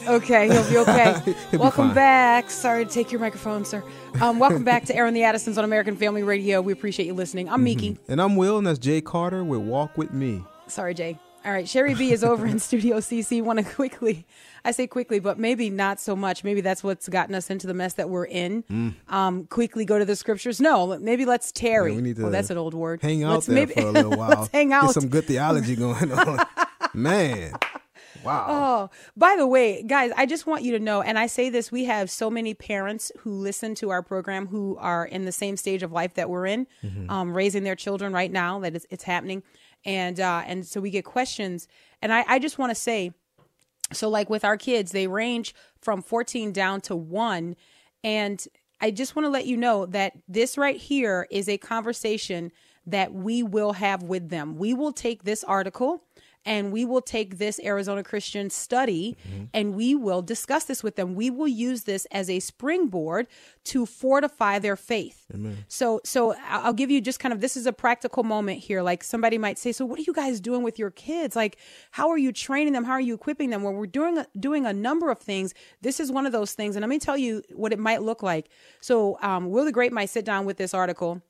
Okay, 0.07 0.47
he'll 0.51 0.67
be 0.69 0.77
okay. 0.79 1.15
He'll 1.51 1.59
welcome 1.59 1.87
fine. 1.89 1.95
back. 1.95 2.49
Sorry 2.49 2.83
to 2.83 2.91
take 2.91 3.11
your 3.11 3.21
microphone, 3.21 3.63
sir. 3.63 3.83
Um, 4.19 4.39
welcome 4.39 4.63
back 4.63 4.85
to 4.85 4.95
Airing 4.95 5.13
the 5.13 5.23
Addisons 5.23 5.57
on 5.59 5.63
American 5.63 5.95
Family 5.95 6.23
Radio. 6.23 6.61
We 6.61 6.73
appreciate 6.73 7.05
you 7.05 7.13
listening. 7.13 7.47
I'm 7.49 7.63
Miki. 7.63 7.97
And 8.09 8.19
I'm 8.19 8.35
Will, 8.35 8.57
and 8.57 8.65
that's 8.67 8.79
Jay 8.79 8.99
Carter 9.01 9.43
with 9.43 9.61
Walk 9.61 9.97
With 9.97 10.11
Me. 10.11 10.43
Sorry, 10.67 10.93
Jay. 10.95 11.19
All 11.45 11.51
right, 11.53 11.67
Sherry 11.69 11.93
B 11.93 12.11
is 12.11 12.23
over 12.23 12.45
in 12.45 12.57
Studio 12.69 12.97
CC. 12.97 13.41
Want 13.41 13.59
to 13.59 13.65
quickly, 13.65 14.25
I 14.65 14.71
say 14.71 14.87
quickly, 14.87 15.19
but 15.19 15.37
maybe 15.37 15.69
not 15.69 15.99
so 15.99 16.15
much. 16.15 16.43
Maybe 16.43 16.59
that's 16.61 16.83
what's 16.83 17.07
gotten 17.07 17.35
us 17.35 17.49
into 17.49 17.67
the 17.67 17.73
mess 17.73 17.93
that 17.93 18.09
we're 18.09 18.25
in. 18.25 18.95
Um, 19.09 19.45
quickly 19.45 19.85
go 19.85 19.99
to 19.99 20.05
the 20.05 20.15
scriptures. 20.15 20.59
No, 20.59 20.97
maybe 20.99 21.25
let's 21.25 21.51
tarry. 21.51 21.91
Yeah, 21.91 21.97
we 21.97 22.01
need 22.01 22.17
well, 22.17 22.27
to 22.27 22.31
that's 22.31 22.49
an 22.49 22.57
old 22.57 22.73
word. 22.73 23.01
Hang 23.01 23.23
out 23.23 23.33
Let's 23.35 23.45
there 23.45 23.55
maybe- 23.55 23.73
for 23.73 23.81
a 23.87 23.91
little 23.91 24.17
while. 24.17 24.49
hang 24.51 24.73
out. 24.73 24.85
Get 24.87 24.93
some 24.93 25.09
good 25.09 25.25
theology 25.25 25.75
going 25.75 26.11
on. 26.11 26.39
Man. 26.93 27.53
Wow. 28.23 28.45
Oh, 28.49 28.89
by 29.17 29.35
the 29.35 29.47
way, 29.47 29.83
guys, 29.83 30.11
I 30.15 30.25
just 30.25 30.45
want 30.45 30.63
you 30.63 30.71
to 30.73 30.79
know, 30.79 31.01
and 31.01 31.17
I 31.19 31.27
say 31.27 31.49
this, 31.49 31.71
we 31.71 31.85
have 31.85 32.09
so 32.09 32.29
many 32.29 32.53
parents 32.53 33.11
who 33.19 33.31
listen 33.31 33.75
to 33.75 33.89
our 33.89 34.01
program 34.01 34.47
who 34.47 34.77
are 34.79 35.05
in 35.05 35.25
the 35.25 35.31
same 35.31 35.57
stage 35.57 35.83
of 35.83 35.91
life 35.91 36.13
that 36.13 36.29
we're 36.29 36.45
in, 36.45 36.67
um, 37.09 37.35
raising 37.35 37.63
their 37.63 37.75
children 37.75 38.13
right 38.13 38.31
now. 38.31 38.59
That 38.59 38.75
it's, 38.75 38.85
it's 38.89 39.03
happening, 39.03 39.43
and 39.83 40.19
uh, 40.19 40.43
and 40.45 40.65
so 40.65 40.79
we 40.79 40.89
get 40.89 41.05
questions, 41.05 41.67
and 42.01 42.13
I, 42.13 42.23
I 42.27 42.39
just 42.39 42.57
want 42.57 42.69
to 42.69 42.75
say, 42.75 43.11
so 43.91 44.09
like 44.09 44.29
with 44.29 44.45
our 44.45 44.57
kids, 44.57 44.91
they 44.91 45.07
range 45.07 45.53
from 45.81 46.01
14 46.01 46.53
down 46.53 46.81
to 46.81 46.95
one, 46.95 47.55
and 48.03 48.45
I 48.79 48.91
just 48.91 49.15
want 49.15 49.25
to 49.25 49.29
let 49.29 49.45
you 49.45 49.57
know 49.57 49.85
that 49.87 50.13
this 50.27 50.57
right 50.57 50.77
here 50.77 51.27
is 51.31 51.49
a 51.49 51.57
conversation 51.57 52.51
that 52.85 53.13
we 53.13 53.43
will 53.43 53.73
have 53.73 54.03
with 54.03 54.29
them. 54.29 54.57
We 54.57 54.73
will 54.73 54.91
take 54.91 55.23
this 55.23 55.43
article 55.43 56.03
and 56.45 56.71
we 56.73 56.83
will 56.85 57.01
take 57.01 57.37
this 57.37 57.59
Arizona 57.63 58.03
Christian 58.03 58.49
study 58.49 59.17
and 59.53 59.75
we 59.75 59.95
will 59.95 60.21
discuss 60.21 60.65
this 60.65 60.83
with 60.83 60.95
them. 60.95 61.15
We 61.15 61.29
will 61.29 61.47
use 61.47 61.83
this 61.83 62.05
as 62.11 62.29
a 62.29 62.39
springboard 62.39 63.27
to 63.65 63.85
fortify 63.85 64.59
their 64.59 64.75
faith. 64.75 65.25
So 65.67 66.01
so 66.03 66.33
I- 66.33 66.61
I'll 66.63 66.73
give 66.73 66.91
you 66.91 66.99
just 67.01 67.19
kind 67.19 67.33
of 67.33 67.39
this 67.41 67.55
is 67.55 67.65
a 67.65 67.73
practical 67.73 68.23
moment 68.23 68.59
here. 68.59 68.81
Like 68.81 69.03
somebody 69.03 69.37
might 69.37 69.57
say, 69.57 69.71
"So 69.71 69.85
what 69.85 69.99
are 69.99 70.03
you 70.03 70.13
guys 70.13 70.39
doing 70.39 70.63
with 70.63 70.77
your 70.77 70.91
kids? 70.91 71.35
Like 71.35 71.57
how 71.91 72.09
are 72.09 72.17
you 72.17 72.31
training 72.31 72.73
them? 72.73 72.83
How 72.83 72.93
are 72.93 73.01
you 73.01 73.13
equipping 73.13 73.49
them?" 73.49 73.63
Well, 73.63 73.73
we're 73.73 73.85
doing 73.87 74.17
a, 74.17 74.27
doing 74.39 74.65
a 74.65 74.73
number 74.73 75.09
of 75.11 75.19
things. 75.19 75.53
This 75.81 75.99
is 75.99 76.11
one 76.11 76.25
of 76.25 76.31
those 76.31 76.53
things 76.53 76.75
and 76.75 76.81
let 76.83 76.89
me 76.89 76.99
tell 76.99 77.17
you 77.17 77.41
what 77.53 77.71
it 77.73 77.79
might 77.79 78.01
look 78.01 78.21
like. 78.23 78.49
So 78.81 79.17
um, 79.21 79.49
Will 79.49 79.65
the 79.65 79.71
Great 79.71 79.93
might 79.93 80.09
sit 80.09 80.25
down 80.25 80.45
with 80.45 80.57
this 80.57 80.73
article 80.73 81.21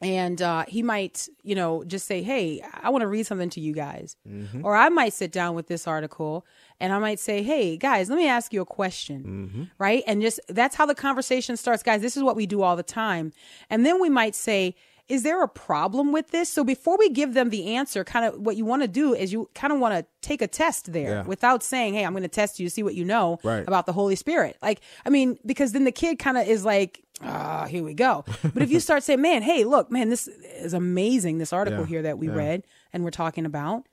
and 0.00 0.40
uh, 0.40 0.64
he 0.68 0.82
might, 0.82 1.28
you 1.42 1.54
know, 1.54 1.82
just 1.84 2.06
say, 2.06 2.22
"Hey, 2.22 2.62
I 2.72 2.90
want 2.90 3.02
to 3.02 3.08
read 3.08 3.26
something 3.26 3.50
to 3.50 3.60
you 3.60 3.72
guys," 3.72 4.16
or 4.62 4.76
I 4.76 4.88
might 4.88 5.12
sit 5.12 5.32
down 5.32 5.54
with 5.56 5.66
this 5.66 5.86
article 5.88 6.46
and 6.80 6.92
I 6.92 6.98
might 6.98 7.18
say, 7.18 7.42
"Hey, 7.42 7.76
guys, 7.76 8.08
let 8.08 8.16
me 8.16 8.28
ask 8.28 8.52
you 8.52 8.60
a 8.60 8.66
question," 8.66 9.70
right? 9.78 10.04
And 10.06 10.22
just 10.22 10.40
that's 10.48 10.76
how 10.76 10.86
the 10.86 10.94
conversation 10.94 11.56
starts, 11.56 11.82
guys. 11.82 12.00
This 12.00 12.16
is 12.16 12.22
what 12.22 12.36
we 12.36 12.46
do 12.46 12.62
all 12.62 12.76
the 12.76 12.82
time, 12.84 13.32
and 13.70 13.84
then 13.84 14.00
we 14.00 14.08
might 14.08 14.34
say. 14.34 14.74
Is 15.08 15.22
there 15.22 15.42
a 15.42 15.48
problem 15.48 16.12
with 16.12 16.28
this? 16.32 16.50
So 16.50 16.64
before 16.64 16.98
we 16.98 17.08
give 17.08 17.32
them 17.34 17.48
the 17.50 17.74
answer, 17.76 18.04
kind 18.04 18.26
of 18.26 18.38
what 18.40 18.56
you 18.56 18.64
want 18.66 18.82
to 18.82 18.88
do 18.88 19.14
is 19.14 19.32
you 19.32 19.48
kind 19.54 19.72
of 19.72 19.78
want 19.78 19.94
to 19.94 20.06
take 20.20 20.42
a 20.42 20.46
test 20.46 20.92
there 20.92 21.10
Yeah. 21.10 21.22
without 21.24 21.62
saying, 21.62 21.94
"Hey, 21.94 22.04
I'm 22.04 22.12
going 22.12 22.22
to 22.24 22.28
test 22.28 22.60
you 22.60 22.66
to 22.66 22.70
see 22.70 22.82
what 22.82 22.94
you 22.94 23.04
know 23.04 23.38
Right. 23.42 23.66
about 23.66 23.86
the 23.86 23.92
Holy 23.94 24.16
Spirit." 24.16 24.56
Like, 24.60 24.80
I 25.06 25.10
mean, 25.10 25.38
because 25.46 25.72
then 25.72 25.84
the 25.84 25.92
kid 25.92 26.18
kind 26.18 26.36
of 26.36 26.46
is 26.46 26.64
like, 26.64 27.02
"Ah, 27.22 27.66
here 27.68 27.82
we 27.82 27.94
go." 27.94 28.24
But 28.54 28.62
if 28.62 28.70
you 28.70 28.80
start 28.80 29.02
saying, 29.02 29.22
"Man, 29.22 29.40
hey, 29.42 29.64
look, 29.64 29.90
man, 29.90 30.10
this 30.10 30.28
is 30.28 30.74
amazing. 30.74 31.38
This 31.38 31.52
article 31.54 31.80
Yeah, 31.80 31.86
here 31.86 32.02
that 32.02 32.18
we 32.18 32.26
yeah. 32.28 32.34
read 32.34 32.62
and 32.92 33.02
we're 33.02 33.10
talking 33.10 33.46
about, 33.46 33.84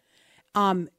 um, 0.53 0.89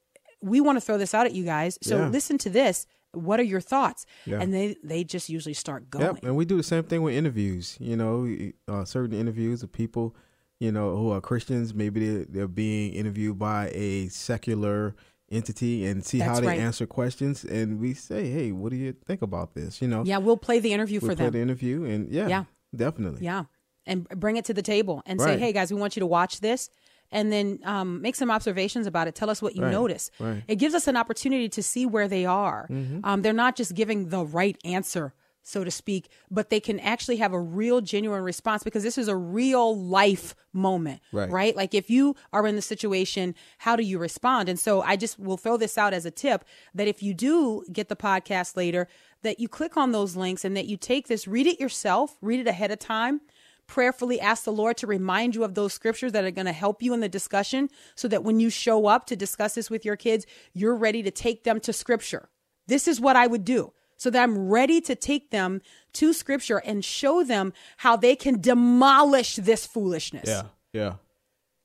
we 0.43 0.61
want 0.61 0.77
to 0.77 0.81
throw 0.81 0.97
this 0.99 1.15
out 1.15 1.27
at 1.27 1.33
you 1.33 1.45
guys. 1.45 1.79
So 1.83 2.07
listen 2.07 2.39
to 2.39 2.51
this. 2.51 2.87
What 3.17 3.41
are 3.41 3.45
your 3.45 3.61
thoughts?" 3.61 4.07
Yeah. 4.27 4.41
And 4.41 4.53
they 4.53 4.77
they 4.85 5.05
just 5.05 5.29
usually 5.29 5.55
start 5.55 5.91
going. 5.91 6.05
Yep, 6.05 6.25
and 6.25 6.37
we 6.37 6.45
do 6.45 6.57
the 6.57 6.63
same 6.63 6.85
thing 6.85 7.03
with 7.03 7.15
interviews. 7.15 7.77
You 7.81 7.97
know, 7.97 8.29
uh, 8.69 8.85
certain 8.85 9.19
interviews 9.19 9.63
of 9.63 9.73
people 9.73 10.15
you 10.59 10.73
know, 10.73 10.97
who 10.97 11.11
are 11.11 11.21
Christians. 11.21 11.75
Maybe 11.75 12.09
they're, 12.09 12.25
they're 12.25 12.49
being 12.49 12.95
interviewed 12.95 13.39
by 13.39 13.71
a 13.75 14.09
secular 14.09 14.95
entity 15.31 15.85
and 15.85 16.05
see 16.05 16.19
That's 16.19 16.31
how 16.31 16.41
they 16.41 16.47
right. 16.47 16.59
answer 16.61 16.87
questions. 16.87 17.45
And 17.45 17.79
we 17.79 17.95
say, 17.95 18.31
hey, 18.31 18.53
what 18.53 18.71
do 18.71 18.77
you 18.77 18.93
think 18.93 19.23
about 19.23 19.55
this? 19.55 19.83
You 19.83 19.89
know, 19.89 20.03
Yeah, 20.05 20.19
we'll 20.19 20.37
play 20.37 20.59
the 20.59 20.73
interview 20.73 21.01
we 21.01 21.09
for 21.09 21.15
play 21.15 21.27
them. 21.27 21.33
the 21.33 21.41
interview, 21.41 21.85
and 21.85 22.11
yeah, 22.11 22.29
Yeah. 22.29 22.45
definitely. 22.75 23.25
Yeah. 23.25 23.45
And 23.85 24.09
bring 24.09 24.37
it 24.37 24.45
to 24.47 24.55
the 24.55 24.63
table 24.63 25.03
and 25.07 25.21
say, 25.21 25.39
hey, 25.39 25.53
guys, 25.53 25.71
we 25.71 25.79
want 25.79 25.95
you 25.95 26.01
to 26.01 26.07
watch 26.07 26.41
this. 26.41 26.71
And 27.13 27.33
then 27.33 27.61
um, 27.65 28.03
make 28.03 28.15
some 28.17 28.31
observations 28.31 28.87
about 28.87 29.07
it. 29.09 29.15
Tell 29.15 29.31
us 29.31 29.41
what 29.41 29.55
you 29.57 29.63
Right, 29.63 29.71
notice. 29.73 30.11
right. 30.19 30.29
Mm-hmm. 30.31 30.41
It 30.49 30.57
gives 30.57 30.75
us 30.75 30.89
an 30.89 30.97
opportunity 30.97 31.49
to 31.51 31.63
see 31.63 31.87
where 31.87 32.09
they 32.09 32.27
are. 32.27 32.67
Um, 33.05 33.23
they're 33.23 33.33
not 33.33 33.57
just 33.57 33.75
giving 33.75 34.09
the 34.09 34.25
right 34.25 34.57
answer, 34.65 35.15
so 35.43 35.63
to 35.63 35.71
speak, 35.71 36.09
but 36.31 36.51
they 36.51 36.59
can 36.59 36.81
actually 36.81 37.19
have 37.19 37.33
a 37.33 37.41
real, 37.41 37.81
genuine 37.81 38.23
response 38.23 38.65
because 38.65 38.83
this 38.83 38.99
is 38.99 39.07
a 39.07 39.15
real 39.15 39.79
life 39.81 40.35
moment, 40.53 41.01
Right. 41.31 41.55
Like 41.55 41.73
if 41.75 41.89
you 41.91 42.17
are 42.33 42.45
in 42.47 42.57
the 42.57 42.63
situation, 42.63 43.35
how 43.59 43.77
do 43.77 43.85
you 43.85 43.99
respond? 43.99 44.49
And 44.49 44.59
so 44.59 44.81
I 44.83 44.97
just 44.97 45.19
will 45.19 45.37
throw 45.37 45.57
this 45.57 45.79
out 45.79 45.95
as 45.95 46.05
a 46.07 46.11
tip 46.11 46.45
that 46.75 46.89
if 46.89 47.03
you 47.03 47.15
do 47.15 47.63
get 47.73 47.89
the 47.89 47.95
podcast 47.97 48.57
later, 48.57 48.89
that 49.23 49.39
you 49.39 49.49
click 49.49 49.77
on 49.77 49.93
those 49.93 50.17
links 50.17 50.45
and 50.45 50.57
that 50.57 50.67
you 50.67 50.77
take 50.77 51.07
this, 51.07 51.29
read 51.29 51.47
it 51.47 51.61
yourself, 51.61 52.17
read 52.21 52.41
it 52.41 52.49
ahead 52.49 52.71
of 52.73 52.79
time 52.81 53.21
prayerfully 53.67 54.21
ask 54.21 54.45
the 54.45 54.53
Lord 54.53 54.77
to 54.79 54.87
remind 54.87 55.35
you 55.35 55.45
of 55.45 55.55
those 55.55 55.73
scriptures 55.73 56.13
that 56.13 56.25
are 56.25 56.31
going 56.31 56.47
to 56.47 56.53
help 56.53 56.83
you 56.83 56.95
in 56.95 57.01
the 57.01 57.09
discussion 57.09 57.69
so 57.95 58.09
that 58.09 58.25
when 58.25 58.41
you 58.41 58.51
show 58.51 58.87
up 58.87 59.07
to 59.07 59.17
discuss 59.17 59.55
this 59.55 59.71
with 59.71 59.85
your 59.85 59.97
kids, 59.97 60.27
you're 60.53 60.77
ready 60.77 61.03
to 61.03 61.11
take 61.11 61.45
them 61.45 61.61
to 61.61 61.73
scripture. 61.73 62.29
This 62.67 62.89
is 62.89 63.01
what 63.01 63.17
I 63.17 63.27
would 63.27 63.45
do 63.45 63.73
so 63.97 64.11
that 64.11 64.23
I'm 64.23 64.49
ready 64.49 64.81
to 64.83 64.95
take 64.95 65.31
them 65.31 65.63
to 65.95 66.13
scripture 66.13 66.59
and 66.59 66.85
show 66.85 67.25
them 67.25 67.53
how 67.79 67.97
they 67.97 68.15
can 68.15 68.41
demolish 68.41 69.37
this 69.37 69.67
foolishness. 69.67 70.29
Yeah, 70.29 70.43
yeah, 70.73 70.95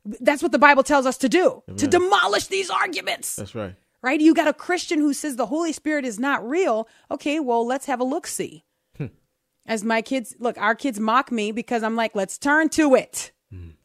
That's 0.05 0.41
what 0.41 0.51
the 0.51 0.59
Bible 0.59 0.83
tells 0.83 1.05
us 1.05 1.17
to 1.19 1.29
do 1.29 1.63
to 1.77 1.87
demolish 1.87 2.47
these 2.47 2.69
arguments 2.69 3.35
that's 3.35 3.55
right. 3.55 3.75
right? 4.01 4.21
You 4.21 4.33
got 4.33 4.47
a 4.47 4.53
Christian 4.53 4.99
who 4.99 5.13
says 5.13 5.35
the 5.35 5.47
Holy 5.47 5.73
Spirit 5.73 6.05
is 6.05 6.19
not 6.19 6.47
real. 6.47 6.87
Okay, 7.09 7.39
well, 7.39 7.65
let's 7.65 7.85
have 7.85 7.99
a 7.99 8.05
look 8.05 8.27
see. 8.27 8.63
As 9.65 9.83
my 9.83 10.01
kids, 10.01 10.35
look, 10.39 10.57
our 10.57 10.75
kids 10.75 10.99
mock 10.99 11.31
me 11.31 11.51
because 11.51 11.83
I'm 11.83 11.95
like, 11.95 12.15
let's 12.15 12.37
turn 12.37 12.69
to 12.69 12.95
it. 12.95 13.31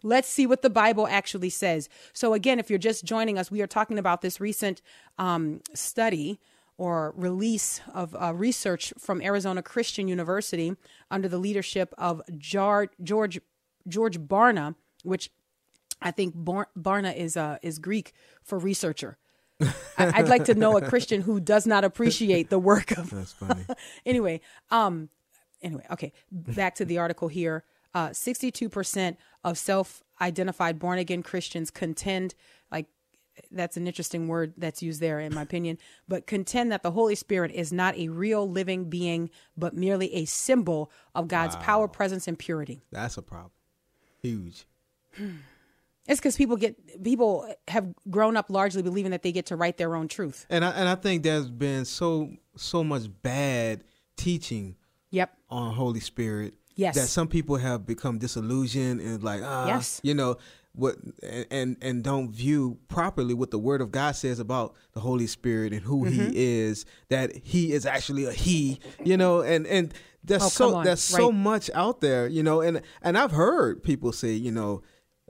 Let's 0.05 0.29
see 0.29 0.47
what 0.47 0.62
the 0.62 0.70
Bible 0.70 1.09
actually 1.09 1.51
says. 1.51 1.89
So, 2.12 2.35
again, 2.35 2.61
if 2.61 2.70
you're 2.70 2.79
just 2.79 3.05
joining 3.05 3.37
us, 3.37 3.51
we 3.51 3.61
are 3.62 3.66
talking 3.66 3.99
about 3.99 4.20
this 4.22 4.41
recent 4.41 4.81
um, 5.18 5.61
study 5.74 6.39
or 6.79 7.12
release 7.16 7.81
of 7.93 8.14
uh, 8.14 8.33
research 8.33 8.93
from 8.97 9.20
Arizona 9.20 9.62
Christian 9.62 10.07
University 10.07 10.77
under 11.11 11.27
the 11.27 11.39
leadership 11.39 11.93
of 11.99 12.22
Jar- 12.39 12.91
George 13.03 13.41
George 13.89 14.20
Barna, 14.20 14.77
which 15.03 15.31
I 16.01 16.12
think 16.12 16.35
Bar- 16.37 16.68
Barna 16.79 17.16
is 17.16 17.37
uh, 17.37 17.59
is 17.61 17.81
Greek 17.81 18.12
for 18.45 18.59
researcher. 18.61 19.18
I- 19.61 19.66
I'd 19.99 20.29
like 20.29 20.45
to 20.45 20.55
know 20.55 20.77
a 20.77 20.83
Christian 20.83 21.22
who 21.22 21.41
does 21.41 21.66
not 21.66 21.83
appreciate 21.83 22.51
the 22.51 22.59
work 22.61 22.93
of. 22.93 23.11
That's 23.18 23.33
funny. 23.33 23.64
anyway, 24.07 24.43
um, 24.70 25.09
anyway, 25.66 25.84
okay. 25.90 26.12
Back 26.30 26.76
to 26.76 26.84
the 26.84 26.98
article 26.98 27.28
here. 27.28 27.64
Uh, 27.92 28.12
Sixty-two 28.12 28.68
percent 28.68 29.18
of 29.42 29.58
self-identified 29.58 30.78
born-again 30.78 31.22
Christians 31.22 31.70
contend, 31.70 32.34
like 32.70 32.86
that's 33.50 33.76
an 33.76 33.86
interesting 33.86 34.28
word 34.28 34.54
that's 34.56 34.82
used 34.82 35.00
there, 35.00 35.18
in 35.20 35.34
my 35.34 35.42
opinion, 35.42 35.78
but 36.06 36.26
contend 36.26 36.72
that 36.72 36.82
the 36.82 36.90
Holy 36.90 37.14
Spirit 37.14 37.52
is 37.52 37.72
not 37.72 37.96
a 37.96 38.08
real 38.08 38.48
living 38.48 38.90
being, 38.90 39.30
but 39.56 39.74
merely 39.74 40.14
a 40.14 40.24
symbol 40.24 40.90
of 41.14 41.28
God's 41.28 41.56
power, 41.56 41.88
presence, 41.88 42.28
and 42.28 42.38
purity. 42.38 42.82
That's 42.92 43.16
a 43.16 43.22
problem. 43.22 43.52
Huge. 44.22 44.66
It's 46.08 46.20
because 46.20 46.36
people 46.36 46.56
get 46.56 47.02
people 47.02 47.50
have 47.68 47.92
grown 48.10 48.36
up 48.36 48.50
largely 48.50 48.82
believing 48.82 49.12
that 49.12 49.22
they 49.22 49.32
get 49.32 49.46
to 49.46 49.56
write 49.56 49.76
their 49.76 49.96
own 49.96 50.08
truth. 50.08 50.46
And 50.50 50.64
I 50.64 50.70
and 50.70 50.88
I 50.88 50.94
think 50.96 51.22
there's 51.22 51.50
been 51.50 51.84
so 51.84 52.30
so 52.56 52.84
much 52.84 53.04
bad 53.22 53.84
teaching. 54.16 54.76
On 55.51 55.74
Holy 55.74 56.01
Spirit. 56.01 56.55
Yes. 56.74 56.94
That 56.94 57.07
some 57.09 57.28
people 57.28 57.57
have 57.57 57.86
become 57.86 58.18
disillusioned 58.18 59.01
and 59.01 59.22
like, 59.22 59.40
ah, 59.44 59.66
Yes. 59.66 60.01
you 60.03 60.12
know, 60.14 60.36
what 60.74 60.97
and, 61.51 61.76
and 61.80 62.05
don't 62.05 62.30
view 62.30 62.76
properly 62.88 63.32
what 63.32 63.51
the 63.51 63.59
Word 63.59 63.80
of 63.80 63.90
God 63.90 64.14
says 64.14 64.38
about 64.38 64.74
the 64.92 65.01
Holy 65.01 65.26
Spirit 65.26 65.72
and 65.72 65.80
who 65.82 66.05
Mm-hmm. 66.05 66.30
He 66.32 66.59
is. 66.61 66.84
That 67.09 67.34
He 67.34 67.72
is 67.72 67.86
actually 67.86 68.26
a 68.26 68.32
He, 68.32 68.80
you 69.03 69.16
know, 69.16 69.40
and 69.40 69.66
and 69.66 69.94
there's 70.22 70.42
Oh, 70.42 70.49
so 70.49 70.82
there's 70.82 71.01
so 71.03 71.32
much 71.32 71.70
out 71.72 72.03
there, 72.03 72.26
you 72.26 72.42
know, 72.42 72.61
and 72.61 72.82
and 73.01 73.16
I've 73.16 73.30
heard 73.32 73.82
people 73.82 74.12
say, 74.12 74.32
you 74.32 74.53
know, 74.53 74.82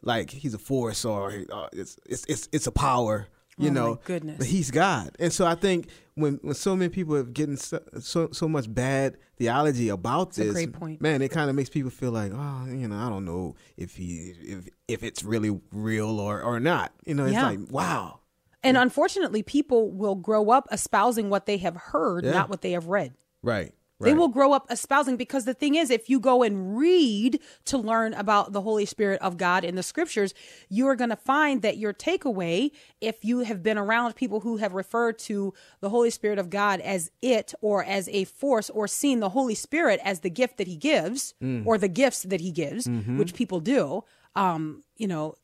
like 0.03 0.31
He's 0.31 0.55
a 0.55 0.59
force 0.59 1.05
or 1.05 1.45
uh, 1.53 1.69
it's 1.73 1.97
it's 2.07 2.25
it's 2.29 2.49
it's 2.53 2.67
a 2.67 2.73
power. 2.73 3.29
You 3.59 3.71
Oh, 3.71 3.73
know, 3.73 4.01
goodness. 4.05 4.37
but 4.37 4.47
he's 4.49 4.71
God, 4.71 5.17
and 5.19 5.33
so 5.33 5.47
I 5.47 5.55
think 5.55 5.89
when 6.17 6.41
when 6.43 6.55
so 6.55 6.75
many 6.75 6.89
people 6.89 7.15
have 7.15 7.33
getting 7.33 7.57
so 7.57 7.81
so, 8.01 8.29
so 8.33 8.49
much 8.49 8.73
bad 8.75 9.17
theology 9.37 9.89
about 9.91 10.37
a 10.37 10.41
this, 10.43 10.53
great 10.53 10.73
point. 10.73 11.01
man, 11.01 11.23
it 11.23 11.31
kind 11.31 11.49
of 11.49 11.55
makes 11.55 11.71
people 11.71 11.91
feel 11.91 12.11
like, 12.11 12.33
oh, 12.35 12.67
you 12.67 12.89
know, 12.89 12.97
I 12.97 13.09
don't 13.09 13.25
know 13.25 13.55
if 13.77 13.97
he 13.97 14.33
if 14.43 14.69
if 14.89 15.03
it's 15.05 15.23
really 15.23 15.61
real 15.71 16.19
or 16.19 16.43
or 16.43 16.59
not. 16.59 16.93
You 17.05 17.15
know, 17.15 17.25
it's 17.27 17.35
Yeah. 17.35 17.43
like, 17.51 17.61
wow, 17.71 18.21
And 18.65 18.77
unfortunately, 18.77 19.43
people 19.43 19.91
will 19.93 20.15
grow 20.17 20.51
up 20.51 20.67
espousing 20.73 21.31
what 21.31 21.47
they 21.47 21.59
have 21.59 21.77
heard, 21.77 22.25
Yeah. 22.25 22.33
not 22.33 22.49
what 22.51 22.63
they 22.63 22.73
have 22.73 22.89
read. 22.89 23.15
right, 23.43 23.73
They 23.99 24.13
will 24.13 24.29
grow 24.29 24.53
up 24.53 24.67
espousing 24.71 25.17
because 25.17 25.47
the 25.47 25.55
thing 25.55 25.75
is, 25.75 25.91
if 25.91 26.11
you 26.11 26.21
go 26.21 26.43
and 26.43 26.77
read 26.77 27.41
to 27.65 27.79
learn 27.79 28.13
about 28.13 28.53
the 28.53 28.61
Holy 28.61 28.85
Spirit 28.85 29.21
of 29.23 29.39
God 29.39 29.65
in 29.65 29.75
the 29.75 29.83
scriptures, 29.83 30.35
you 30.69 30.87
are 30.87 30.95
going 30.97 31.09
to 31.11 31.17
find 31.17 31.63
that 31.63 31.79
your 31.79 31.95
takeaway, 31.95 32.73
if 33.01 33.25
you 33.25 33.41
have 33.41 33.63
been 33.63 33.79
around 33.79 34.15
people 34.15 34.41
who 34.41 34.59
have 34.59 34.75
referred 34.75 35.19
to 35.21 35.55
the 35.81 35.89
Holy 35.89 36.11
Spirit 36.11 36.39
of 36.39 36.51
God 36.51 36.81
as 36.81 37.11
it 37.23 37.55
or 37.63 37.83
as 37.85 38.07
a 38.11 38.25
force 38.25 38.69
or 38.69 38.87
seen 38.87 39.21
the 39.21 39.31
Holy 39.31 39.55
Spirit 39.55 39.99
as 40.05 40.21
the 40.21 40.31
gift 40.31 40.59
that 40.59 40.67
he 40.67 40.77
gives 40.77 41.33
or 41.67 41.79
the 41.79 41.89
gifts 41.89 42.23
that 42.25 42.41
he 42.43 42.51
gives, 42.51 42.87
which 43.19 43.35
people 43.35 43.61
do, 43.61 44.05
um, 44.35 44.83
you 44.99 45.07
know, 45.09 45.37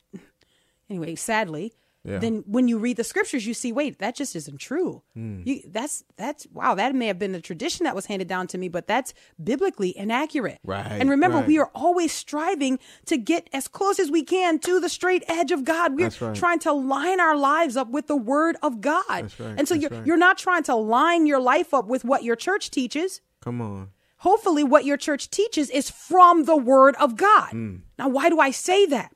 anyway, 0.89 1.15
sadly, 1.15 1.73
Yeah. 2.05 2.19
then 2.19 2.43
when 2.45 2.67
you 2.67 2.79
read 2.79 2.97
the 2.97 3.03
scriptures, 3.03 3.47
you 3.47 3.53
see, 3.53 3.71
wait, 3.71 3.99
that 3.99 4.15
just 4.15 4.35
isn't 4.35 4.57
true. 4.59 5.03
You, 5.15 5.61
that's 5.67 6.03
that's 6.17 6.45
wow, 6.51 6.75
that 6.75 6.93
may 6.93 7.07
have 7.07 7.17
been 7.17 7.33
a 7.33 7.39
tradition 7.41 7.85
that 7.85 7.95
was 7.95 8.07
handed 8.07 8.27
down 8.27 8.47
to 8.47 8.57
me, 8.57 8.67
but 8.67 8.87
that's 8.87 9.13
biblically 9.41 9.97
inaccurate. 9.97 10.59
Right, 10.65 10.85
And 10.85 11.09
remember, 11.09 11.37
right. 11.37 11.47
we 11.47 11.59
are 11.59 11.71
always 11.73 12.11
striving 12.11 12.79
to 13.05 13.17
get 13.17 13.49
as 13.53 13.67
close 13.67 13.99
as 13.99 14.11
we 14.11 14.23
can 14.23 14.59
to 14.59 14.79
the 14.81 14.89
straight 14.89 15.23
edge 15.29 15.51
of 15.51 15.63
God. 15.63 15.95
We're 15.95 16.09
right. 16.19 16.35
trying 16.35 16.59
to 16.59 16.73
line 16.73 17.19
our 17.21 17.37
lives 17.37 17.77
up 17.77 17.89
with 17.89 18.07
the 18.07 18.17
Word 18.17 18.57
of 18.61 18.81
God. 18.81 19.03
That's 19.07 19.39
right, 19.39 19.55
And 19.57 19.67
so 19.67 19.75
that's 19.75 19.91
you're 19.93 20.05
you're 20.05 20.17
not 20.17 20.37
trying 20.37 20.63
to 20.63 20.75
line 20.75 21.25
your 21.25 21.39
life 21.39 21.73
up 21.73 21.87
with 21.87 22.03
what 22.03 22.23
your 22.23 22.35
church 22.35 22.69
teaches 22.69 23.21
Come 23.41 23.61
on, 23.61 23.89
hopefully 24.17 24.63
what 24.63 24.85
your 24.85 24.97
church 24.97 25.29
teaches 25.29 25.69
is 25.69 25.89
from 25.89 26.45
the 26.45 26.55
word 26.57 26.95
of 26.95 27.15
God. 27.17 27.51
Mm. 27.51 27.81
Now, 27.97 28.09
why 28.09 28.29
do 28.29 28.39
I 28.39 28.51
say 28.51 28.85
that? 28.87 29.11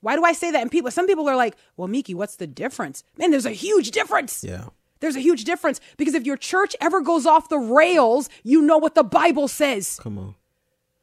Why 0.00 0.14
do 0.16 0.24
I 0.24 0.32
say 0.32 0.50
that? 0.52 0.62
And 0.62 0.70
people, 0.70 0.90
some 0.90 1.06
people 1.06 1.28
are 1.28 1.36
like, 1.36 1.56
well, 1.76 1.88
Miki, 1.88 2.14
what's 2.14 2.36
the 2.36 2.46
difference? 2.46 3.02
Man, 3.16 3.30
there's 3.30 3.46
a 3.46 3.50
huge 3.50 3.90
difference. 3.90 4.44
yeah, 4.44 4.66
There's 5.00 5.16
a 5.16 5.20
huge 5.20 5.44
difference 5.44 5.80
because 5.96 6.14
if 6.14 6.24
your 6.24 6.36
church 6.36 6.76
ever 6.80 7.00
goes 7.00 7.26
off 7.26 7.48
the 7.48 7.58
rails, 7.58 8.28
you 8.44 8.62
know 8.62 8.78
what 8.78 8.94
the 8.94 9.02
Bible 9.04 9.48
says. 9.48 9.98
come 10.00 10.18
on, 10.18 10.34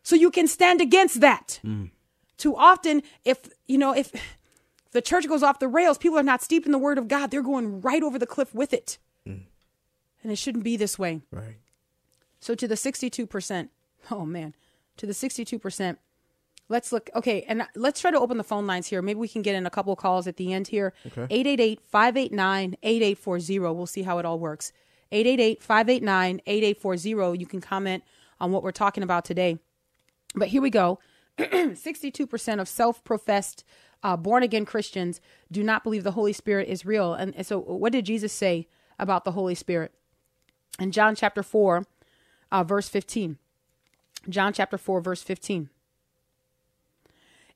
So 0.03 0.15
you 0.15 0.31
can 0.31 0.47
stand 0.47 0.79
against 0.81 1.19
that. 1.21 1.59
Mm. 1.63 1.91
Too 2.37 2.55
often, 2.55 3.01
if, 3.25 3.49
you 3.67 3.77
know, 3.77 3.93
if 3.93 4.11
the 4.91 5.01
church 5.01 5.27
goes 5.27 5.43
off 5.43 5.59
the 5.59 5.67
rails, 5.67 5.97
people 5.97 6.17
are 6.17 6.23
not 6.23 6.41
steeped 6.41 6.65
in 6.65 6.71
the 6.71 6.77
word 6.77 6.97
of 6.97 7.07
God. 7.07 7.31
They're 7.31 7.41
going 7.41 7.81
right 7.81 8.01
over 8.03 8.17
the 8.19 8.27
cliff 8.27 8.53
with 8.55 8.73
it. 8.73 8.97
Mm. 9.27 9.43
And 10.23 10.31
it 10.31 10.37
shouldn't 10.37 10.63
be 10.63 10.77
this 10.77 10.97
way. 10.97 11.21
right, 11.31 11.57
So 12.39 12.55
to 12.55 12.67
the 12.67 12.75
62%, 12.75 13.69
oh 14.11 14.25
man, 14.25 14.55
to 14.97 15.05
the 15.05 15.13
62%, 15.13 15.97
let's 16.69 16.91
look. 16.91 17.09
Okay, 17.15 17.43
and 17.47 17.67
let's 17.75 18.01
try 18.01 18.11
to 18.11 18.19
open 18.19 18.37
the 18.37 18.43
phone 18.43 18.67
lines 18.67 18.87
here. 18.87 19.01
Maybe 19.01 19.19
we 19.19 19.27
can 19.27 19.41
get 19.41 19.55
in 19.55 19.65
a 19.65 19.69
couple 19.69 19.93
of 19.93 19.99
calls 19.99 20.27
at 20.27 20.37
the 20.37 20.53
end 20.53 20.67
here. 20.67 20.93
888 21.29 21.81
589 21.81 22.77
8840. 22.81 23.59
We'll 23.59 23.85
see 23.85 24.03
how 24.03 24.17
it 24.19 24.25
all 24.25 24.39
works. 24.39 24.71
888 25.11 25.61
589 25.61 26.41
8840. 26.45 27.39
You 27.39 27.45
can 27.45 27.61
comment 27.61 28.03
on 28.39 28.51
what 28.51 28.63
we're 28.63 28.71
talking 28.71 29.03
about 29.03 29.25
today. 29.25 29.59
But 30.33 30.49
here 30.49 30.61
we 30.61 30.69
go 30.69 30.99
62% 31.39 32.59
of 32.59 32.67
self 32.67 33.03
professed 33.03 33.63
uh, 34.03 34.15
born 34.15 34.43
again 34.43 34.65
Christians 34.65 35.19
do 35.51 35.63
not 35.63 35.83
believe 35.83 36.03
the 36.03 36.11
Holy 36.11 36.33
Spirit 36.33 36.67
is 36.67 36.85
real. 36.85 37.15
And, 37.15 37.35
and 37.35 37.45
so, 37.45 37.59
what 37.59 37.91
did 37.91 38.05
Jesus 38.05 38.31
say 38.31 38.67
about 38.99 39.25
the 39.25 39.31
Holy 39.31 39.55
Spirit? 39.55 39.93
In 40.79 40.91
John 40.91 41.15
chapter 41.15 41.41
4, 41.41 41.85
uh, 42.51 42.63
verse 42.63 42.87
15. 42.87 43.39
John 44.29 44.53
chapter 44.53 44.77
4, 44.77 45.01
verse 45.01 45.23
15. 45.23 45.69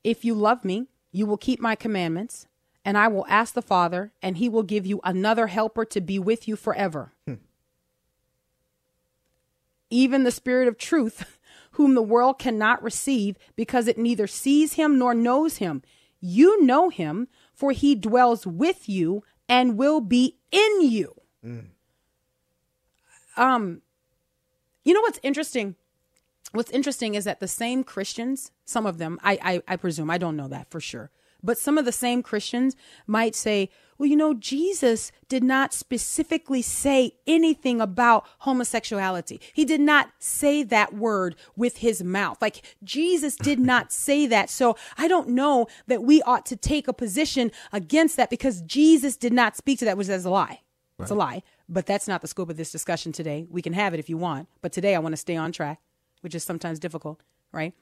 If 0.02 0.24
you 0.24 0.34
love 0.34 0.64
me, 0.64 0.86
you 1.12 1.26
will 1.26 1.36
keep 1.36 1.60
my 1.60 1.74
commandments, 1.74 2.46
and 2.84 2.96
I 2.96 3.08
will 3.08 3.26
ask 3.28 3.54
the 3.54 3.62
Father, 3.62 4.12
and 4.22 4.36
he 4.36 4.48
will 4.48 4.62
give 4.62 4.86
you 4.86 5.00
another 5.04 5.48
helper 5.48 5.84
to 5.86 6.00
be 6.00 6.18
with 6.18 6.48
you 6.48 6.56
forever. 6.56 7.12
Even 9.90 10.24
the 10.24 10.30
Spirit 10.30 10.68
of 10.68 10.78
truth, 10.78 11.38
whom 11.72 11.94
the 11.94 12.02
world 12.02 12.38
cannot 12.38 12.82
receive 12.82 13.36
because 13.56 13.86
it 13.88 13.98
neither 13.98 14.26
sees 14.26 14.74
him 14.74 14.98
nor 14.98 15.14
knows 15.14 15.56
him. 15.58 15.82
You 16.20 16.62
know 16.64 16.88
him, 16.90 17.28
for 17.52 17.72
he 17.72 17.94
dwells 17.94 18.46
with 18.46 18.88
you 18.88 19.22
and 19.48 19.76
will 19.76 20.00
be 20.00 20.36
in 20.52 20.80
you. 20.82 21.14
Um, 23.36 23.82
you 24.84 24.94
know 24.94 25.00
what's 25.00 25.20
interesting? 25.22 25.76
What's 26.52 26.70
interesting 26.70 27.14
is 27.14 27.24
that 27.24 27.40
the 27.40 27.48
same 27.48 27.84
Christians, 27.84 28.50
some 28.64 28.86
of 28.86 28.98
them, 28.98 29.18
I, 29.22 29.38
I, 29.42 29.62
I 29.68 29.76
presume, 29.76 30.10
I 30.10 30.18
don't 30.18 30.36
know 30.36 30.48
that 30.48 30.70
for 30.70 30.80
sure, 30.80 31.10
but 31.42 31.58
some 31.58 31.78
of 31.78 31.84
the 31.84 31.92
same 31.92 32.22
Christians 32.22 32.76
might 33.06 33.34
say, 33.34 33.70
well, 33.98 34.08
you 34.08 34.16
know, 34.16 34.34
Jesus 34.34 35.12
did 35.28 35.44
not 35.44 35.74
specifically 35.74 36.62
say 36.62 37.12
anything 37.26 37.80
about 37.80 38.26
homosexuality. 38.40 39.40
He 39.52 39.64
did 39.64 39.80
not 39.80 40.10
say 40.18 40.62
that 40.62 40.94
word 40.94 41.36
with 41.56 41.78
his 41.78 42.02
mouth. 42.02 42.40
Like 42.40 42.76
Jesus 42.82 43.36
did 43.36 43.58
not 43.72 43.92
say 43.92 44.26
that. 44.26 44.48
So 44.48 44.76
I 44.96 45.06
don't 45.06 45.28
know 45.28 45.66
that 45.86 46.02
we 46.02 46.22
ought 46.22 46.46
to 46.46 46.56
take 46.56 46.88
a 46.88 46.92
position 46.92 47.52
against 47.72 48.16
that 48.16 48.30
because 48.30 48.62
Jesus 48.62 49.16
did 49.16 49.32
not 49.32 49.56
speak 49.56 49.78
to 49.80 49.84
that, 49.84 49.98
which 49.98 50.08
is 50.08 50.24
a 50.24 50.30
lie. 50.30 50.60
It's 50.98 51.10
a 51.10 51.14
lie. 51.14 51.42
But 51.68 51.86
that's 51.86 52.08
not 52.08 52.20
the 52.20 52.28
scope 52.28 52.50
of 52.50 52.56
this 52.56 52.72
discussion 52.72 53.12
today. 53.12 53.46
We 53.50 53.62
can 53.62 53.72
have 53.72 53.94
it 53.94 54.00
if 54.00 54.08
you 54.08 54.16
want. 54.16 54.48
But 54.60 54.72
today 54.72 54.94
I 54.94 54.98
want 54.98 55.12
to 55.12 55.16
stay 55.16 55.36
on 55.36 55.52
track, 55.52 55.80
which 56.20 56.34
is 56.34 56.44
sometimes 56.44 56.78
difficult, 56.78 57.20
right? 57.52 57.74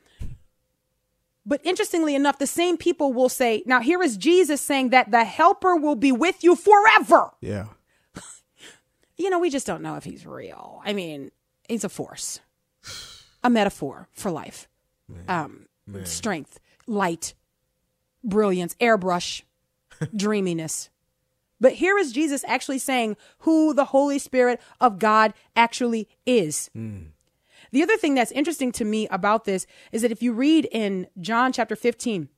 But 1.46 1.60
interestingly 1.64 2.14
enough, 2.14 2.38
the 2.38 2.46
same 2.46 2.76
people 2.76 3.12
will 3.12 3.30
say, 3.30 3.62
now 3.64 3.80
here 3.80 4.02
is 4.02 4.16
Jesus 4.18 4.60
saying 4.60 4.90
that 4.90 5.10
the 5.10 5.24
helper 5.24 5.76
will 5.76 5.96
be 5.96 6.12
with 6.12 6.44
you 6.44 6.54
forever. 6.54 7.30
Yeah. 7.40 7.66
You 9.20 9.30
know, 9.30 9.40
we 9.40 9.50
just 9.50 9.66
don't 9.66 9.82
know 9.82 9.96
if 9.96 10.04
he's 10.04 10.24
real. 10.24 10.80
I 10.84 10.92
mean, 10.92 11.32
he's 11.68 11.82
a 11.82 11.88
force, 11.88 12.38
a 13.42 13.50
metaphor 13.50 14.06
for 14.12 14.30
life, 14.30 14.68
um, 15.26 15.66
strength, 16.04 16.60
light, 16.86 17.34
brilliance, 18.22 18.76
airbrush, 18.80 19.42
dreaminess. 20.16 20.88
But 21.60 21.72
here 21.72 21.98
is 21.98 22.12
Jesus 22.12 22.44
actually 22.46 22.78
saying 22.78 23.16
who 23.38 23.74
the 23.74 23.86
Holy 23.86 24.20
Spirit 24.20 24.60
of 24.80 25.00
God 25.00 25.34
actually 25.56 26.08
is. 26.24 26.70
The 27.70 27.82
other 27.82 27.96
thing 27.96 28.14
that's 28.14 28.32
interesting 28.32 28.72
to 28.72 28.84
me 28.84 29.08
about 29.08 29.44
this 29.44 29.66
is 29.92 30.02
that 30.02 30.12
if 30.12 30.22
you 30.22 30.32
read 30.32 30.68
in 30.70 31.06
John 31.20 31.52
chapter 31.52 31.76
15, 31.76 32.28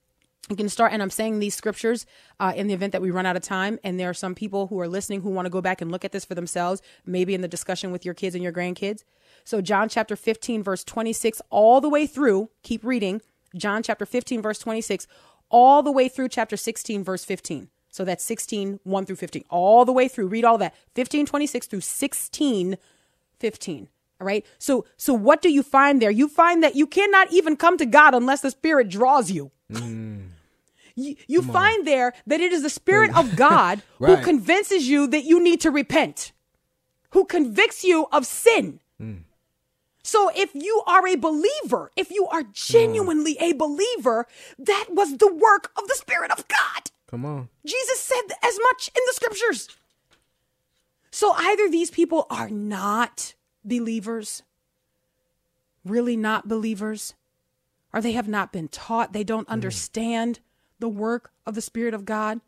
you 0.49 0.57
can 0.57 0.69
start, 0.69 0.93
and 0.93 1.01
I'm 1.01 1.11
saying 1.11 1.39
these 1.39 1.55
scriptures 1.55 2.07
uh, 2.41 2.53
in 2.57 2.67
the 2.67 2.75
event 2.75 2.93
that 2.93 3.03
we 3.03 3.13
run 3.13 3.27
out 3.27 3.37
of 3.37 3.43
time. 3.43 3.79
And 3.85 4.01
there 4.01 4.11
are 4.11 4.15
some 4.15 4.35
people 4.35 4.67
who 4.67 4.81
are 4.81 4.89
listening 4.89 5.21
who 5.21 5.31
want 5.31 5.47
to 5.47 5.51
go 5.51 5.61
back 5.61 5.81
and 5.81 5.93
look 5.93 6.05
at 6.05 6.11
this 6.11 6.25
for 6.25 6.35
themselves, 6.35 6.83
maybe 7.07 7.35
in 7.35 7.41
the 7.41 7.49
discussion 7.49 7.93
with 7.93 8.05
your 8.05 8.15
kids 8.15 8.35
and 8.35 8.43
your 8.43 8.53
grandkids. 8.53 9.05
So, 9.45 9.61
John 9.61 9.89
chapter 9.89 10.17
15, 10.17 10.63
verse 10.63 10.83
26, 10.83 11.41
all 11.51 11.81
the 11.81 11.89
way 11.89 12.07
through, 12.07 12.51
keep 12.63 12.85
reading. 12.85 13.23
John 13.55 13.83
chapter 13.83 14.05
15, 14.05 14.43
verse 14.43 14.59
26, 14.59 15.07
all 15.51 15.83
the 15.83 15.93
way 15.93 16.09
through 16.09 16.29
chapter 16.29 16.57
16, 16.57 17.05
verse 17.05 17.25
15. 17.25 17.69
So 17.91 18.05
that's 18.05 18.25
16, 18.25 18.81
1 18.85 19.07
through 19.07 19.17
15, 19.17 19.45
all 19.51 19.85
the 19.85 19.93
way 19.93 20.09
through. 20.09 20.29
Read 20.29 20.45
all 20.45 20.59
that. 20.59 20.75
15, 20.95 21.27
26 21.27 21.67
through 21.67 21.81
16, 21.81 22.79
15. 23.39 23.89
All 24.21 24.27
right. 24.27 24.45
So, 24.59 24.85
so 24.97 25.15
what 25.15 25.41
do 25.41 25.51
you 25.51 25.63
find 25.63 26.01
there? 26.01 26.11
You 26.11 26.29
find 26.29 26.63
that 26.63 26.77
you 26.77 26.87
cannot 26.87 27.33
even 27.33 27.57
come 27.57 27.79
to 27.79 27.87
God 27.87 28.15
unless 28.15 28.43
the 28.43 28.51
Spirit 28.51 28.89
draws 28.89 29.31
you. 29.31 29.51
You, 30.97 31.17
you 31.27 31.41
find 31.43 31.87
there 31.87 32.13
that 32.27 32.41
it 32.41 32.53
is 32.53 32.63
the 32.63 32.69
Spirit 32.71 33.17
of 33.17 33.37
God 33.37 33.83
who 33.99 34.17
convinces 34.19 34.89
you 34.89 35.07
that 35.07 35.25
you 35.25 35.43
need 35.43 35.61
to 35.63 35.71
repent, 35.71 36.33
who 37.11 37.25
convicts 37.25 37.83
you 37.85 38.07
of 38.13 38.27
sin. 38.27 38.81
So 40.03 40.31
if 40.35 40.55
you 40.55 40.83
are 40.87 41.07
a 41.07 41.17
believer, 41.17 41.91
if 41.97 42.11
you 42.11 42.27
are 42.29 42.43
genuinely 42.53 43.37
a 43.41 43.53
believer, 43.53 44.27
that 44.59 44.87
was 44.91 45.19
the 45.19 45.33
work 45.33 45.71
of 45.77 45.87
the 45.89 45.95
Spirit 45.95 46.31
of 46.31 46.49
God. 46.49 46.91
Come 47.07 47.25
on. 47.25 47.49
Jesus 47.65 48.01
said 48.01 48.23
as 48.43 48.59
much 48.63 48.89
in 48.89 49.03
the 49.07 49.13
scriptures. 49.15 49.69
So 51.11 51.33
either 51.37 51.69
these 51.69 51.91
people 51.91 52.27
are 52.31 52.49
not 52.49 53.35
believers, 53.65 54.43
really 55.85 56.17
not 56.17 56.49
believers, 56.49 57.15
or 57.93 58.01
they 58.01 58.13
have 58.13 58.29
not 58.29 58.53
been 58.53 58.69
taught, 58.69 59.13
they 59.13 59.25
don't 59.25 59.49
understand 59.49 60.41
the 60.79 60.89
work 60.89 61.33
of 61.47 61.55
the 61.55 61.61
Spirit 61.61 61.95
of 61.95 62.05
God. 62.05 62.41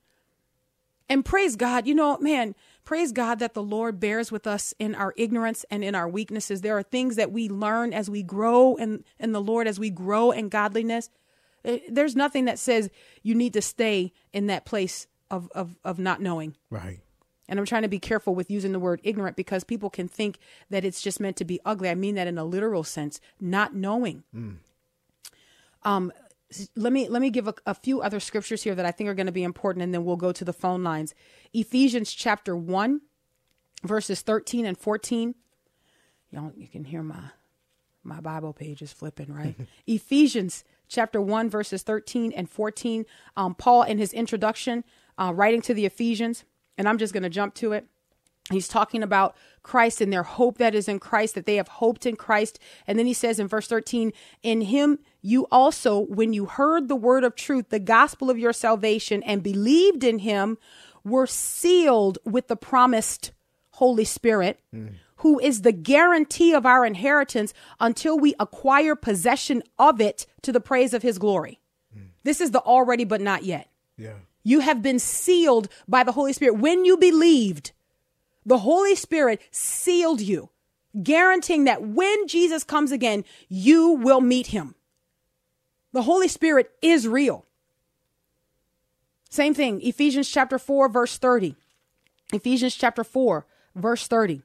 And 1.08 1.24
praise 1.24 1.56
God, 1.56 1.86
you 1.86 1.94
know, 1.94 2.16
man, 2.18 2.54
praise 2.84 3.12
God 3.12 3.38
that 3.40 3.54
the 3.54 3.62
Lord 3.62 4.00
bears 4.00 4.32
with 4.32 4.46
us 4.46 4.72
in 4.78 4.94
our 4.94 5.12
ignorance 5.16 5.64
and 5.70 5.84
in 5.84 5.94
our 5.94 6.08
weaknesses. 6.08 6.60
There 6.60 6.78
are 6.78 6.82
things 6.82 7.16
that 7.16 7.32
we 7.32 7.48
learn 7.48 7.92
as 7.92 8.08
we 8.08 8.22
grow 8.22 8.76
in, 8.76 9.04
in 9.18 9.32
the 9.32 9.40
Lord, 9.40 9.66
as 9.66 9.78
we 9.78 9.90
grow 9.90 10.30
in 10.30 10.48
godliness. 10.48 11.10
Eh, 11.64 11.80
There's 11.90 12.16
nothing 12.16 12.46
that 12.46 12.58
says 12.58 12.88
you 13.22 13.34
need 13.34 13.52
to 13.54 13.62
stay 13.62 14.12
in 14.32 14.46
that 14.46 14.64
place 14.64 15.06
of, 15.30 15.50
of, 15.54 15.76
of 15.84 15.98
not 15.98 16.22
knowing. 16.22 16.56
Right. 16.70 17.00
And 17.52 17.58
I'm 17.60 17.66
trying 17.66 17.82
to 17.82 17.88
be 17.88 17.98
careful 17.98 18.34
with 18.34 18.50
using 18.50 18.72
the 18.72 18.78
word 18.78 19.02
ignorant 19.04 19.36
because 19.36 19.62
people 19.62 19.90
can 19.90 20.08
think 20.08 20.38
that 20.70 20.86
it's 20.86 21.02
just 21.02 21.20
meant 21.20 21.36
to 21.36 21.44
be 21.44 21.60
ugly. 21.66 21.90
I 21.90 21.94
mean 21.94 22.14
that 22.14 22.26
in 22.26 22.38
a 22.38 22.44
literal 22.44 22.82
sense, 22.82 23.20
not 23.38 23.74
knowing. 23.74 24.22
Um, 25.82 26.12
let 26.76 26.94
me 26.94 27.10
let 27.10 27.20
me 27.20 27.28
give 27.28 27.48
a, 27.48 27.54
a 27.66 27.74
few 27.74 28.00
other 28.00 28.20
scriptures 28.20 28.62
here 28.62 28.74
that 28.74 28.86
I 28.86 28.90
think 28.90 29.10
are 29.10 29.14
going 29.14 29.26
to 29.26 29.32
be 29.32 29.42
important, 29.42 29.82
and 29.82 29.92
then 29.92 30.02
we'll 30.02 30.16
go 30.16 30.32
to 30.32 30.46
the 30.46 30.54
phone 30.54 30.82
lines. 30.82 31.14
Ephesians 31.52 32.14
chapter 32.14 32.56
one, 32.56 33.02
verses 33.84 34.22
13 34.22 34.64
and 34.64 34.78
14. 34.78 35.34
Y'all, 36.30 36.52
you 36.56 36.68
can 36.68 36.84
hear 36.84 37.02
my 37.02 37.32
my 38.02 38.20
Bible 38.20 38.54
page 38.54 38.80
is 38.80 38.94
flipping, 38.94 39.30
right? 39.30 39.56
Ephesians 39.86 40.64
chapter 40.88 41.20
1, 41.20 41.50
verses 41.50 41.82
13 41.82 42.32
and 42.32 42.48
14. 42.48 43.04
Um, 43.36 43.54
Paul, 43.54 43.82
in 43.82 43.98
his 43.98 44.14
introduction, 44.14 44.84
uh, 45.18 45.34
writing 45.34 45.60
to 45.60 45.74
the 45.74 45.84
Ephesians, 45.84 46.44
and 46.78 46.88
I'm 46.88 46.98
just 46.98 47.12
going 47.12 47.22
to 47.22 47.30
jump 47.30 47.54
to 47.56 47.72
it. 47.72 47.86
He's 48.50 48.68
talking 48.68 49.02
about 49.02 49.36
Christ 49.62 50.00
and 50.00 50.12
their 50.12 50.24
hope 50.24 50.58
that 50.58 50.74
is 50.74 50.88
in 50.88 50.98
Christ, 50.98 51.36
that 51.36 51.46
they 51.46 51.56
have 51.56 51.68
hoped 51.68 52.06
in 52.06 52.16
Christ. 52.16 52.58
And 52.86 52.98
then 52.98 53.06
he 53.06 53.14
says 53.14 53.38
in 53.38 53.46
verse 53.46 53.68
13, 53.68 54.12
In 54.42 54.62
him 54.62 54.98
you 55.20 55.46
also, 55.52 56.00
when 56.00 56.32
you 56.32 56.46
heard 56.46 56.88
the 56.88 56.96
word 56.96 57.22
of 57.22 57.36
truth, 57.36 57.68
the 57.68 57.78
gospel 57.78 58.30
of 58.30 58.38
your 58.38 58.52
salvation, 58.52 59.22
and 59.22 59.42
believed 59.42 60.02
in 60.02 60.18
him, 60.20 60.58
were 61.04 61.26
sealed 61.26 62.18
with 62.24 62.48
the 62.48 62.56
promised 62.56 63.32
Holy 63.72 64.04
Spirit, 64.04 64.60
mm. 64.74 64.94
who 65.16 65.38
is 65.38 65.62
the 65.62 65.72
guarantee 65.72 66.52
of 66.52 66.66
our 66.66 66.84
inheritance 66.84 67.54
until 67.78 68.18
we 68.18 68.34
acquire 68.40 68.96
possession 68.96 69.62
of 69.78 70.00
it 70.00 70.26
to 70.42 70.52
the 70.52 70.60
praise 70.60 70.92
of 70.92 71.02
his 71.02 71.18
glory. 71.18 71.60
Mm. 71.96 72.08
This 72.24 72.40
is 72.40 72.50
the 72.50 72.60
already 72.60 73.04
but 73.04 73.20
not 73.20 73.44
yet. 73.44 73.68
Yeah. 73.96 74.14
You 74.42 74.60
have 74.60 74.82
been 74.82 74.98
sealed 74.98 75.68
by 75.86 76.02
the 76.02 76.12
Holy 76.12 76.32
Spirit. 76.32 76.58
When 76.58 76.84
you 76.84 76.96
believed, 76.96 77.72
the 78.44 78.58
Holy 78.58 78.94
Spirit 78.94 79.40
sealed 79.50 80.20
you, 80.20 80.50
guaranteeing 81.02 81.64
that 81.64 81.82
when 81.82 82.26
Jesus 82.26 82.64
comes 82.64 82.92
again, 82.92 83.24
you 83.48 83.90
will 83.90 84.20
meet 84.20 84.48
him. 84.48 84.74
The 85.92 86.02
Holy 86.02 86.28
Spirit 86.28 86.70
is 86.80 87.06
real. 87.06 87.44
Same 89.30 89.54
thing, 89.54 89.80
Ephesians 89.80 90.28
chapter 90.28 90.58
4, 90.58 90.88
verse 90.88 91.16
30. 91.16 91.54
Ephesians 92.32 92.74
chapter 92.74 93.04
4, 93.04 93.46
verse 93.74 94.06
30. 94.06 94.42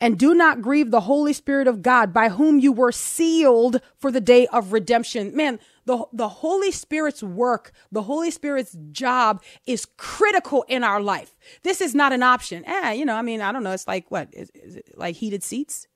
And 0.00 0.16
do 0.16 0.32
not 0.32 0.62
grieve 0.62 0.92
the 0.92 1.00
Holy 1.00 1.32
Spirit 1.32 1.66
of 1.66 1.82
God, 1.82 2.12
by 2.12 2.28
whom 2.28 2.60
you 2.60 2.70
were 2.70 2.92
sealed 2.92 3.80
for 3.96 4.12
the 4.12 4.20
day 4.20 4.46
of 4.48 4.72
redemption. 4.72 5.34
Man, 5.34 5.58
the, 5.86 6.04
the 6.12 6.28
Holy 6.28 6.70
Spirit's 6.70 7.22
work, 7.22 7.72
the 7.90 8.02
Holy 8.02 8.30
Spirit's 8.30 8.76
job 8.92 9.42
is 9.66 9.86
critical 9.96 10.64
in 10.68 10.84
our 10.84 11.00
life. 11.00 11.34
This 11.64 11.80
is 11.80 11.96
not 11.96 12.12
an 12.12 12.22
option. 12.22 12.64
Eh, 12.64 12.92
you 12.92 13.04
know, 13.04 13.16
I 13.16 13.22
mean, 13.22 13.40
I 13.40 13.50
don't 13.50 13.64
know. 13.64 13.72
It's 13.72 13.88
like 13.88 14.08
what? 14.10 14.28
Is, 14.32 14.50
is 14.54 14.78
like 14.94 15.16
heated 15.16 15.42
seats? 15.42 15.88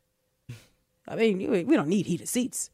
I 1.06 1.14
mean, 1.14 1.38
we 1.50 1.76
don't 1.76 1.88
need 1.88 2.06
heated 2.06 2.28
seats. 2.28 2.70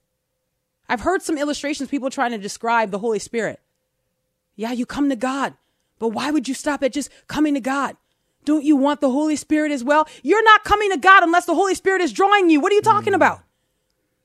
I've 0.88 1.00
heard 1.00 1.22
some 1.22 1.36
illustrations, 1.36 1.90
people 1.90 2.08
trying 2.08 2.30
to 2.30 2.38
describe 2.38 2.90
the 2.90 2.98
Holy 2.98 3.18
Spirit. 3.18 3.60
Yeah, 4.56 4.72
you 4.72 4.86
come 4.86 5.08
to 5.10 5.16
God, 5.16 5.54
but 5.98 6.08
why 6.08 6.30
would 6.30 6.48
you 6.48 6.54
stop 6.54 6.82
at 6.82 6.92
just 6.92 7.10
coming 7.26 7.54
to 7.54 7.60
God? 7.60 7.96
Don't 8.44 8.64
you 8.64 8.76
want 8.76 9.00
the 9.00 9.10
Holy 9.10 9.36
Spirit 9.36 9.72
as 9.72 9.84
well? 9.84 10.08
You're 10.22 10.44
not 10.44 10.64
coming 10.64 10.90
to 10.90 10.96
God 10.96 11.22
unless 11.22 11.44
the 11.44 11.54
Holy 11.54 11.74
Spirit 11.74 12.00
is 12.00 12.12
drawing 12.12 12.50
you. 12.50 12.60
What 12.60 12.72
are 12.72 12.76
you 12.76 12.82
talking 12.82 13.12
mm. 13.12 13.16
about? 13.16 13.42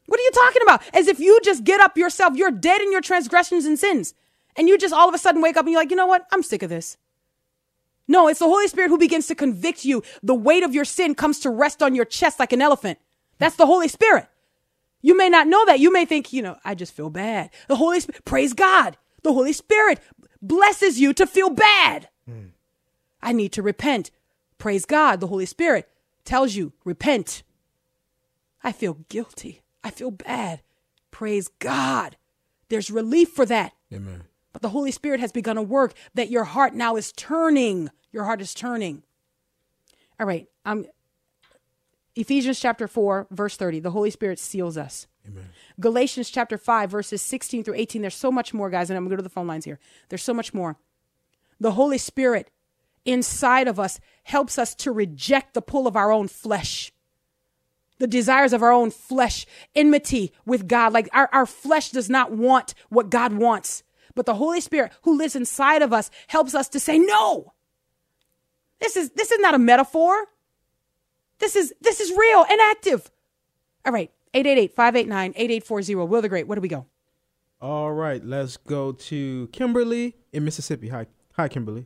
What 0.06 0.20
are 0.20 0.24
you 0.24 0.32
talking 0.32 0.62
about? 0.62 0.84
As 0.94 1.08
if 1.08 1.20
you 1.20 1.40
just 1.44 1.64
get 1.64 1.82
up 1.82 1.98
yourself, 1.98 2.36
you're 2.36 2.52
dead 2.52 2.82
in 2.82 2.92
your 2.92 3.02
transgressions 3.02 3.66
and 3.66 3.80
sins. 3.80 4.14
And 4.56 4.68
you 4.68 4.78
just 4.78 4.94
all 4.94 5.10
of 5.10 5.16
a 5.16 5.18
sudden 5.18 5.42
wake 5.42 5.58
up 5.58 5.66
and 5.66 5.72
you're 5.72 5.82
like, 5.82 5.90
you 5.90 5.96
know 5.96 6.08
what? 6.08 6.26
I'm 6.32 6.44
sick 6.44 6.64
of 6.64 6.70
this. 6.70 6.98
No, 8.08 8.28
it's 8.28 8.40
the 8.40 8.46
Holy 8.46 8.68
Spirit 8.68 8.90
who 8.90 8.98
begins 8.98 9.28
to 9.28 9.36
convict 9.36 9.86
you. 9.86 10.04
The 10.22 10.36
weight 10.36 10.64
of 10.64 10.74
your 10.74 10.86
sin 10.86 11.16
comes 11.16 11.40
to 11.40 11.50
rest 11.50 11.82
on 11.82 11.96
your 11.96 12.06
chest 12.06 12.40
like 12.40 12.52
an 12.52 12.62
elephant. 12.62 13.00
That's 13.40 13.56
the 13.56 13.66
Holy 13.66 13.88
Spirit. 13.88 14.28
You 15.02 15.18
may 15.18 15.30
not 15.30 15.48
know 15.48 15.66
that. 15.66 15.80
You 15.80 15.92
may 15.92 16.06
think, 16.06 16.34
you 16.34 16.42
know, 16.42 16.58
I 16.64 16.76
just 16.76 16.94
feel 16.94 17.10
bad. 17.10 17.50
The 17.68 17.78
Holy 17.78 18.00
Spirit, 18.00 18.26
praise 18.26 18.54
God. 18.54 18.98
The 19.24 19.34
Holy 19.34 19.54
Spirit 19.54 20.00
blesses 20.42 21.00
you 21.00 21.14
to 21.14 21.26
feel 21.26 21.50
bad. 21.50 22.10
I 23.24 23.32
need 23.32 23.54
to 23.54 23.62
repent. 23.64 24.12
Praise 24.58 24.86
God. 24.86 25.20
The 25.20 25.28
Holy 25.28 25.46
Spirit 25.46 25.90
tells 26.26 26.56
you, 26.56 26.74
repent. 26.86 27.44
I 28.64 28.72
feel 28.72 29.00
guilty. 29.10 29.62
I 29.84 29.90
feel 29.90 30.12
bad. 30.12 30.62
Praise 31.10 31.50
God. 31.60 32.18
There's 32.70 32.92
relief 32.92 33.30
for 33.30 33.46
that. 33.46 33.74
Amen. 33.92 34.24
But 34.52 34.62
the 34.62 34.70
Holy 34.70 34.92
Spirit 34.92 35.20
has 35.20 35.32
begun 35.32 35.58
a 35.58 35.64
work 35.64 35.94
that 36.14 36.30
your 36.30 36.44
heart 36.44 36.76
now 36.76 36.96
is 36.96 37.12
turning. 37.12 37.90
Your 38.12 38.26
heart 38.26 38.42
is 38.42 38.54
turning. 38.54 39.04
All 40.20 40.28
right. 40.28 40.48
Um, 40.66 40.86
Ephesians 42.16 42.60
chapter 42.60 42.88
4, 42.88 43.28
verse 43.32 43.58
30. 43.58 43.80
The 43.80 43.92
Holy 43.92 44.12
Spirit 44.12 44.38
seals 44.38 44.78
us. 44.78 45.08
Amen. 45.28 45.50
Galatians 45.80 46.30
chapter 46.30 46.58
5, 46.58 46.92
verses 46.92 47.22
16 47.22 47.64
through 47.64 47.76
18. 47.76 48.02
There's 48.02 48.16
so 48.16 48.32
much 48.32 48.54
more, 48.54 48.70
guys, 48.70 48.90
and 48.90 48.98
I'm 48.98 49.04
going 49.04 49.12
to 49.12 49.16
go 49.16 49.18
to 49.18 49.24
the 49.24 49.30
phone 49.30 49.48
lines 49.48 49.66
here. 49.66 49.80
There's 50.10 50.24
so 50.24 50.34
much 50.34 50.54
more. 50.54 50.78
The 51.60 51.72
Holy 51.72 51.98
Spirit 51.98 52.52
inside 53.06 53.68
of 53.68 53.80
us 53.80 54.00
helps 54.24 54.58
us 54.58 54.76
to 54.76 54.92
reject 54.92 55.54
the 55.54 55.62
pull 55.62 55.88
of 55.88 55.96
our 55.96 56.12
own 56.12 56.28
flesh, 56.28 56.92
the 58.00 58.08
desires 58.08 58.54
of 58.54 58.64
our 58.64 58.72
own 58.72 58.92
flesh, 58.92 59.46
enmity 59.76 60.32
with 60.46 60.68
God. 60.68 60.94
Like 60.94 61.10
our, 61.14 61.30
our 61.32 61.46
flesh 61.46 61.92
does 61.92 62.10
not 62.10 62.32
want 62.32 62.74
what 62.90 63.10
God 63.10 63.34
wants. 63.34 63.84
But 64.16 64.26
the 64.26 64.36
Holy 64.36 64.62
Spirit 64.62 64.92
who 65.02 65.18
lives 65.18 65.36
inside 65.36 65.82
of 65.82 65.92
us 65.92 66.12
helps 66.28 66.54
us 66.54 66.70
to 66.70 66.80
say, 66.80 67.00
no, 67.00 67.54
this 68.80 68.96
is, 68.96 69.10
this 69.12 69.32
is 69.32 69.40
not 69.40 69.56
a 69.56 69.60
metaphor. 69.60 70.28
This 71.40 71.56
is, 71.56 71.74
this 71.82 72.00
is 72.00 72.12
real 72.16 72.46
and 72.50 72.60
active. 72.62 73.10
All 73.86 73.94
right. 73.94 74.12
888-589-8840. 74.34 76.08
Will 76.08 76.22
the 76.22 76.30
Great, 76.30 76.48
where 76.48 76.56
do 76.56 76.62
we 76.62 76.68
go? 76.68 76.86
All 77.62 77.94
right, 77.94 78.24
let's 78.26 78.58
go 78.58 78.92
to 78.92 79.48
Kimberly 79.54 80.18
in 80.34 80.44
Mississippi. 80.44 80.90
Hi, 80.90 81.06
hi, 81.34 81.48
Kimberly. 81.48 81.86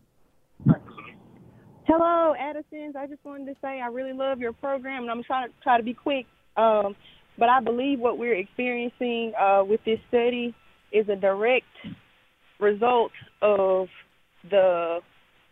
Hello, 1.87 2.35
Addisons. 2.37 2.97
I 2.97 3.07
just 3.07 3.23
wanted 3.23 3.45
to 3.45 3.55
say 3.61 3.79
I 3.79 3.87
really 3.87 4.11
love 4.11 4.39
your 4.39 4.51
program, 4.51 5.03
and 5.03 5.11
I'm 5.11 5.23
trying 5.23 5.47
to 5.47 5.53
try 5.63 5.77
to 5.77 5.83
be 5.83 5.93
quick. 5.93 6.25
Um, 6.57 6.97
but 7.39 7.47
I 7.47 7.61
believe 7.61 8.01
what 8.01 8.17
we're 8.17 8.35
experiencing 8.35 9.31
uh, 9.39 9.63
with 9.63 9.79
this 9.85 9.99
study 10.09 10.53
is 10.91 11.07
a 11.07 11.15
direct 11.15 11.65
result 12.59 13.13
of 13.41 13.87
the 14.49 14.99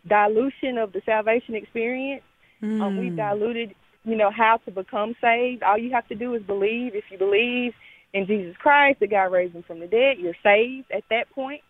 dilution 0.06 0.76
of 0.76 0.92
the 0.92 1.00
salvation 1.06 1.54
experience. 1.54 2.22
Mm. 2.62 2.82
Um, 2.82 2.98
we've 2.98 3.16
diluted, 3.16 3.74
you 4.04 4.16
know, 4.16 4.30
how 4.30 4.58
to 4.66 4.70
become 4.70 5.14
saved. 5.22 5.62
All 5.62 5.78
you 5.78 5.92
have 5.92 6.06
to 6.08 6.14
do 6.14 6.34
is 6.34 6.42
believe. 6.42 6.94
If 6.94 7.04
you 7.10 7.16
believe 7.16 7.72
in 8.12 8.26
Jesus 8.26 8.56
Christ, 8.58 9.00
the 9.00 9.06
God 9.06 9.32
raised 9.32 9.54
him 9.54 9.62
from 9.66 9.80
the 9.80 9.86
dead, 9.86 10.18
you're 10.18 10.36
saved 10.42 10.90
at 10.94 11.04
that 11.08 11.30
point. 11.34 11.62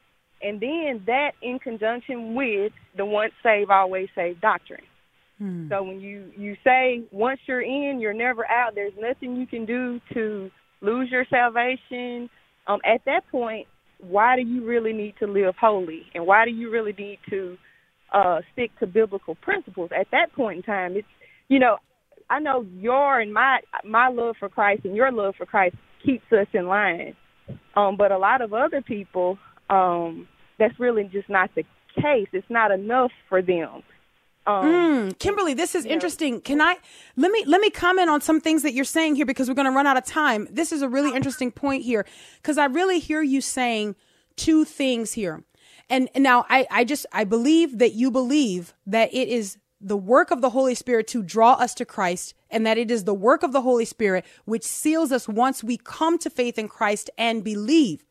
And 0.43 0.61
then 0.61 1.03
that 1.07 1.32
in 1.43 1.59
conjunction 1.59 2.34
with 2.34 2.72
the 2.97 3.05
once 3.05 3.32
saved, 3.43 3.70
always 3.70 4.09
saved 4.14 4.41
doctrine. 4.41 4.84
Hmm. 5.39 5.68
So 5.68 5.82
when 5.82 6.01
you, 6.01 6.30
you 6.37 6.57
say 6.64 7.03
once 7.11 7.41
you're 7.47 7.62
in, 7.62 7.99
you're 8.01 8.14
never 8.14 8.47
out, 8.47 8.74
there's 8.74 8.93
nothing 8.99 9.37
you 9.37 9.47
can 9.47 9.66
do 9.66 10.01
to 10.14 10.51
lose 10.80 11.09
your 11.11 11.24
salvation. 11.28 12.28
Um, 12.66 12.80
at 12.84 13.01
that 13.07 13.22
point, 13.30 13.66
why 14.01 14.37
do 14.37 14.43
you 14.43 14.64
really 14.64 14.93
need 14.93 15.14
to 15.20 15.26
live 15.26 15.55
holy? 15.59 16.03
And 16.14 16.26
why 16.26 16.45
do 16.45 16.51
you 16.51 16.70
really 16.70 16.95
need 16.99 17.18
to 17.30 17.57
uh, 18.12 18.41
stick 18.53 18.70
to 18.80 18.87
biblical 18.87 19.34
principles? 19.37 19.91
At 19.99 20.09
that 20.12 20.32
point 20.34 20.59
in 20.59 20.62
time, 20.62 20.97
it's, 20.97 21.09
you 21.49 21.59
know, 21.59 21.76
I 22.28 22.41
know 22.41 22.66
your 22.78 23.20
and 23.20 23.32
my 23.32 23.61
my 23.84 24.09
love 24.09 24.34
for 24.39 24.49
Christ 24.49 24.84
and 24.84 24.97
your 24.97 25.12
love 25.12 25.34
for 25.39 25.47
Christ 25.47 25.76
keeps 26.05 26.24
us 26.32 26.49
in 26.53 26.66
line. 26.66 27.14
Um, 27.76 27.97
but 27.97 28.11
a 28.11 28.18
lot 28.18 28.43
of 28.43 28.53
other 28.53 28.82
people, 28.82 29.39
um, 29.71 30.29
that's 30.59 30.79
really 30.79 31.05
just 31.05 31.29
not 31.29 31.51
the 31.55 31.64
case. 32.01 32.29
It's 32.33 32.49
not 32.51 32.71
enough 32.71 33.12
for 33.29 33.43
them. 33.43 33.83
Um, 34.47 34.64
mm, 34.64 35.19
Kimberly, 35.19 35.55
this 35.55 35.75
is 35.75 35.85
interesting. 35.85 36.35
Know. 36.35 36.41
Can 36.41 36.61
I 36.61 36.77
let 37.17 37.33
me 37.33 37.45
let 37.47 37.61
me 37.61 37.71
comment 37.71 38.09
on 38.09 38.21
some 38.21 38.41
things 38.41 38.62
that 38.62 38.75
you're 38.75 38.85
saying 38.85 39.17
here 39.17 39.27
because 39.27 39.49
we're 39.49 39.55
going 39.55 39.67
to 39.67 39.75
run 39.75 39.87
out 39.87 39.97
of 39.97 40.05
time. 40.05 40.47
This 40.51 40.71
is 40.71 40.83
a 40.83 40.89
really 40.89 41.14
interesting 41.17 41.51
point 41.51 41.83
here 41.83 42.07
because 42.37 42.57
I 42.57 42.67
really 42.67 43.01
hear 43.01 43.23
you 43.23 43.41
saying 43.41 43.97
two 44.37 44.64
things 44.64 45.14
here. 45.14 45.43
And, 45.89 46.09
and 46.14 46.23
now 46.23 46.47
I, 46.49 46.67
I 46.71 46.85
just 46.85 47.07
I 47.12 47.25
believe 47.25 47.79
that 47.79 47.93
you 47.93 48.11
believe 48.11 48.75
that 48.87 49.12
it 49.12 49.29
is 49.29 49.59
the 49.81 49.97
work 49.97 50.31
of 50.31 50.41
the 50.41 50.51
Holy 50.51 50.75
Spirit 50.75 51.07
to 51.09 51.23
draw 51.23 51.53
us 51.53 51.75
to 51.75 51.85
Christ, 51.85 52.35
and 52.51 52.64
that 52.67 52.79
it 52.79 52.91
is 52.91 53.05
the 53.05 53.14
work 53.14 53.43
of 53.43 53.53
the 53.53 53.61
Holy 53.61 53.85
Spirit 53.85 54.25
which 54.45 54.62
seals 54.62 55.12
us 55.12 55.29
once 55.29 55.62
we 55.62 55.77
come 55.77 56.19
to 56.19 56.31
faith 56.31 56.59
in 56.59 56.69
Christ 56.69 57.11
and 57.19 57.45
believe. 57.45 58.06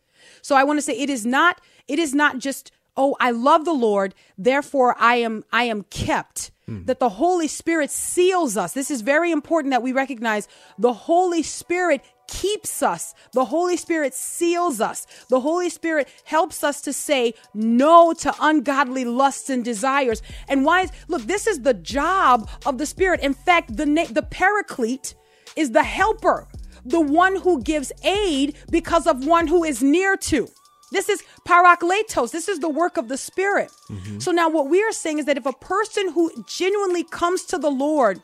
So 0.45 0.55
I 0.55 0.63
want 0.63 0.77
to 0.77 0.83
say 0.83 0.93
it 0.93 1.09
is 1.09 1.25
not 1.25 1.59
it 1.87 1.97
is 1.97 2.13
not 2.13 2.37
just 2.37 2.71
oh 2.95 3.17
I 3.19 3.31
love 3.31 3.65
the 3.65 3.73
Lord, 3.73 4.13
therefore 4.37 4.95
I 4.99 5.15
am 5.15 5.43
I 5.51 5.63
am 5.63 5.85
kept. 5.89 6.51
Mm. 6.69 6.85
That 6.85 6.99
the 6.99 7.09
Holy 7.09 7.47
Spirit 7.47 7.89
seals 7.89 8.55
us. 8.55 8.73
This 8.73 8.91
is 8.91 9.01
very 9.01 9.31
important 9.31 9.71
that 9.71 9.81
we 9.81 9.91
recognize 9.91 10.47
the 10.77 10.93
Holy 10.93 11.41
Spirit 11.41 12.01
keeps 12.27 12.83
us. 12.83 13.15
The 13.33 13.45
Holy 13.45 13.77
Spirit 13.77 14.13
seals 14.13 14.81
us. 14.81 15.07
The 15.29 15.39
Holy 15.39 15.69
Spirit 15.69 16.09
helps 16.25 16.63
us 16.63 16.81
to 16.81 16.93
say 16.93 17.33
no 17.55 18.13
to 18.13 18.33
ungodly 18.39 19.05
lusts 19.05 19.49
and 19.49 19.65
desires. 19.65 20.21
And 20.47 20.63
why? 20.63 20.81
Is, 20.81 20.91
look, 21.07 21.23
this 21.23 21.47
is 21.47 21.61
the 21.61 21.73
job 21.73 22.49
of 22.67 22.77
the 22.77 22.85
Spirit. 22.85 23.19
In 23.21 23.33
fact, 23.33 23.77
the 23.77 23.85
the 24.11 24.23
Paraclete 24.23 25.15
is 25.55 25.71
the 25.71 25.83
helper, 25.83 26.47
the 26.85 27.01
one 27.01 27.37
who 27.37 27.61
gives 27.61 27.91
aid 28.03 28.55
because 28.69 29.07
of 29.07 29.25
one 29.25 29.47
who 29.47 29.63
is 29.63 29.81
near 29.81 30.15
to. 30.17 30.49
This 30.91 31.09
is 31.09 31.23
parakletos. 31.45 32.31
This 32.31 32.47
is 32.47 32.59
the 32.59 32.69
work 32.69 32.97
of 32.97 33.09
the 33.09 33.17
Spirit. 33.17 33.71
Mm-hmm. 33.89 34.19
So 34.19 34.31
now 34.31 34.49
what 34.49 34.69
we 34.69 34.83
are 34.83 34.91
saying 34.91 35.19
is 35.19 35.25
that 35.25 35.37
if 35.37 35.45
a 35.45 35.53
person 35.53 36.11
who 36.11 36.31
genuinely 36.47 37.03
comes 37.03 37.43
to 37.45 37.57
the 37.57 37.71
Lord 37.71 38.21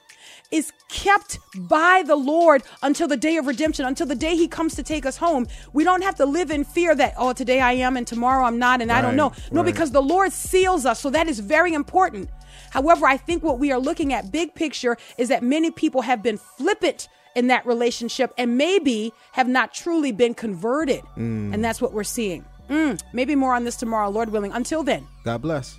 is 0.52 0.72
kept 0.90 1.40
by 1.56 2.04
the 2.06 2.16
Lord 2.16 2.64
until 2.84 3.08
the 3.08 3.18
day 3.18 3.38
of 3.38 3.48
redemption, 3.48 3.86
until 3.86 4.06
the 4.06 4.16
day 4.16 4.36
He 4.36 4.48
comes 4.48 4.76
to 4.76 4.84
take 4.84 5.06
us 5.06 5.18
home. 5.18 5.48
We 5.74 5.84
don't 5.84 6.04
have 6.04 6.16
to 6.16 6.26
live 6.26 6.52
in 6.52 6.64
fear 6.66 6.94
that, 6.96 7.14
oh, 7.18 7.34
today 7.34 7.62
I 7.62 7.74
am 7.74 7.98
and 7.98 8.06
tomorrow 8.06 8.46
I'm 8.46 8.60
not 8.60 8.82
and 8.82 8.92
right, 8.92 9.00
I 9.00 9.02
don't 9.02 9.16
know. 9.16 9.34
No, 9.52 9.64
right. 9.64 9.74
because 9.74 9.92
the 9.92 10.02
Lord 10.02 10.32
seals 10.32 10.86
us. 10.86 11.00
So 11.00 11.10
that 11.10 11.28
is 11.28 11.40
very 11.40 11.74
important. 11.74 12.30
However, 12.70 13.06
I 13.06 13.18
think 13.18 13.44
what 13.44 13.60
we 13.60 13.72
are 13.72 13.80
looking 13.80 14.14
at, 14.14 14.32
big 14.32 14.54
picture, 14.54 14.98
is 15.18 15.30
that 15.30 15.42
many 15.44 15.72
people 15.72 16.02
have 16.02 16.22
been 16.22 16.38
flippant 16.38 17.08
in 17.36 17.48
that 17.48 17.66
relationship 17.66 18.34
and 18.38 18.58
maybe 18.58 19.14
have 19.32 19.48
not 19.48 19.74
truly 19.74 20.12
been 20.12 20.34
converted. 20.34 21.02
Mm. 21.18 21.54
And 21.54 21.64
that's 21.64 21.82
what 21.82 21.94
we're 21.94 22.04
seeing. 22.04 22.46
Mm, 22.70 23.02
maybe 23.14 23.36
more 23.36 23.54
on 23.54 23.66
this 23.66 23.76
tomorrow, 23.76 24.10
Lord 24.10 24.30
willing. 24.30 24.52
Until 24.54 24.84
then, 24.84 25.08
God 25.24 25.42
bless. 25.42 25.78